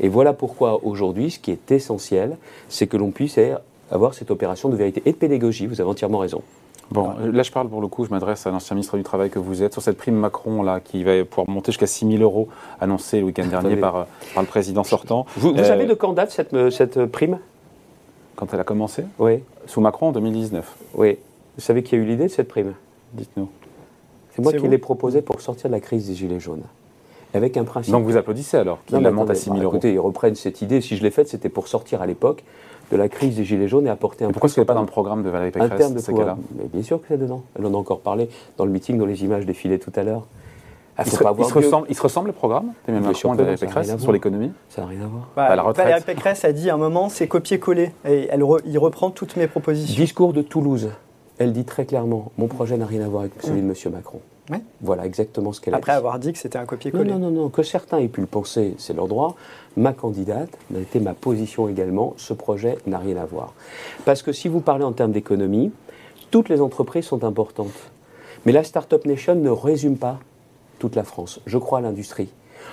Et 0.00 0.08
voilà 0.08 0.32
pourquoi 0.32 0.84
aujourd'hui, 0.84 1.30
ce 1.30 1.38
qui 1.38 1.50
est 1.50 1.72
essentiel, 1.72 2.36
c'est 2.68 2.86
que 2.86 2.96
l'on 2.96 3.10
puisse 3.10 3.38
avoir 3.90 4.14
cette 4.14 4.30
opération 4.30 4.68
de 4.68 4.76
vérité 4.76 5.02
et 5.06 5.12
de 5.12 5.16
pédagogie. 5.16 5.66
Vous 5.66 5.80
avez 5.80 5.90
entièrement 5.90 6.18
raison. 6.18 6.42
Bon, 6.90 7.14
là 7.32 7.42
je 7.42 7.50
parle 7.50 7.68
pour 7.68 7.80
le 7.80 7.88
coup, 7.88 8.04
je 8.04 8.10
m'adresse 8.10 8.46
à 8.46 8.52
l'ancien 8.52 8.74
ministre 8.74 8.96
du 8.96 9.02
Travail 9.02 9.28
que 9.28 9.40
vous 9.40 9.64
êtes, 9.64 9.72
sur 9.72 9.82
cette 9.82 9.96
prime 9.96 10.14
Macron 10.14 10.62
là, 10.62 10.78
qui 10.78 11.02
va 11.02 11.24
pouvoir 11.24 11.48
monter 11.50 11.72
jusqu'à 11.72 11.88
6 11.88 12.06
000 12.18 12.22
euros, 12.22 12.48
annoncée 12.80 13.18
le 13.18 13.26
week-end 13.26 13.46
dernier 13.46 13.76
par, 13.76 14.06
par, 14.34 14.42
le 14.42 14.48
président 14.48 14.84
sortant. 14.84 15.26
Vous, 15.36 15.52
vous 15.52 15.64
savez 15.64 15.86
de 15.86 15.94
quand 15.94 16.12
date 16.12 16.30
cette, 16.30 16.70
cette 16.70 17.06
prime? 17.06 17.40
Quand 18.36 18.52
elle 18.54 18.60
a 18.60 18.64
commencé? 18.64 19.04
Oui. 19.18 19.42
Sous 19.66 19.80
Macron 19.80 20.08
en 20.08 20.12
2019. 20.12 20.76
Oui. 20.94 21.18
Vous 21.56 21.62
savez 21.62 21.82
qui 21.82 21.94
a 21.94 21.98
eu 21.98 22.04
l'idée 22.04 22.24
de 22.24 22.28
cette 22.28 22.48
prime? 22.48 22.74
Dites-nous. 23.14 23.48
C'est 24.34 24.42
moi 24.42 24.52
qui 24.52 24.68
l'ai 24.68 24.78
proposé 24.78 25.22
pour 25.22 25.40
sortir 25.40 25.70
de 25.70 25.74
la 25.74 25.80
crise 25.80 26.06
des 26.06 26.14
Gilets 26.14 26.38
jaunes. 26.38 26.62
Avec 27.34 27.56
un 27.56 27.64
principe. 27.64 27.92
Donc 27.92 28.04
vous 28.04 28.16
applaudissez 28.16 28.58
alors 28.58 28.78
qu'il 28.84 28.98
la 28.98 29.10
monte 29.10 29.30
à 29.30 29.34
6 29.34 29.46
000 29.46 29.56
euros 29.58 29.72
Écoutez, 29.72 29.94
ils 29.94 29.98
reprennent 29.98 30.36
cette 30.36 30.62
idée. 30.62 30.80
Si 30.80 30.96
je 30.96 31.02
l'ai 31.02 31.10
faite, 31.10 31.28
c'était 31.28 31.48
pour 31.48 31.66
sortir 31.68 32.00
à 32.00 32.06
l'époque 32.06 32.44
de 32.90 32.96
la 32.96 33.08
crise 33.08 33.36
des 33.36 33.44
Gilets 33.44 33.68
jaunes 33.68 33.86
et 33.86 33.90
apporter 33.90 34.24
un. 34.24 34.30
pourquoi 34.30 34.48
ce 34.48 34.60
n'est 34.60 34.66
pas 34.66 34.74
dans 34.74 34.80
le 34.80 34.86
programme 34.86 35.22
de 35.22 35.30
Valérie 35.30 35.50
Pécresse 35.50 35.92
de 35.92 36.12
cas-là 36.16 36.36
Mais 36.56 36.64
bien 36.72 36.82
sûr 36.82 37.00
que 37.00 37.06
c'est 37.08 37.18
dedans. 37.18 37.42
Elle 37.58 37.66
en 37.66 37.74
a 37.74 37.76
encore 37.76 38.00
parlé 38.00 38.28
dans 38.56 38.64
le 38.64 38.70
meeting 38.70 38.98
dont 38.98 39.06
les 39.06 39.24
images 39.24 39.46
défilaient 39.46 39.78
tout 39.78 39.92
à 39.96 40.02
l'heure. 40.02 40.26
Ah, 40.98 41.02
il, 41.04 41.12
se, 41.12 41.16
il, 41.16 41.44
se 41.44 41.52
ressemble, 41.52 41.86
il, 41.90 41.94
se, 41.94 42.00
ressemble, 42.00 42.28
le 42.28 42.32
programme 42.32 42.72
Emmanuel 42.88 43.12
Macron 43.12 43.34
et 43.34 43.36
Valérie 43.36 43.58
Pécresse 43.58 43.98
sur 43.98 44.12
l'économie 44.12 44.52
Ça 44.70 44.80
n'a 44.80 44.88
rien 44.88 45.02
à 45.02 45.06
voir. 45.06 45.28
Bah, 45.36 45.54
la 45.54 45.62
retraite. 45.62 45.84
Valérie 45.84 46.04
Pécresse 46.04 46.44
a 46.46 46.52
dit 46.52 46.70
à 46.70 46.74
un 46.74 46.78
moment 46.78 47.10
c'est 47.10 47.28
copier-coller. 47.28 47.90
Et 48.08 48.28
elle 48.30 48.42
il 48.64 48.78
reprend 48.78 49.10
toutes 49.10 49.36
mes 49.36 49.46
propositions. 49.46 49.94
Discours 49.94 50.32
de 50.32 50.40
Toulouse. 50.40 50.90
Elle 51.38 51.52
dit 51.52 51.64
très 51.64 51.84
clairement 51.84 52.32
mon 52.38 52.46
projet 52.46 52.78
n'a 52.78 52.86
rien 52.86 53.04
à 53.04 53.08
voir 53.08 53.22
avec 53.22 53.32
celui 53.42 53.60
de 53.60 53.66
M. 53.66 53.74
Macron. 53.92 54.20
Voilà 54.80 55.06
exactement 55.06 55.52
ce 55.52 55.60
qu'elle 55.60 55.74
a 55.74 55.78
dit. 55.78 55.82
Après 55.82 55.92
avoir 55.92 56.18
dit 56.18 56.32
que 56.32 56.38
c'était 56.38 56.58
un 56.58 56.66
copier-coller. 56.66 57.10
Non, 57.10 57.18
non, 57.18 57.30
non, 57.30 57.42
non, 57.42 57.48
que 57.48 57.62
certains 57.62 57.98
aient 57.98 58.08
pu 58.08 58.20
le 58.20 58.26
penser, 58.26 58.74
c'est 58.78 58.94
leur 58.94 59.08
droit. 59.08 59.36
Ma 59.76 59.92
candidate 59.92 60.56
a 60.74 60.78
été 60.78 61.00
ma 61.00 61.14
position 61.14 61.68
également. 61.68 62.14
Ce 62.16 62.32
projet 62.32 62.78
n'a 62.86 62.98
rien 62.98 63.16
à 63.16 63.24
voir. 63.24 63.54
Parce 64.04 64.22
que 64.22 64.32
si 64.32 64.48
vous 64.48 64.60
parlez 64.60 64.84
en 64.84 64.92
termes 64.92 65.12
d'économie, 65.12 65.72
toutes 66.30 66.48
les 66.48 66.60
entreprises 66.60 67.06
sont 67.06 67.24
importantes. 67.24 67.90
Mais 68.44 68.52
la 68.52 68.64
Startup 68.64 69.04
Nation 69.04 69.34
ne 69.34 69.50
résume 69.50 69.96
pas 69.96 70.18
toute 70.78 70.94
la 70.94 71.04
France. 71.04 71.40
Je 71.46 71.58
crois 71.58 71.78
à 71.78 71.82
l'industrie. 71.82 72.28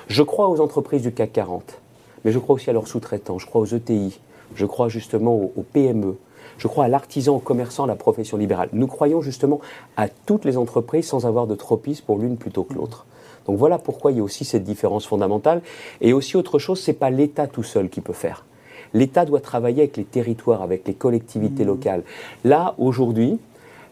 Je 0.07 0.23
crois 0.23 0.49
aux 0.49 0.61
entreprises 0.61 1.01
du 1.01 1.11
CAC 1.11 1.33
40. 1.33 1.79
Mais 2.23 2.31
je 2.31 2.39
crois 2.39 2.55
aussi 2.55 2.69
à 2.69 2.73
leurs 2.73 2.87
sous-traitants. 2.87 3.39
Je 3.39 3.45
crois 3.45 3.61
aux 3.61 3.65
ETI. 3.65 4.19
Je 4.55 4.65
crois 4.65 4.87
justement 4.89 5.35
aux 5.35 5.65
PME 5.73 6.15
je 6.57 6.67
crois 6.67 6.85
à 6.85 6.87
l'artisan, 6.87 7.35
au 7.35 7.39
commerçant, 7.39 7.85
à 7.85 7.87
la 7.87 7.95
profession 7.95 8.37
libérale. 8.37 8.69
Nous 8.73 8.87
croyons 8.87 9.21
justement 9.21 9.59
à 9.97 10.07
toutes 10.07 10.45
les 10.45 10.57
entreprises 10.57 11.07
sans 11.07 11.25
avoir 11.25 11.47
de 11.47 11.55
tropisme 11.55 12.05
pour 12.05 12.17
l'une 12.17 12.37
plutôt 12.37 12.63
que 12.63 12.73
l'autre. 12.73 13.05
Donc 13.45 13.57
voilà 13.57 13.77
pourquoi 13.77 14.11
il 14.11 14.17
y 14.17 14.21
a 14.21 14.23
aussi 14.23 14.45
cette 14.45 14.63
différence 14.63 15.05
fondamentale. 15.05 15.61
Et 16.01 16.13
aussi 16.13 16.37
autre 16.37 16.59
chose, 16.59 16.79
ce 16.79 16.91
n'est 16.91 16.97
pas 16.97 17.09
l'État 17.09 17.47
tout 17.47 17.63
seul 17.63 17.89
qui 17.89 18.01
peut 18.01 18.13
faire. 18.13 18.45
L'État 18.93 19.25
doit 19.25 19.39
travailler 19.39 19.81
avec 19.81 19.97
les 19.97 20.05
territoires, 20.05 20.61
avec 20.61 20.87
les 20.87 20.93
collectivités 20.93 21.63
mmh. 21.63 21.67
locales. 21.67 22.03
Là, 22.43 22.75
aujourd'hui, 22.77 23.39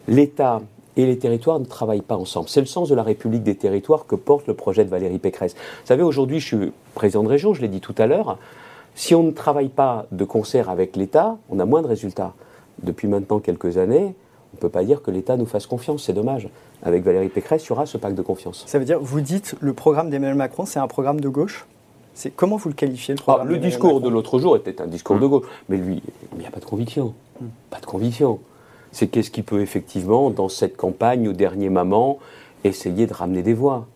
l'État 0.07 0.61
et 0.97 1.05
les 1.05 1.17
territoires 1.17 1.59
ne 1.59 1.65
travaillent 1.65 2.01
pas 2.01 2.17
ensemble. 2.17 2.49
C'est 2.49 2.59
le 2.59 2.67
sens 2.67 2.89
de 2.89 2.95
la 2.95 3.03
République 3.03 3.43
des 3.43 3.55
territoires 3.55 4.05
que 4.05 4.15
porte 4.15 4.47
le 4.47 4.53
projet 4.53 4.83
de 4.83 4.89
Valérie 4.89 5.19
Pécresse. 5.19 5.55
Vous 5.55 5.87
savez, 5.87 6.03
aujourd'hui, 6.03 6.39
je 6.39 6.45
suis 6.45 6.71
président 6.95 7.23
de 7.23 7.29
région, 7.29 7.53
je 7.53 7.61
l'ai 7.61 7.67
dit 7.67 7.79
tout 7.79 7.95
à 7.97 8.07
l'heure. 8.07 8.37
Si 8.93 9.15
on 9.15 9.23
ne 9.23 9.31
travaille 9.31 9.69
pas 9.69 10.05
de 10.11 10.25
concert 10.25 10.69
avec 10.69 10.95
l'État, 10.95 11.37
on 11.49 11.59
a 11.59 11.65
moins 11.65 11.81
de 11.81 11.87
résultats 11.87 12.33
depuis 12.83 13.07
maintenant 13.07 13.39
quelques 13.39 13.77
années, 13.77 14.15
on 14.53 14.57
ne 14.57 14.59
peut 14.59 14.69
pas 14.69 14.83
dire 14.83 15.01
que 15.01 15.11
l'État 15.11 15.37
nous 15.37 15.45
fasse 15.45 15.65
confiance, 15.65 16.03
c'est 16.03 16.13
dommage. 16.13 16.49
Avec 16.83 17.03
Valérie 17.03 17.29
Pécresse, 17.29 17.65
il 17.65 17.69
y 17.69 17.71
aura 17.71 17.85
ce 17.85 17.97
pacte 17.97 18.15
de 18.15 18.21
confiance. 18.21 18.63
Ça 18.67 18.79
veut 18.79 18.85
dire, 18.85 18.99
vous 18.99 19.21
dites, 19.21 19.55
le 19.61 19.73
programme 19.73 20.09
d'Emmanuel 20.09 20.35
Macron, 20.35 20.65
c'est 20.65 20.79
un 20.79 20.87
programme 20.87 21.21
de 21.21 21.29
gauche? 21.29 21.65
C'est 22.13 22.31
comment 22.31 22.57
vous 22.57 22.69
le 22.69 22.75
qualifiez 22.75 23.13
le 23.13 23.21
programme 23.21 23.47
ah, 23.47 23.51
Le 23.51 23.57
discours 23.57 24.01
de 24.01 24.09
l'autre 24.09 24.39
jour 24.39 24.57
était 24.57 24.81
un 24.81 24.87
discours 24.87 25.17
de 25.17 25.25
gauche, 25.25 25.45
mais 25.69 25.77
lui, 25.77 26.01
il 26.33 26.39
n'y 26.39 26.45
a 26.45 26.51
pas 26.51 26.59
de 26.59 26.65
conviction. 26.65 27.13
Hmm. 27.39 27.45
Pas 27.69 27.79
de 27.79 27.85
conviction. 27.85 28.39
C'est 28.91 29.07
qu'est-ce 29.07 29.31
qui 29.31 29.41
peut 29.41 29.61
effectivement, 29.61 30.29
dans 30.29 30.49
cette 30.49 30.75
campagne, 30.75 31.29
au 31.29 31.33
dernier 31.33 31.69
moment, 31.69 32.19
essayer 32.65 33.07
de 33.07 33.13
ramener 33.13 33.43
des 33.43 33.53
voix? 33.53 33.87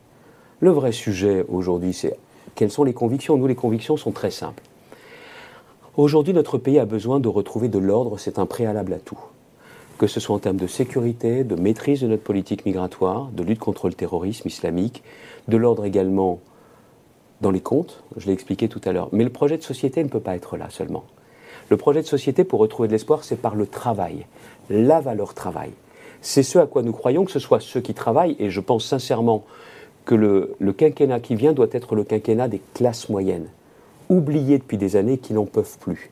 Le 0.62 0.72
vrai 0.72 0.94
sujet 0.94 1.46
aujourd'hui, 1.50 1.94
c'est 1.94 2.16
quelles 2.56 2.72
sont 2.72 2.86
les 2.86 2.94
convictions? 2.94 3.36
Nous, 3.36 3.48
les 3.48 3.56
convictions 3.56 3.98
sont 3.98 4.12
très 4.12 4.32
simples. 4.32 4.64
Aujourd'hui, 5.98 6.34
notre 6.34 6.58
pays 6.58 6.78
a 6.78 6.84
besoin 6.84 7.22
de 7.22 7.30
retrouver 7.30 7.70
de 7.70 7.80
l'ordre, 7.80 8.20
c'est 8.20 8.38
un 8.38 8.46
préalable 8.46 8.92
à 8.92 9.00
tout. 9.00 9.18
Que 9.98 10.08
ce 10.08 10.20
soit 10.20 10.36
en 10.36 10.40
termes 10.40 10.58
de 10.58 10.68
sécurité, 10.68 11.46
de 11.46 11.56
maîtrise 11.56 12.02
de 12.02 12.08
notre 12.08 12.22
politique 12.22 12.66
migratoire, 12.66 13.30
de 13.32 13.44
lutte 13.44 13.60
contre 13.60 13.88
le 13.88 13.94
terrorisme 13.94 14.46
islamique, 14.46 15.04
de 15.48 15.56
l'ordre 15.56 15.86
également 15.86 16.42
dans 17.40 17.50
les 17.50 17.62
comptes, 17.62 18.04
je 18.18 18.26
l'ai 18.26 18.34
expliqué 18.34 18.68
tout 18.68 18.82
à 18.84 18.92
l'heure. 18.92 19.08
Mais 19.14 19.24
le 19.24 19.30
projet 19.30 19.56
de 19.56 19.64
société 19.64 20.04
ne 20.04 20.10
peut 20.10 20.20
pas 20.20 20.36
être 20.36 20.58
là 20.58 20.70
seulement. 20.70 21.06
Le 21.70 21.78
projet 21.78 22.02
de 22.02 22.08
société, 22.08 22.44
pour 22.44 22.60
retrouver 22.60 22.90
de 22.90 22.94
l'espoir, 22.94 23.24
c'est 23.24 23.38
par 23.38 23.56
le 23.56 23.66
travail, 23.66 24.26
la 24.70 25.00
valeur 25.00 25.34
travail. 25.34 25.72
C'est 26.20 26.44
ce 26.44 26.60
à 26.60 26.66
quoi 26.66 26.84
nous 26.84 26.92
croyons, 26.92 27.24
que 27.24 27.32
ce 27.32 27.40
soit 27.40 27.62
ceux 27.62 27.80
qui 27.80 27.94
travaillent, 27.94 28.36
et 28.38 28.50
je 28.50 28.60
pense 28.60 28.84
sincèrement 28.84 29.46
que 30.04 30.16
le, 30.16 30.56
le 30.60 30.74
quinquennat 30.74 31.22
qui 31.22 31.36
vient 31.36 31.54
doit 31.54 31.70
être 31.72 31.96
le 31.96 32.04
quinquennat 32.04 32.50
des 32.50 32.62
classes 32.74 33.08
moyennes 33.08 33.48
oubliés 34.10 34.58
depuis 34.58 34.78
des 34.78 34.96
années 34.96 35.18
qui 35.18 35.34
n'en 35.34 35.46
peuvent 35.46 35.78
plus. 35.80 36.12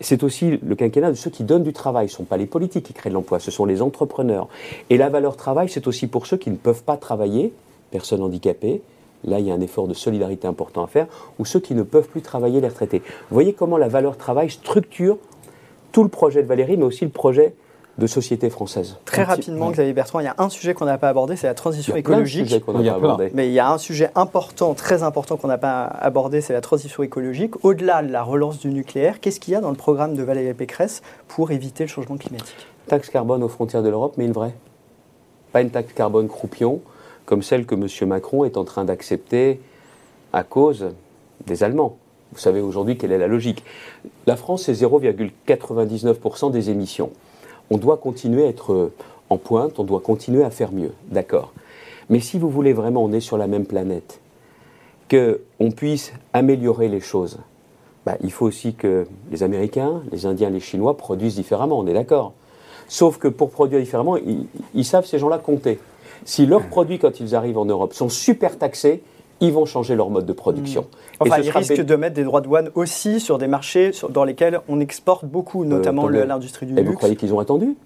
C'est 0.00 0.22
aussi 0.22 0.58
le 0.62 0.74
quinquennat 0.76 1.10
de 1.10 1.16
ceux 1.16 1.30
qui 1.30 1.44
donnent 1.44 1.64
du 1.64 1.72
travail. 1.72 2.08
Ce 2.08 2.14
ne 2.14 2.16
sont 2.18 2.24
pas 2.24 2.36
les 2.36 2.46
politiques 2.46 2.86
qui 2.86 2.92
créent 2.92 3.10
de 3.10 3.14
l'emploi, 3.14 3.40
ce 3.40 3.50
sont 3.50 3.64
les 3.64 3.82
entrepreneurs. 3.82 4.48
Et 4.90 4.96
la 4.96 5.08
valeur 5.08 5.36
travail, 5.36 5.68
c'est 5.68 5.86
aussi 5.86 6.06
pour 6.06 6.26
ceux 6.26 6.36
qui 6.36 6.50
ne 6.50 6.56
peuvent 6.56 6.84
pas 6.84 6.96
travailler, 6.96 7.52
personnes 7.90 8.22
handicapées, 8.22 8.82
là 9.24 9.40
il 9.40 9.46
y 9.46 9.50
a 9.50 9.54
un 9.54 9.60
effort 9.60 9.88
de 9.88 9.94
solidarité 9.94 10.46
important 10.46 10.84
à 10.84 10.86
faire, 10.86 11.08
ou 11.38 11.44
ceux 11.44 11.60
qui 11.60 11.74
ne 11.74 11.82
peuvent 11.82 12.08
plus 12.08 12.22
travailler, 12.22 12.60
les 12.60 12.68
retraités. 12.68 12.98
Vous 12.98 13.34
voyez 13.34 13.52
comment 13.52 13.76
la 13.76 13.88
valeur 13.88 14.16
travail 14.16 14.50
structure 14.50 15.18
tout 15.90 16.02
le 16.02 16.08
projet 16.08 16.42
de 16.42 16.48
Valérie, 16.48 16.76
mais 16.76 16.84
aussi 16.84 17.04
le 17.04 17.10
projet 17.10 17.54
de 17.98 18.06
société 18.06 18.48
française. 18.48 18.96
Très 19.04 19.24
rapidement, 19.24 19.70
Xavier 19.72 19.92
Bertrand, 19.92 20.20
il 20.20 20.24
y 20.24 20.28
a 20.28 20.34
un 20.38 20.48
sujet 20.48 20.72
qu'on 20.72 20.84
n'a 20.84 20.98
pas 20.98 21.08
abordé, 21.08 21.34
c'est 21.34 21.48
la 21.48 21.54
transition 21.54 21.96
écologique. 21.96 22.54
Mais 23.34 23.48
il 23.48 23.52
y 23.52 23.58
a 23.58 23.70
un 23.70 23.78
sujet 23.78 24.10
important, 24.14 24.74
très 24.74 25.02
important 25.02 25.36
qu'on 25.36 25.48
n'a 25.48 25.58
pas 25.58 25.84
abordé, 25.84 26.40
c'est 26.40 26.52
la 26.52 26.60
transition 26.60 27.02
écologique. 27.02 27.54
Au-delà 27.64 28.02
de 28.02 28.12
la 28.12 28.22
relance 28.22 28.60
du 28.60 28.68
nucléaire, 28.68 29.20
qu'est-ce 29.20 29.40
qu'il 29.40 29.52
y 29.52 29.56
a 29.56 29.60
dans 29.60 29.70
le 29.70 29.76
programme 29.76 30.14
de 30.14 30.22
Valérie 30.22 30.54
Pécresse 30.54 31.02
pour 31.26 31.50
éviter 31.50 31.84
le 31.84 31.88
changement 31.88 32.16
climatique? 32.16 32.68
Taxe 32.86 33.10
carbone 33.10 33.42
aux 33.42 33.48
frontières 33.48 33.82
de 33.82 33.88
l'Europe, 33.88 34.14
mais 34.16 34.26
une 34.26 34.32
vraie. 34.32 34.54
Pas 35.52 35.60
une 35.60 35.70
taxe 35.70 35.92
carbone 35.92 36.28
croupion, 36.28 36.80
comme 37.26 37.42
celle 37.42 37.66
que 37.66 37.74
M. 37.74 38.08
Macron 38.08 38.44
est 38.44 38.56
en 38.56 38.64
train 38.64 38.84
d'accepter 38.84 39.60
à 40.32 40.44
cause 40.44 40.90
des 41.46 41.64
Allemands. 41.64 41.96
Vous 42.32 42.38
savez 42.38 42.60
aujourd'hui 42.60 42.96
quelle 42.96 43.10
est 43.10 43.18
la 43.18 43.26
logique. 43.26 43.64
La 44.26 44.36
France, 44.36 44.64
c'est 44.64 44.72
0,99% 44.72 46.52
des 46.52 46.70
émissions 46.70 47.10
on 47.70 47.78
doit 47.78 47.96
continuer 47.96 48.44
à 48.44 48.48
être 48.48 48.72
euh, 48.72 48.92
en 49.30 49.36
pointe, 49.36 49.78
on 49.78 49.84
doit 49.84 50.00
continuer 50.00 50.44
à 50.44 50.50
faire 50.50 50.72
mieux, 50.72 50.92
d'accord. 51.10 51.52
Mais 52.08 52.20
si 52.20 52.38
vous 52.38 52.48
voulez 52.48 52.72
vraiment, 52.72 53.04
on 53.04 53.12
est 53.12 53.20
sur 53.20 53.36
la 53.36 53.46
même 53.46 53.66
planète, 53.66 54.20
qu'on 55.10 55.70
puisse 55.70 56.12
améliorer 56.32 56.88
les 56.88 57.00
choses, 57.00 57.38
bah, 58.06 58.16
il 58.22 58.32
faut 58.32 58.46
aussi 58.46 58.74
que 58.74 59.06
les 59.30 59.42
Américains, 59.42 60.02
les 60.12 60.24
Indiens, 60.24 60.50
les 60.50 60.60
Chinois 60.60 60.96
produisent 60.96 61.34
différemment, 61.34 61.78
on 61.78 61.86
est 61.86 61.92
d'accord. 61.92 62.32
Sauf 62.88 63.18
que 63.18 63.28
pour 63.28 63.50
produire 63.50 63.80
différemment, 63.80 64.16
ils 64.74 64.84
savent 64.84 65.04
ces 65.04 65.18
gens-là 65.18 65.38
compter. 65.38 65.78
Si 66.24 66.46
leurs 66.46 66.66
produits, 66.70 66.98
quand 66.98 67.20
ils 67.20 67.34
arrivent 67.34 67.58
en 67.58 67.66
Europe, 67.66 67.92
sont 67.92 68.08
super 68.08 68.56
taxés, 68.56 69.02
ils 69.40 69.52
vont 69.52 69.66
changer 69.66 69.94
leur 69.94 70.10
mode 70.10 70.26
de 70.26 70.32
production. 70.32 70.82
Hmm. 70.82 71.24
Enfin, 71.28 71.38
ils 71.42 71.50
risquent 71.50 71.84
de 71.84 71.96
mettre 71.96 72.14
des 72.14 72.24
droits 72.24 72.40
de 72.40 72.46
douane 72.46 72.70
aussi 72.74 73.20
sur 73.20 73.38
des 73.38 73.46
marchés 73.46 73.92
dans 74.10 74.24
lesquels 74.24 74.60
on 74.68 74.80
exporte 74.80 75.24
beaucoup, 75.24 75.62
euh, 75.62 75.66
notamment 75.66 76.08
l'industrie 76.08 76.66
du 76.66 76.78
et 76.78 76.82
Vous 76.82 76.94
croyez 76.94 77.16
qu'ils 77.16 77.34
ont 77.34 77.40
attendu? 77.40 77.76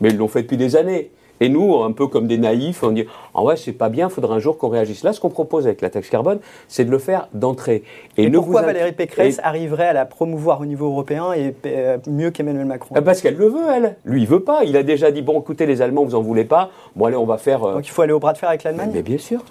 Mais 0.00 0.10
ils 0.10 0.16
l'ont 0.16 0.28
fait 0.28 0.42
depuis 0.42 0.56
des 0.56 0.76
années. 0.76 1.10
Et 1.42 1.48
nous, 1.48 1.82
un 1.82 1.90
peu 1.90 2.06
comme 2.06 2.28
des 2.28 2.38
naïfs, 2.38 2.84
on 2.84 2.92
dit 2.92 3.04
Ah 3.34 3.42
ouais, 3.42 3.56
c'est 3.56 3.72
pas 3.72 3.88
bien, 3.88 4.06
il 4.06 4.12
faudrait 4.12 4.36
un 4.36 4.38
jour 4.38 4.58
qu'on 4.58 4.68
réagisse. 4.68 5.02
Là, 5.02 5.12
ce 5.12 5.18
qu'on 5.18 5.28
propose 5.28 5.66
avec 5.66 5.80
la 5.80 5.90
taxe 5.90 6.08
carbone, 6.08 6.38
c'est 6.68 6.84
de 6.84 6.90
le 6.90 6.98
faire 6.98 7.28
d'entrée. 7.34 7.82
Et, 8.16 8.30
pourquoi 8.30 8.62
Valérie 8.62 8.92
Pécresse 8.92 9.40
arriverait 9.42 9.88
à 9.88 9.92
la 9.92 10.04
promouvoir 10.04 10.60
au 10.60 10.66
niveau 10.66 10.86
européen 10.86 11.32
et 11.32 11.52
euh, 11.66 11.98
mieux 12.06 12.30
qu'Emmanuel 12.30 12.66
Macron? 12.66 12.94
Ah, 12.96 13.02
Parce 13.02 13.20
qu'elle 13.22 13.36
le 13.36 13.48
veut, 13.48 13.64
elle. 13.74 13.96
Lui, 14.04 14.22
il 14.22 14.28
veut 14.28 14.44
pas. 14.44 14.62
Il 14.62 14.76
a 14.76 14.84
déjà 14.84 15.10
dit 15.10 15.22
Bon, 15.22 15.40
écoutez, 15.40 15.66
les 15.66 15.82
Allemands, 15.82 16.04
vous 16.04 16.14
en 16.14 16.22
voulez 16.22 16.44
pas. 16.44 16.70
Bon, 16.94 17.06
allez, 17.06 17.16
on 17.16 17.26
va 17.26 17.38
faire. 17.38 17.64
Euh, 17.64 17.74
Donc 17.74 17.88
il 17.88 17.90
faut 17.90 18.02
aller 18.02 18.12
au 18.12 18.20
bras 18.20 18.34
de 18.34 18.38
fer 18.38 18.48
avec 18.48 18.62
l'Allemagne? 18.62 18.90
Mais 18.94 19.02
bien 19.02 19.18
sûr. 19.18 19.42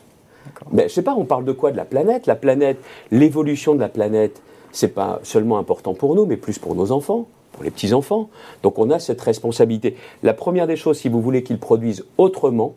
Mais 0.71 0.89
je 0.89 0.93
sais 0.93 1.01
pas, 1.01 1.15
on 1.15 1.25
parle 1.25 1.45
de 1.45 1.51
quoi 1.51 1.71
De 1.71 1.77
la 1.77 1.85
planète? 1.85 2.27
La 2.27 2.35
planète, 2.35 2.77
l'évolution 3.11 3.75
de 3.75 3.79
la 3.79 3.89
planète, 3.89 4.41
c'est 4.71 4.93
pas 4.93 5.19
seulement 5.23 5.57
important 5.57 5.93
pour 5.93 6.15
nous, 6.15 6.25
mais 6.25 6.37
plus 6.37 6.59
pour 6.59 6.75
nos 6.75 6.91
enfants, 6.91 7.27
pour 7.51 7.63
les 7.63 7.71
petits-enfants. 7.71 8.29
Donc 8.63 8.79
on 8.79 8.89
a 8.89 8.99
cette 8.99 9.21
responsabilité. 9.21 9.95
La 10.23 10.33
première 10.33 10.67
des 10.67 10.75
choses, 10.75 10.97
si 10.97 11.09
vous 11.09 11.21
voulez 11.21 11.43
qu'ils 11.43 11.59
produisent 11.59 12.05
autrement, 12.17 12.75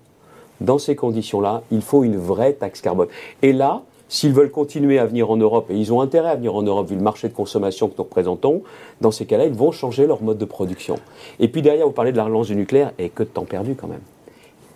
dans 0.60 0.78
ces 0.78 0.96
conditions-là, 0.96 1.62
il 1.70 1.82
faut 1.82 2.04
une 2.04 2.16
vraie 2.16 2.52
taxe 2.52 2.80
carbone. 2.80 3.08
Et 3.42 3.52
là, 3.52 3.82
s'ils 4.08 4.32
veulent 4.32 4.50
continuer 4.50 4.98
à 4.98 5.06
venir 5.06 5.30
en 5.30 5.36
Europe, 5.36 5.66
et 5.70 5.74
ils 5.74 5.92
ont 5.92 6.00
intérêt 6.00 6.30
à 6.30 6.36
venir 6.36 6.54
en 6.54 6.62
Europe 6.62 6.88
vu 6.88 6.94
le 6.94 7.02
marché 7.02 7.28
de 7.28 7.34
consommation 7.34 7.88
que 7.88 7.94
nous 7.98 8.04
représentons, 8.04 8.62
dans 9.00 9.10
ces 9.10 9.26
cas-là, 9.26 9.46
ils 9.46 9.54
vont 9.54 9.72
changer 9.72 10.06
leur 10.06 10.22
mode 10.22 10.38
de 10.38 10.44
production. 10.44 10.96
Et 11.40 11.48
puis 11.48 11.62
derrière, 11.62 11.86
vous 11.86 11.92
parlez 11.92 12.12
de 12.12 12.16
la 12.16 12.24
relance 12.24 12.46
du 12.46 12.56
nucléaire, 12.56 12.92
et 12.98 13.08
que 13.08 13.22
de 13.22 13.28
temps 13.28 13.44
perdu 13.44 13.74
quand 13.74 13.88
même. 13.88 14.02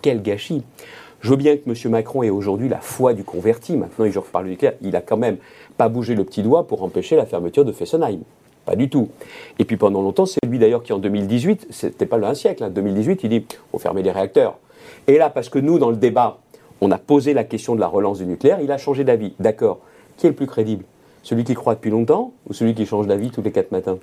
Quel 0.01 0.21
gâchis 0.21 0.63
Je 1.21 1.29
veux 1.31 1.35
bien 1.35 1.57
que 1.57 1.69
M. 1.69 1.91
Macron 1.91 2.23
ait 2.23 2.29
aujourd'hui 2.29 2.69
la 2.69 2.79
foi 2.79 3.13
du 3.13 3.23
converti. 3.23 3.75
Maintenant, 3.75 4.05
il 4.05 4.17
reparle 4.17 4.45
du 4.45 4.51
nucléaire. 4.51 4.75
Il 4.81 4.95
a 4.95 5.01
quand 5.01 5.17
même 5.17 5.37
pas 5.77 5.89
bougé 5.89 6.15
le 6.15 6.23
petit 6.23 6.43
doigt 6.43 6.65
pour 6.65 6.81
empêcher 6.83 7.15
la 7.15 7.25
fermeture 7.25 7.65
de 7.65 7.73
Fessenheim. 7.73 8.21
Pas 8.65 8.75
du 8.75 8.89
tout. 8.89 9.09
Et 9.57 9.65
puis 9.65 9.75
pendant 9.75 10.01
longtemps, 10.01 10.25
c'est 10.25 10.39
lui 10.47 10.59
d'ailleurs 10.59 10.83
qui 10.83 10.93
en 10.93 10.99
2018, 10.99 11.67
c'était 11.71 12.05
pas 12.05 12.17
le 12.17 12.25
un 12.25 12.33
siècle, 12.33 12.63
en 12.63 12.69
2018, 12.69 13.23
il 13.23 13.29
dit 13.29 13.45
faut 13.71 13.79
fermer 13.79 14.01
les 14.01 14.11
réacteurs. 14.11 14.57
Et 15.07 15.17
là, 15.17 15.29
parce 15.29 15.49
que 15.49 15.59
nous, 15.59 15.79
dans 15.79 15.89
le 15.89 15.97
débat, 15.97 16.37
on 16.79 16.91
a 16.91 16.97
posé 16.97 17.33
la 17.33 17.43
question 17.43 17.75
de 17.75 17.79
la 17.81 17.87
relance 17.87 18.19
du 18.19 18.25
nucléaire, 18.25 18.59
il 18.61 18.71
a 18.71 18.77
changé 18.77 19.03
d'avis. 19.03 19.33
D'accord. 19.39 19.79
Qui 20.17 20.27
est 20.27 20.29
le 20.29 20.35
plus 20.35 20.47
crédible? 20.47 20.85
Celui 21.23 21.43
qui 21.43 21.53
croit 21.53 21.75
depuis 21.75 21.91
longtemps 21.91 22.31
ou 22.47 22.53
celui 22.53 22.73
qui 22.73 22.85
change 22.85 23.07
d'avis 23.07 23.29
tous 23.29 23.41
les 23.41 23.51
quatre 23.51 23.71
matins? 23.71 23.97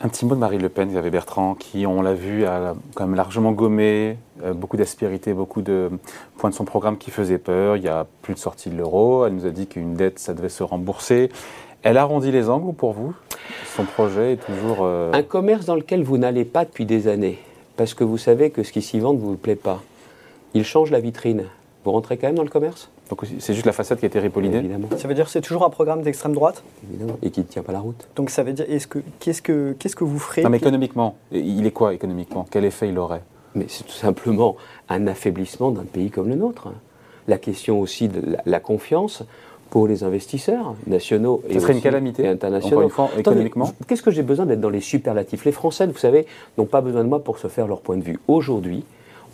Un 0.00 0.08
petit 0.08 0.24
mot 0.26 0.34
de 0.34 0.40
Marie 0.40 0.58
Le 0.58 0.68
Pen, 0.68 0.88
Xavier 0.88 1.10
Bertrand, 1.10 1.54
qui, 1.54 1.86
on 1.86 2.02
l'a 2.02 2.14
vu, 2.14 2.44
a 2.46 2.74
quand 2.94 3.06
même 3.06 3.16
largement 3.16 3.50
gommé, 3.50 4.16
euh, 4.44 4.52
beaucoup 4.52 4.76
d'aspérité, 4.76 5.32
beaucoup 5.32 5.60
de 5.60 5.90
points 6.36 6.50
de 6.50 6.54
son 6.54 6.64
programme 6.64 6.98
qui 6.98 7.10
faisaient 7.10 7.38
peur. 7.38 7.76
Il 7.76 7.82
y 7.82 7.88
a 7.88 8.06
plus 8.22 8.34
de 8.34 8.38
sortie 8.38 8.70
de 8.70 8.76
l'euro. 8.76 9.26
Elle 9.26 9.34
nous 9.34 9.46
a 9.46 9.50
dit 9.50 9.66
qu'une 9.66 9.94
dette, 9.94 10.20
ça 10.20 10.34
devait 10.34 10.48
se 10.48 10.62
rembourser. 10.62 11.30
Elle 11.82 11.96
arrondit 11.96 12.30
les 12.30 12.48
angles 12.48 12.74
pour 12.74 12.92
vous? 12.92 13.12
Son 13.76 13.84
projet 13.84 14.34
est 14.34 14.36
toujours. 14.36 14.78
Euh, 14.82 15.10
Un 15.12 15.22
commerce 15.22 15.64
dans 15.66 15.74
lequel 15.74 16.04
vous 16.04 16.18
n'allez 16.18 16.44
pas 16.44 16.64
depuis 16.64 16.84
des 16.84 17.08
années, 17.08 17.38
parce 17.76 17.94
que 17.94 18.04
vous 18.04 18.18
savez 18.18 18.50
que 18.50 18.62
ce 18.62 18.72
qui 18.72 18.82
s'y 18.82 19.00
vend 19.00 19.14
ne 19.14 19.18
vous 19.18 19.36
plaît 19.36 19.56
pas. 19.56 19.82
Il 20.54 20.64
change 20.64 20.90
la 20.90 21.00
vitrine. 21.00 21.44
Vous 21.84 21.92
rentrez 21.92 22.18
quand 22.18 22.28
même 22.28 22.36
dans 22.36 22.44
le 22.44 22.50
commerce? 22.50 22.90
Donc 23.08 23.22
c'est 23.38 23.54
juste 23.54 23.66
la 23.66 23.72
façade 23.72 23.98
qui 23.98 24.04
a 24.04 24.08
été 24.08 24.18
ripollinée 24.18 24.58
Évidemment. 24.58 24.88
Ça 24.96 25.08
veut 25.08 25.14
dire 25.14 25.24
que 25.24 25.30
c'est 25.30 25.40
toujours 25.40 25.64
un 25.64 25.70
programme 25.70 26.02
d'extrême 26.02 26.34
droite? 26.34 26.62
Évidemment, 26.90 27.18
et 27.22 27.30
qui 27.30 27.40
ne 27.40 27.44
tient 27.46 27.62
pas 27.62 27.72
la 27.72 27.80
route. 27.80 28.06
Donc 28.16 28.30
ça 28.30 28.42
veut 28.42 28.52
dire, 28.52 28.66
est-ce 28.68 28.86
que, 28.86 28.98
qu'est-ce, 29.18 29.42
que, 29.42 29.74
qu'est-ce 29.78 29.96
que 29.96 30.04
vous 30.04 30.18
ferez? 30.18 30.42
Non 30.42 30.50
mais 30.50 30.58
économiquement, 30.58 31.16
il 31.32 31.66
est 31.66 31.70
quoi 31.70 31.94
économiquement? 31.94 32.46
Quel 32.50 32.64
effet 32.64 32.88
il 32.88 32.98
aurait? 32.98 33.22
Mais 33.54 33.66
c'est 33.68 33.84
tout 33.84 33.92
simplement 33.92 34.56
un 34.88 35.06
affaiblissement 35.06 35.70
d'un 35.70 35.84
pays 35.84 36.10
comme 36.10 36.28
le 36.28 36.34
nôtre. 36.34 36.68
La 37.26 37.38
question 37.38 37.80
aussi 37.80 38.08
de 38.08 38.36
la, 38.44 38.60
confiance 38.60 39.22
pour 39.70 39.86
les 39.86 40.02
investisseurs 40.02 40.74
nationaux 40.86 41.42
et, 41.48 41.60
serait 41.60 41.74
une 41.74 41.82
calamité, 41.82 42.26
internationaux. 42.26 42.82
Une 42.82 42.88
fois, 42.88 43.10
économiquement. 43.18 43.70
Qu'est-ce 43.86 44.02
que 44.02 44.10
j'ai 44.10 44.22
besoin 44.22 44.46
d'être 44.46 44.60
dans 44.60 44.70
les 44.70 44.80
superlatifs? 44.80 45.44
Les 45.44 45.52
Français, 45.52 45.86
vous 45.86 45.98
savez, 45.98 46.26
n'ont 46.56 46.66
pas 46.66 46.80
besoin 46.80 47.04
de 47.04 47.08
moi 47.08 47.22
pour 47.22 47.38
se 47.38 47.48
faire 47.48 47.66
leur 47.66 47.80
point 47.80 47.96
de 47.96 48.02
vue. 48.02 48.18
Aujourd'hui, 48.28 48.84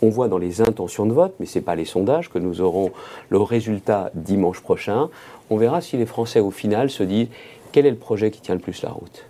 on 0.01 0.09
voit 0.09 0.27
dans 0.27 0.37
les 0.37 0.61
intentions 0.61 1.05
de 1.05 1.13
vote, 1.13 1.33
mais 1.39 1.45
ce 1.45 1.57
n'est 1.57 1.65
pas 1.65 1.75
les 1.75 1.85
sondages, 1.85 2.29
que 2.29 2.39
nous 2.39 2.61
aurons 2.61 2.91
le 3.29 3.37
résultat 3.37 4.11
dimanche 4.13 4.61
prochain. 4.61 5.09
On 5.49 5.57
verra 5.57 5.81
si 5.81 5.97
les 5.97 6.05
Français, 6.05 6.39
au 6.39 6.51
final, 6.51 6.89
se 6.89 7.03
disent 7.03 7.27
quel 7.71 7.85
est 7.85 7.91
le 7.91 7.97
projet 7.97 8.31
qui 8.31 8.41
tient 8.41 8.55
le 8.55 8.61
plus 8.61 8.81
la 8.83 8.89
route? 8.89 9.25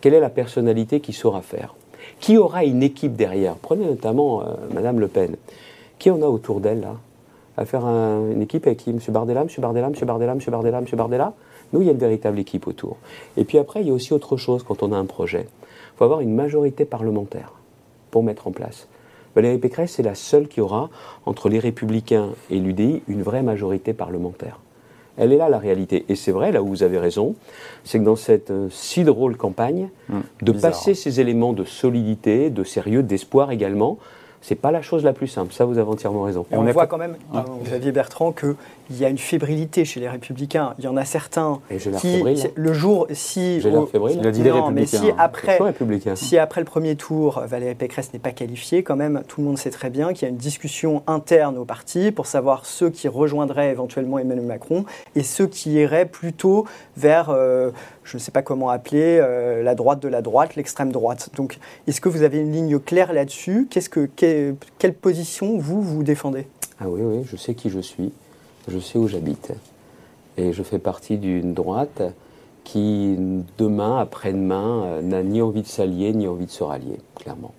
Quelle 0.00 0.14
est 0.14 0.20
la 0.20 0.30
personnalité 0.30 1.00
qui 1.00 1.12
saura 1.12 1.42
faire? 1.42 1.74
Qui 2.20 2.36
aura 2.36 2.64
une 2.64 2.82
équipe 2.82 3.14
derrière? 3.14 3.56
Prenez 3.56 3.86
notamment 3.86 4.40
Mme 4.40 4.50
euh, 4.50 4.74
Madame 4.74 5.00
Le 5.00 5.08
Pen. 5.08 5.36
Qui 5.98 6.10
en 6.10 6.22
a 6.22 6.26
autour 6.26 6.60
d'elle, 6.60 6.80
là? 6.80 6.96
À 7.56 7.66
faire 7.66 7.84
une 7.84 8.40
équipe 8.40 8.66
avec 8.66 8.78
qui? 8.78 8.90
M. 8.90 8.98
Bardella, 9.08 9.42
M. 9.42 9.48
Bardella, 9.58 9.88
M. 9.88 9.94
Bardella, 10.06 10.32
M. 10.32 10.40
Bardella, 10.46 10.78
M. 10.78 10.86
Bardella? 10.92 11.34
Nous, 11.72 11.82
il 11.82 11.86
y 11.86 11.88
a 11.88 11.92
une 11.92 11.98
véritable 11.98 12.38
équipe 12.38 12.66
autour. 12.66 12.96
Et 13.36 13.44
puis 13.44 13.58
après, 13.58 13.82
il 13.82 13.88
y 13.88 13.90
a 13.90 13.92
aussi 13.92 14.12
autre 14.12 14.36
chose 14.36 14.62
quand 14.62 14.82
on 14.82 14.92
a 14.92 14.96
un 14.96 15.04
projet. 15.04 15.46
Il 15.62 15.98
faut 15.98 16.04
avoir 16.04 16.20
une 16.20 16.34
majorité 16.34 16.84
parlementaire 16.84 17.52
pour 18.10 18.22
mettre 18.22 18.48
en 18.48 18.52
place. 18.52 18.88
Valérie 19.34 19.58
Pécresse 19.58 19.98
est 19.98 20.02
la 20.02 20.14
seule 20.14 20.48
qui 20.48 20.60
aura, 20.60 20.90
entre 21.26 21.48
les 21.48 21.58
Républicains 21.58 22.30
et 22.50 22.58
l'UDI, 22.58 23.02
une 23.08 23.22
vraie 23.22 23.42
majorité 23.42 23.92
parlementaire. 23.92 24.58
Elle 25.16 25.32
est 25.32 25.36
là 25.36 25.48
la 25.48 25.58
réalité. 25.58 26.04
Et 26.08 26.16
c'est 26.16 26.32
vrai, 26.32 26.50
là 26.50 26.62
où 26.62 26.68
vous 26.68 26.82
avez 26.82 26.98
raison, 26.98 27.34
c'est 27.84 27.98
que 27.98 28.04
dans 28.04 28.16
cette 28.16 28.50
euh, 28.50 28.68
si 28.70 29.04
drôle 29.04 29.36
campagne, 29.36 29.90
hum, 30.10 30.22
de 30.40 30.52
passer 30.52 30.94
ces 30.94 31.20
éléments 31.20 31.52
de 31.52 31.64
solidité, 31.64 32.50
de 32.50 32.64
sérieux, 32.64 33.02
d'espoir 33.02 33.50
également, 33.50 33.98
c'est 34.40 34.54
pas 34.54 34.70
la 34.70 34.82
chose 34.82 35.04
la 35.04 35.12
plus 35.12 35.26
simple. 35.26 35.52
Ça, 35.52 35.64
vous 35.64 35.78
avez 35.78 35.88
entièrement 35.88 36.22
raison. 36.22 36.46
on, 36.50 36.62
voit 36.64 36.86
quand 36.86 36.98
même, 36.98 37.16
Xavier 37.64 37.92
Bertrand, 37.92 38.32
qu'il 38.32 38.56
y 38.90 39.04
a 39.04 39.08
une 39.08 39.18
fébrilité 39.18 39.84
chez 39.84 40.00
les 40.00 40.08
Républicains. 40.08 40.74
Il 40.78 40.84
y 40.84 40.88
en 40.88 40.96
a 40.96 41.04
certains 41.04 41.60
qui, 41.98 42.22
le 42.54 42.72
jour, 42.72 43.06
si, 43.12 43.60
au, 43.64 43.88
il 44.08 44.26
a 44.26 44.30
dit 44.30 44.42
les 44.42 44.50
mais 44.72 44.86
si 44.86 45.10
après, 45.18 45.58
si 46.14 46.38
après 46.38 46.60
le 46.60 46.64
premier 46.64 46.96
tour, 46.96 47.40
Valérie 47.46 47.74
Pécresse 47.74 48.12
n'est 48.12 48.18
pas 48.18 48.32
qualifiée, 48.32 48.82
quand 48.82 48.96
même, 48.96 49.22
tout 49.28 49.40
le 49.40 49.46
monde 49.46 49.58
sait 49.58 49.70
très 49.70 49.90
bien 49.90 50.12
qu'il 50.12 50.22
y 50.22 50.26
a 50.26 50.28
une 50.30 50.36
discussion 50.36 51.02
interne 51.06 51.58
au 51.58 51.64
parti 51.64 52.10
pour 52.10 52.26
savoir 52.26 52.66
ceux 52.66 52.90
qui 52.90 53.08
rejoindraient 53.08 53.70
éventuellement 53.70 54.18
Emmanuel 54.18 54.46
Macron 54.46 54.84
et 55.14 55.22
ceux 55.22 55.46
qui 55.46 55.72
iraient 55.72 56.06
plutôt 56.06 56.66
vers 56.96 57.30
euh, 57.30 57.70
je 58.10 58.16
ne 58.16 58.20
sais 58.20 58.32
pas 58.32 58.42
comment 58.42 58.70
appeler, 58.70 59.18
euh, 59.20 59.62
la 59.62 59.76
droite 59.76 60.00
de 60.00 60.08
la 60.08 60.20
droite, 60.20 60.56
l'extrême 60.56 60.90
droite. 60.90 61.30
Donc, 61.36 61.58
est-ce 61.86 62.00
que 62.00 62.08
vous 62.08 62.22
avez 62.22 62.38
une 62.38 62.52
ligne 62.52 62.78
claire 62.80 63.12
là-dessus? 63.12 63.68
Que, 63.70 64.56
Quelle 64.78 64.94
position 64.94 65.58
vous, 65.58 65.80
vous 65.80 66.02
défendez? 66.02 66.48
Ah 66.80 66.88
oui, 66.88 67.02
oui, 67.02 67.24
je 67.30 67.36
sais 67.36 67.54
qui 67.54 67.70
je 67.70 67.78
suis, 67.78 68.12
je 68.66 68.78
sais 68.80 68.98
où 68.98 69.06
j'habite. 69.06 69.52
Et 70.36 70.52
je 70.52 70.62
fais 70.62 70.80
partie 70.80 71.18
d'une 71.18 71.54
droite 71.54 72.02
qui, 72.64 73.16
demain, 73.58 73.98
après-demain, 73.98 74.84
euh, 74.84 75.02
n'a 75.02 75.22
ni 75.22 75.40
envie 75.40 75.62
de 75.62 75.68
s'allier, 75.68 76.12
ni 76.12 76.26
envie 76.26 76.46
de 76.46 76.50
se 76.50 76.64
rallier, 76.64 76.98
clairement. 77.14 77.54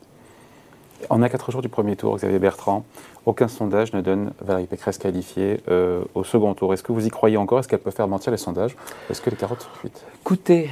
On 1.10 1.22
a 1.22 1.30
quatre 1.30 1.52
jours 1.52 1.62
du 1.62 1.70
premier 1.70 1.96
tour, 1.96 2.16
Xavier 2.16 2.40
Bertrand. 2.40 2.84
Aucun 3.26 3.48
sondage 3.48 3.94
ne 3.94 4.02
donne 4.02 4.32
Valérie 4.42 4.68
Pécresse 4.68 4.98
qualifiée 4.98 5.62
euh, 5.70 6.04
au 6.16 6.24
second 6.24 6.54
tour. 6.54 6.74
Est-ce 6.74 6.84
que 6.84 6.92
vous 6.92 7.06
y 7.06 7.10
croyez 7.10 7.38
encore? 7.38 7.60
Est-ce 7.60 7.68
qu'elle 7.68 7.80
peut 7.80 7.92
faire 7.92 8.08
mentir 8.08 8.32
les 8.32 8.38
sondages? 8.38 8.76
Est-ce 9.10 9.22
que 9.22 9.30
les 9.30 9.36
carottes 9.36 9.62
sont 9.62 9.80
cuites? 9.80 10.04
Écoutez, 10.22 10.70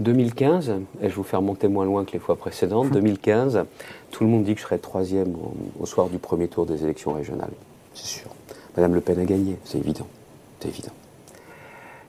2015, 0.00 0.74
et 1.02 1.10
je 1.10 1.14
vous 1.14 1.22
faire 1.22 1.42
monter 1.42 1.68
moins 1.68 1.84
loin 1.84 2.04
que 2.04 2.12
les 2.12 2.18
fois 2.18 2.36
précédentes, 2.36 2.90
2015, 2.90 3.64
tout 4.10 4.24
le 4.24 4.30
monde 4.30 4.44
dit 4.44 4.54
que 4.54 4.60
je 4.60 4.66
serai 4.66 4.78
troisième 4.78 5.34
au, 5.78 5.86
soir 5.86 6.08
du 6.08 6.18
premier 6.18 6.48
tour 6.48 6.66
des 6.66 6.82
élections 6.84 7.12
régionales. 7.12 7.52
C'est 7.94 8.06
sûr. 8.06 8.30
Madame 8.76 8.94
Le 8.94 9.00
Pen 9.00 9.18
a 9.18 9.24
gagné, 9.24 9.56
c'est 9.64 9.78
évident. 9.78 10.06
C'est 10.60 10.68
évident. 10.68 10.92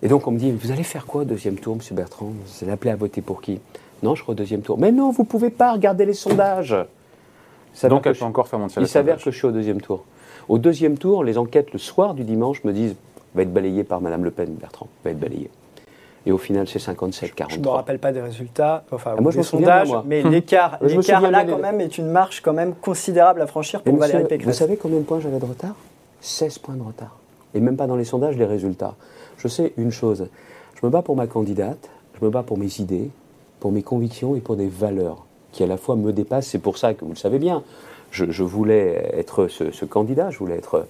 Et 0.04 0.08
donc 0.08 0.28
on 0.28 0.32
me 0.32 0.38
dit, 0.38 0.52
vous 0.52 0.72
allez 0.72 0.84
faire 0.84 1.06
quoi 1.06 1.26
deuxième 1.26 1.56
tour, 1.56 1.76
M. 1.76 1.96
Bertrand? 1.96 2.28
Vous 2.28 2.64
allez 2.64 2.72
appeler 2.72 2.92
à 2.92 2.96
voter 2.96 3.22
pour 3.22 3.42
qui 3.42 3.60
Non, 4.04 4.16
je 4.16 4.22
serai 4.22 4.32
au 4.32 4.36
deuxième 4.36 4.62
tour. 4.62 4.78
Mais 4.80 4.92
non, 4.92 5.12
vous 5.12 5.24
ne 5.24 5.28
pouvez 5.28 5.50
pas 5.50 5.74
regarder 5.74 6.06
les 6.06 6.14
sondages. 6.14 6.76
Donc 7.84 8.06
elle 8.06 8.16
peut 8.16 8.26
encore 8.26 8.48
faire 8.48 8.60
Il 8.78 8.88
s'avère 8.88 9.18
que 9.18 9.32
je 9.32 9.38
suis 9.38 9.48
au 9.48 9.52
deuxième 9.52 9.82
tour. 9.82 10.04
Au 10.50 10.58
deuxième 10.58 10.98
tour, 10.98 11.24
les 11.24 11.38
enquêtes 11.38 11.72
le 11.74 11.80
soir 11.80 12.14
du 12.14 12.24
dimanche 12.24 12.64
me 12.64 12.74
disent 12.74 12.96
va 13.34 13.44
être 13.44 13.54
balayé 13.54 13.84
par 13.84 14.02
Mme 14.02 14.26
Le 14.26 14.32
Pen, 14.32 14.54
Bertrand, 14.56 14.88
va 15.04 15.12
être 15.12 15.20
balayé. 15.20 15.50
Et 16.26 16.32
au 16.32 16.38
final, 16.38 16.68
c'est 16.68 16.80
57-43. 16.80 17.46
Je 17.50 17.58
ne 17.58 17.64
me 17.64 17.70
rappelle 17.70 17.98
pas 17.98 18.12
des 18.12 18.22
résultats, 18.22 18.84
enfin 18.92 19.16
ah, 19.18 19.22
moi, 19.22 19.32
des 19.32 19.42
sondages, 19.42 19.90
mais 20.06 20.22
l'écart, 20.22 20.78
là, 20.82 21.46
quand 21.46 21.58
même, 21.58 21.82
est 21.82 21.98
une 21.98 22.10
marche 22.10 22.42
quand 22.42 22.54
même 22.54 22.76
considérable 22.76 23.42
à 23.42 23.48
franchir 23.48 23.82
pour 23.82 23.96
Valérie 23.98 24.26
Pécresse. 24.26 24.48
Vous 24.48 24.60
savez 24.60 24.78
combien 24.78 25.00
de 25.00 25.04
points 25.04 25.20
j'avais 25.20 25.40
de 25.40 25.46
retard? 25.46 25.76
16 26.20 26.60
points 26.60 26.76
de 26.76 26.84
retard. 26.84 27.18
Et 27.56 27.60
même 27.60 27.76
pas 27.76 27.88
dans 27.88 27.96
les 27.96 28.06
sondages, 28.06 28.38
les 28.38 28.46
résultats. 28.46 28.96
Je 29.38 29.48
sais 29.48 29.74
une 29.78 29.92
chose, 29.92 30.28
je 30.80 30.86
me 30.86 30.92
bats 30.92 31.02
pour 31.02 31.16
ma 31.16 31.26
candidate, 31.26 31.90
je 32.20 32.24
me 32.24 32.30
bats 32.30 32.44
pour 32.44 32.58
mes 32.58 32.80
idées, 32.80 33.10
pour 33.60 33.72
mes 33.72 33.82
convictions 33.82 34.36
et 34.36 34.42
pour 34.42 34.56
des 34.56 34.68
valeurs 34.68 35.26
qui 35.52 35.64
à 35.64 35.68
la 35.68 35.78
fois 35.78 35.96
me 35.96 36.12
dépassent. 36.14 36.48
C'est 36.48 36.60
pour 36.60 36.78
ça 36.78 36.94
que 36.94 37.04
vous 37.06 37.12
le 37.12 37.18
savez 37.18 37.40
bien, 37.40 37.64
je, 38.12 38.44
voulais 38.44 39.12
être 39.14 39.48
ce, 39.48 39.86
candidat, 39.86 40.30
je 40.30 40.40
voulais 40.40 40.56
être 40.56 40.86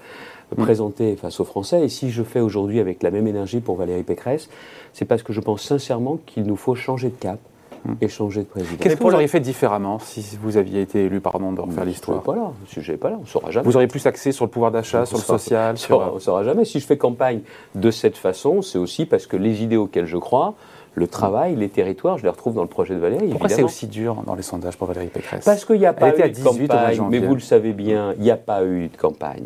mm. 0.57 0.61
présenté 0.61 1.15
face 1.15 1.39
aux 1.39 1.45
Français. 1.45 1.83
Et 1.83 1.89
si 1.89 2.09
je 2.09 2.23
fais 2.23 2.39
aujourd'hui 2.39 2.79
avec 2.79 3.03
la 3.03 3.11
même 3.11 3.27
énergie 3.27 3.59
pour 3.59 3.75
Valérie 3.75 4.03
Pécresse, 4.03 4.49
c'est 4.93 5.05
parce 5.05 5.23
que 5.23 5.33
je 5.33 5.39
pense 5.39 5.61
sincèrement 5.61 6.19
qu'il 6.25 6.43
nous 6.43 6.55
faut 6.55 6.75
changer 6.75 7.09
de 7.09 7.15
cap 7.15 7.39
mm. 7.85 7.93
et 8.01 8.07
changer 8.07 8.41
de 8.41 8.47
président. 8.47 8.77
Qu'est-ce 8.79 8.95
que 8.95 9.03
vous 9.03 9.13
auriez 9.13 9.27
fait 9.27 9.39
différemment 9.39 9.99
si 9.99 10.37
vous 10.41 10.57
aviez 10.57 10.81
été 10.81 11.05
élu, 11.05 11.21
pardon, 11.21 11.51
de 11.51 11.61
refaire 11.61 11.85
l'histoire 11.85 12.23
pas 12.23 12.35
là, 12.35 12.51
si 12.67 12.81
je 12.81 12.93
pas 12.93 13.11
là, 13.11 13.17
on 13.19 13.21
ne 13.21 13.27
saura 13.27 13.51
jamais. 13.51 13.65
Vous 13.65 13.75
auriez 13.75 13.87
plus 13.87 14.05
axé 14.07 14.31
sur 14.31 14.45
le 14.45 14.51
pouvoir 14.51 14.71
d'achat, 14.71 15.05
sur 15.05 15.17
le 15.17 15.23
social 15.23 15.75
On 15.91 16.15
ne 16.15 16.19
saura 16.19 16.43
jamais. 16.43 16.65
Si 16.65 16.79
je 16.79 16.85
fais 16.85 16.97
campagne 16.97 17.41
de 17.75 17.91
cette 17.91 18.17
façon, 18.17 18.61
c'est 18.61 18.79
aussi 18.79 19.05
parce 19.05 19.27
que 19.27 19.37
les 19.37 19.63
idées 19.63 19.77
auxquelles 19.77 20.07
je 20.07 20.17
crois, 20.17 20.55
le 20.93 21.07
travail, 21.07 21.55
les 21.55 21.69
territoires, 21.69 22.17
je 22.17 22.23
les 22.23 22.29
retrouve 22.29 22.53
dans 22.53 22.63
le 22.63 22.67
projet 22.67 22.93
de 22.93 22.99
Valérie. 22.99 23.29
Pourquoi 23.29 23.49
c'est 23.49 23.63
aussi 23.63 23.87
dur 23.87 24.23
dans 24.25 24.35
les 24.35 24.41
sondages 24.41 24.77
pour 24.77 24.87
Valérie 24.87 25.07
Pécresse? 25.07 25.45
Parce 25.45 25.63
qu'il 25.63 25.79
n'y 25.79 25.85
a 25.85 25.93
pas 25.93 26.09
eu 26.09 26.31
de 26.31 26.43
campagne. 26.43 27.01
Mais 27.09 27.19
vous 27.19 27.33
le 27.33 27.41
savez 27.41 27.73
bien, 27.73 28.13
il 28.17 28.23
n'y 28.23 28.31
a 28.31 28.37
pas 28.37 28.65
eu 28.65 28.87
de 28.87 28.97
campagne. 28.97 29.45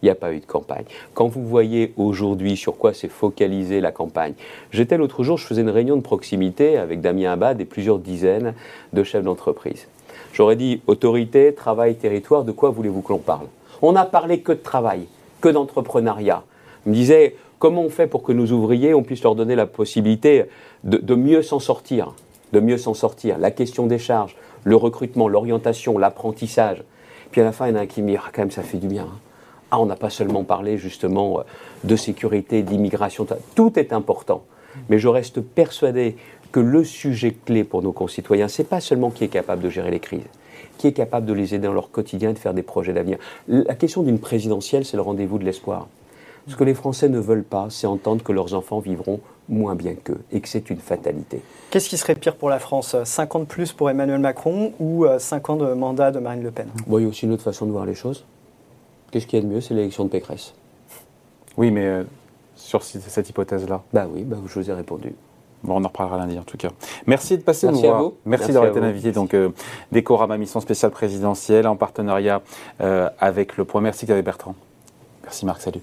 Il 0.00 0.06
n'y 0.06 0.10
a 0.10 0.14
pas 0.14 0.32
eu 0.32 0.38
de 0.38 0.46
campagne. 0.46 0.84
Quand 1.12 1.26
vous 1.26 1.44
voyez 1.44 1.92
aujourd'hui 1.96 2.56
sur 2.56 2.76
quoi 2.76 2.94
s'est 2.94 3.08
focalisée 3.08 3.80
la 3.80 3.90
campagne, 3.90 4.34
j'étais 4.70 4.96
l'autre 4.96 5.24
jour, 5.24 5.38
je 5.38 5.44
faisais 5.44 5.62
une 5.62 5.70
réunion 5.70 5.96
de 5.96 6.02
proximité 6.02 6.78
avec 6.78 7.00
Damien 7.00 7.32
Abad 7.32 7.60
et 7.60 7.64
plusieurs 7.64 7.98
dizaines 7.98 8.54
de 8.92 9.02
chefs 9.02 9.24
d'entreprise. 9.24 9.88
J'aurais 10.32 10.54
dit 10.56 10.82
autorité, 10.86 11.52
travail, 11.52 11.96
territoire, 11.96 12.44
de 12.44 12.52
quoi 12.52 12.70
voulez-vous 12.70 13.02
que 13.02 13.12
l'on 13.12 13.18
parle? 13.18 13.46
On 13.82 13.92
n'a 13.92 14.04
parlé 14.04 14.40
que 14.40 14.52
de 14.52 14.58
travail, 14.58 15.08
que 15.40 15.48
d'entrepreneuriat. 15.48 16.44
On 16.86 16.90
me 16.90 16.94
disait, 16.94 17.34
comment 17.58 17.82
on 17.82 17.90
fait 17.90 18.06
pour 18.06 18.22
que 18.22 18.32
nos 18.32 18.46
ouvriers, 18.52 18.94
on 18.94 19.02
puisse 19.02 19.22
leur 19.22 19.34
donner 19.34 19.56
la 19.56 19.66
possibilité 19.66 20.44
de, 20.84 21.14
mieux 21.14 21.42
s'en 21.42 21.58
sortir, 21.58 22.14
de 22.52 22.60
mieux 22.60 22.78
s'en 22.78 22.94
sortir? 22.94 23.38
La 23.38 23.50
question 23.50 23.86
des 23.86 23.98
charges, 23.98 24.36
le 24.64 24.76
recrutement, 24.76 25.28
l'orientation, 25.28 25.98
l'apprentissage. 25.98 26.82
Puis 27.30 27.40
à 27.40 27.44
la 27.44 27.52
fin, 27.52 27.66
il 27.66 27.70
y 27.70 27.72
en 27.74 27.76
a 27.76 27.82
un 27.82 27.86
qui 27.86 28.02
me 28.02 28.10
dit, 28.10 28.16
ah, 28.16 28.30
quand 28.32 28.42
même, 28.42 28.50
ça 28.50 28.62
fait 28.62 28.78
du 28.78 28.88
bien. 28.88 29.04
Hein. 29.04 29.18
Ah, 29.70 29.80
on 29.80 29.86
n'a 29.86 29.96
pas 29.96 30.10
seulement 30.10 30.44
parlé 30.44 30.78
justement 30.78 31.40
euh, 31.40 31.42
de 31.84 31.94
sécurité, 31.94 32.62
d'immigration, 32.62 33.26
tout 33.54 33.78
est 33.78 33.92
important. 33.92 34.42
Mais 34.88 34.98
je 34.98 35.08
reste 35.08 35.40
persuadé 35.40 36.16
que 36.52 36.60
le 36.60 36.84
sujet 36.84 37.34
clé 37.44 37.64
pour 37.64 37.82
nos 37.82 37.92
concitoyens, 37.92 38.48
c'est 38.48 38.64
pas 38.64 38.80
seulement 38.80 39.10
qui 39.10 39.24
est 39.24 39.28
capable 39.28 39.62
de 39.62 39.68
gérer 39.68 39.90
les 39.90 40.00
crises, 40.00 40.22
qui 40.78 40.86
est 40.86 40.92
capable 40.92 41.26
de 41.26 41.34
les 41.34 41.54
aider 41.54 41.66
dans 41.66 41.74
leur 41.74 41.90
quotidien 41.90 42.30
et 42.30 42.32
de 42.32 42.38
faire 42.38 42.54
des 42.54 42.62
projets 42.62 42.94
d'avenir. 42.94 43.18
La 43.48 43.74
question 43.74 44.02
d'une 44.02 44.18
présidentielle, 44.18 44.86
c'est 44.86 44.96
le 44.96 45.02
rendez-vous 45.02 45.38
de 45.38 45.44
l'espoir. 45.44 45.88
Ce 46.48 46.56
que 46.56 46.64
les 46.64 46.74
Français 46.74 47.08
ne 47.08 47.18
veulent 47.18 47.44
pas, 47.44 47.68
c'est 47.70 47.86
entendre 47.86 48.22
que 48.22 48.32
leurs 48.32 48.54
enfants 48.54 48.80
vivront 48.80 49.20
moins 49.48 49.74
bien 49.74 49.94
qu'eux 49.94 50.20
et 50.32 50.40
que 50.40 50.48
c'est 50.48 50.70
une 50.70 50.78
fatalité. 50.78 51.42
Qu'est-ce 51.70 51.88
qui 51.88 51.96
serait 51.96 52.14
pire 52.14 52.36
pour 52.36 52.50
la 52.50 52.58
France 52.58 52.96
50 53.04 53.46
plus 53.46 53.72
pour 53.72 53.90
Emmanuel 53.90 54.18
Macron 54.18 54.72
ou 54.80 55.06
5 55.18 55.50
ans 55.50 55.56
de 55.56 55.72
mandat 55.74 56.10
de 56.10 56.18
Marine 56.18 56.42
Le 56.42 56.50
Pen? 56.50 56.68
Bon, 56.86 56.98
Il 56.98 57.02
y 57.02 57.04
a 57.06 57.08
aussi 57.08 57.26
une 57.26 57.32
autre 57.32 57.42
façon 57.42 57.66
de 57.66 57.72
voir 57.72 57.86
les 57.86 57.94
choses. 57.94 58.24
Qu'est-ce 59.10 59.26
qu'il 59.26 59.38
y 59.38 59.42
a 59.42 59.44
de 59.44 59.52
mieux 59.52 59.60
C'est 59.60 59.74
l'élection 59.74 60.04
de 60.04 60.10
Pécresse. 60.10 60.54
Oui, 61.56 61.70
mais 61.70 61.86
euh, 61.86 62.04
sur 62.56 62.82
cette 62.82 63.28
hypothèse-là 63.28 63.82
Bah 63.92 64.06
oui, 64.12 64.22
bah, 64.22 64.36
je 64.46 64.58
vous 64.60 64.70
ai 64.70 64.74
répondu. 64.74 65.14
Bon, 65.62 65.80
on 65.80 65.84
en 65.84 65.88
reparlera 65.88 66.18
lundi 66.18 66.38
en 66.38 66.42
tout 66.42 66.56
cas. 66.56 66.68
Merci 67.06 67.36
de 67.36 67.42
passer 67.42 67.68
nous 67.68 67.80
voir. 67.80 68.12
Merci, 68.24 68.52
d'avoir 68.52 68.70
été 68.70 68.78
invité. 68.80 69.10
Donc, 69.12 69.34
euh, 69.34 69.50
Décorama, 69.90 70.38
mission 70.38 70.60
spéciale 70.60 70.92
présidentielle 70.92 71.66
en 71.66 71.74
partenariat 71.76 72.42
euh, 72.80 73.08
avec 73.18 73.56
le 73.56 73.64
Point. 73.64 73.80
Merci 73.80 74.06
Xavier 74.06 74.22
Bertrand. 74.22 74.54
Merci 75.24 75.46
Marc, 75.46 75.60
salut. 75.62 75.80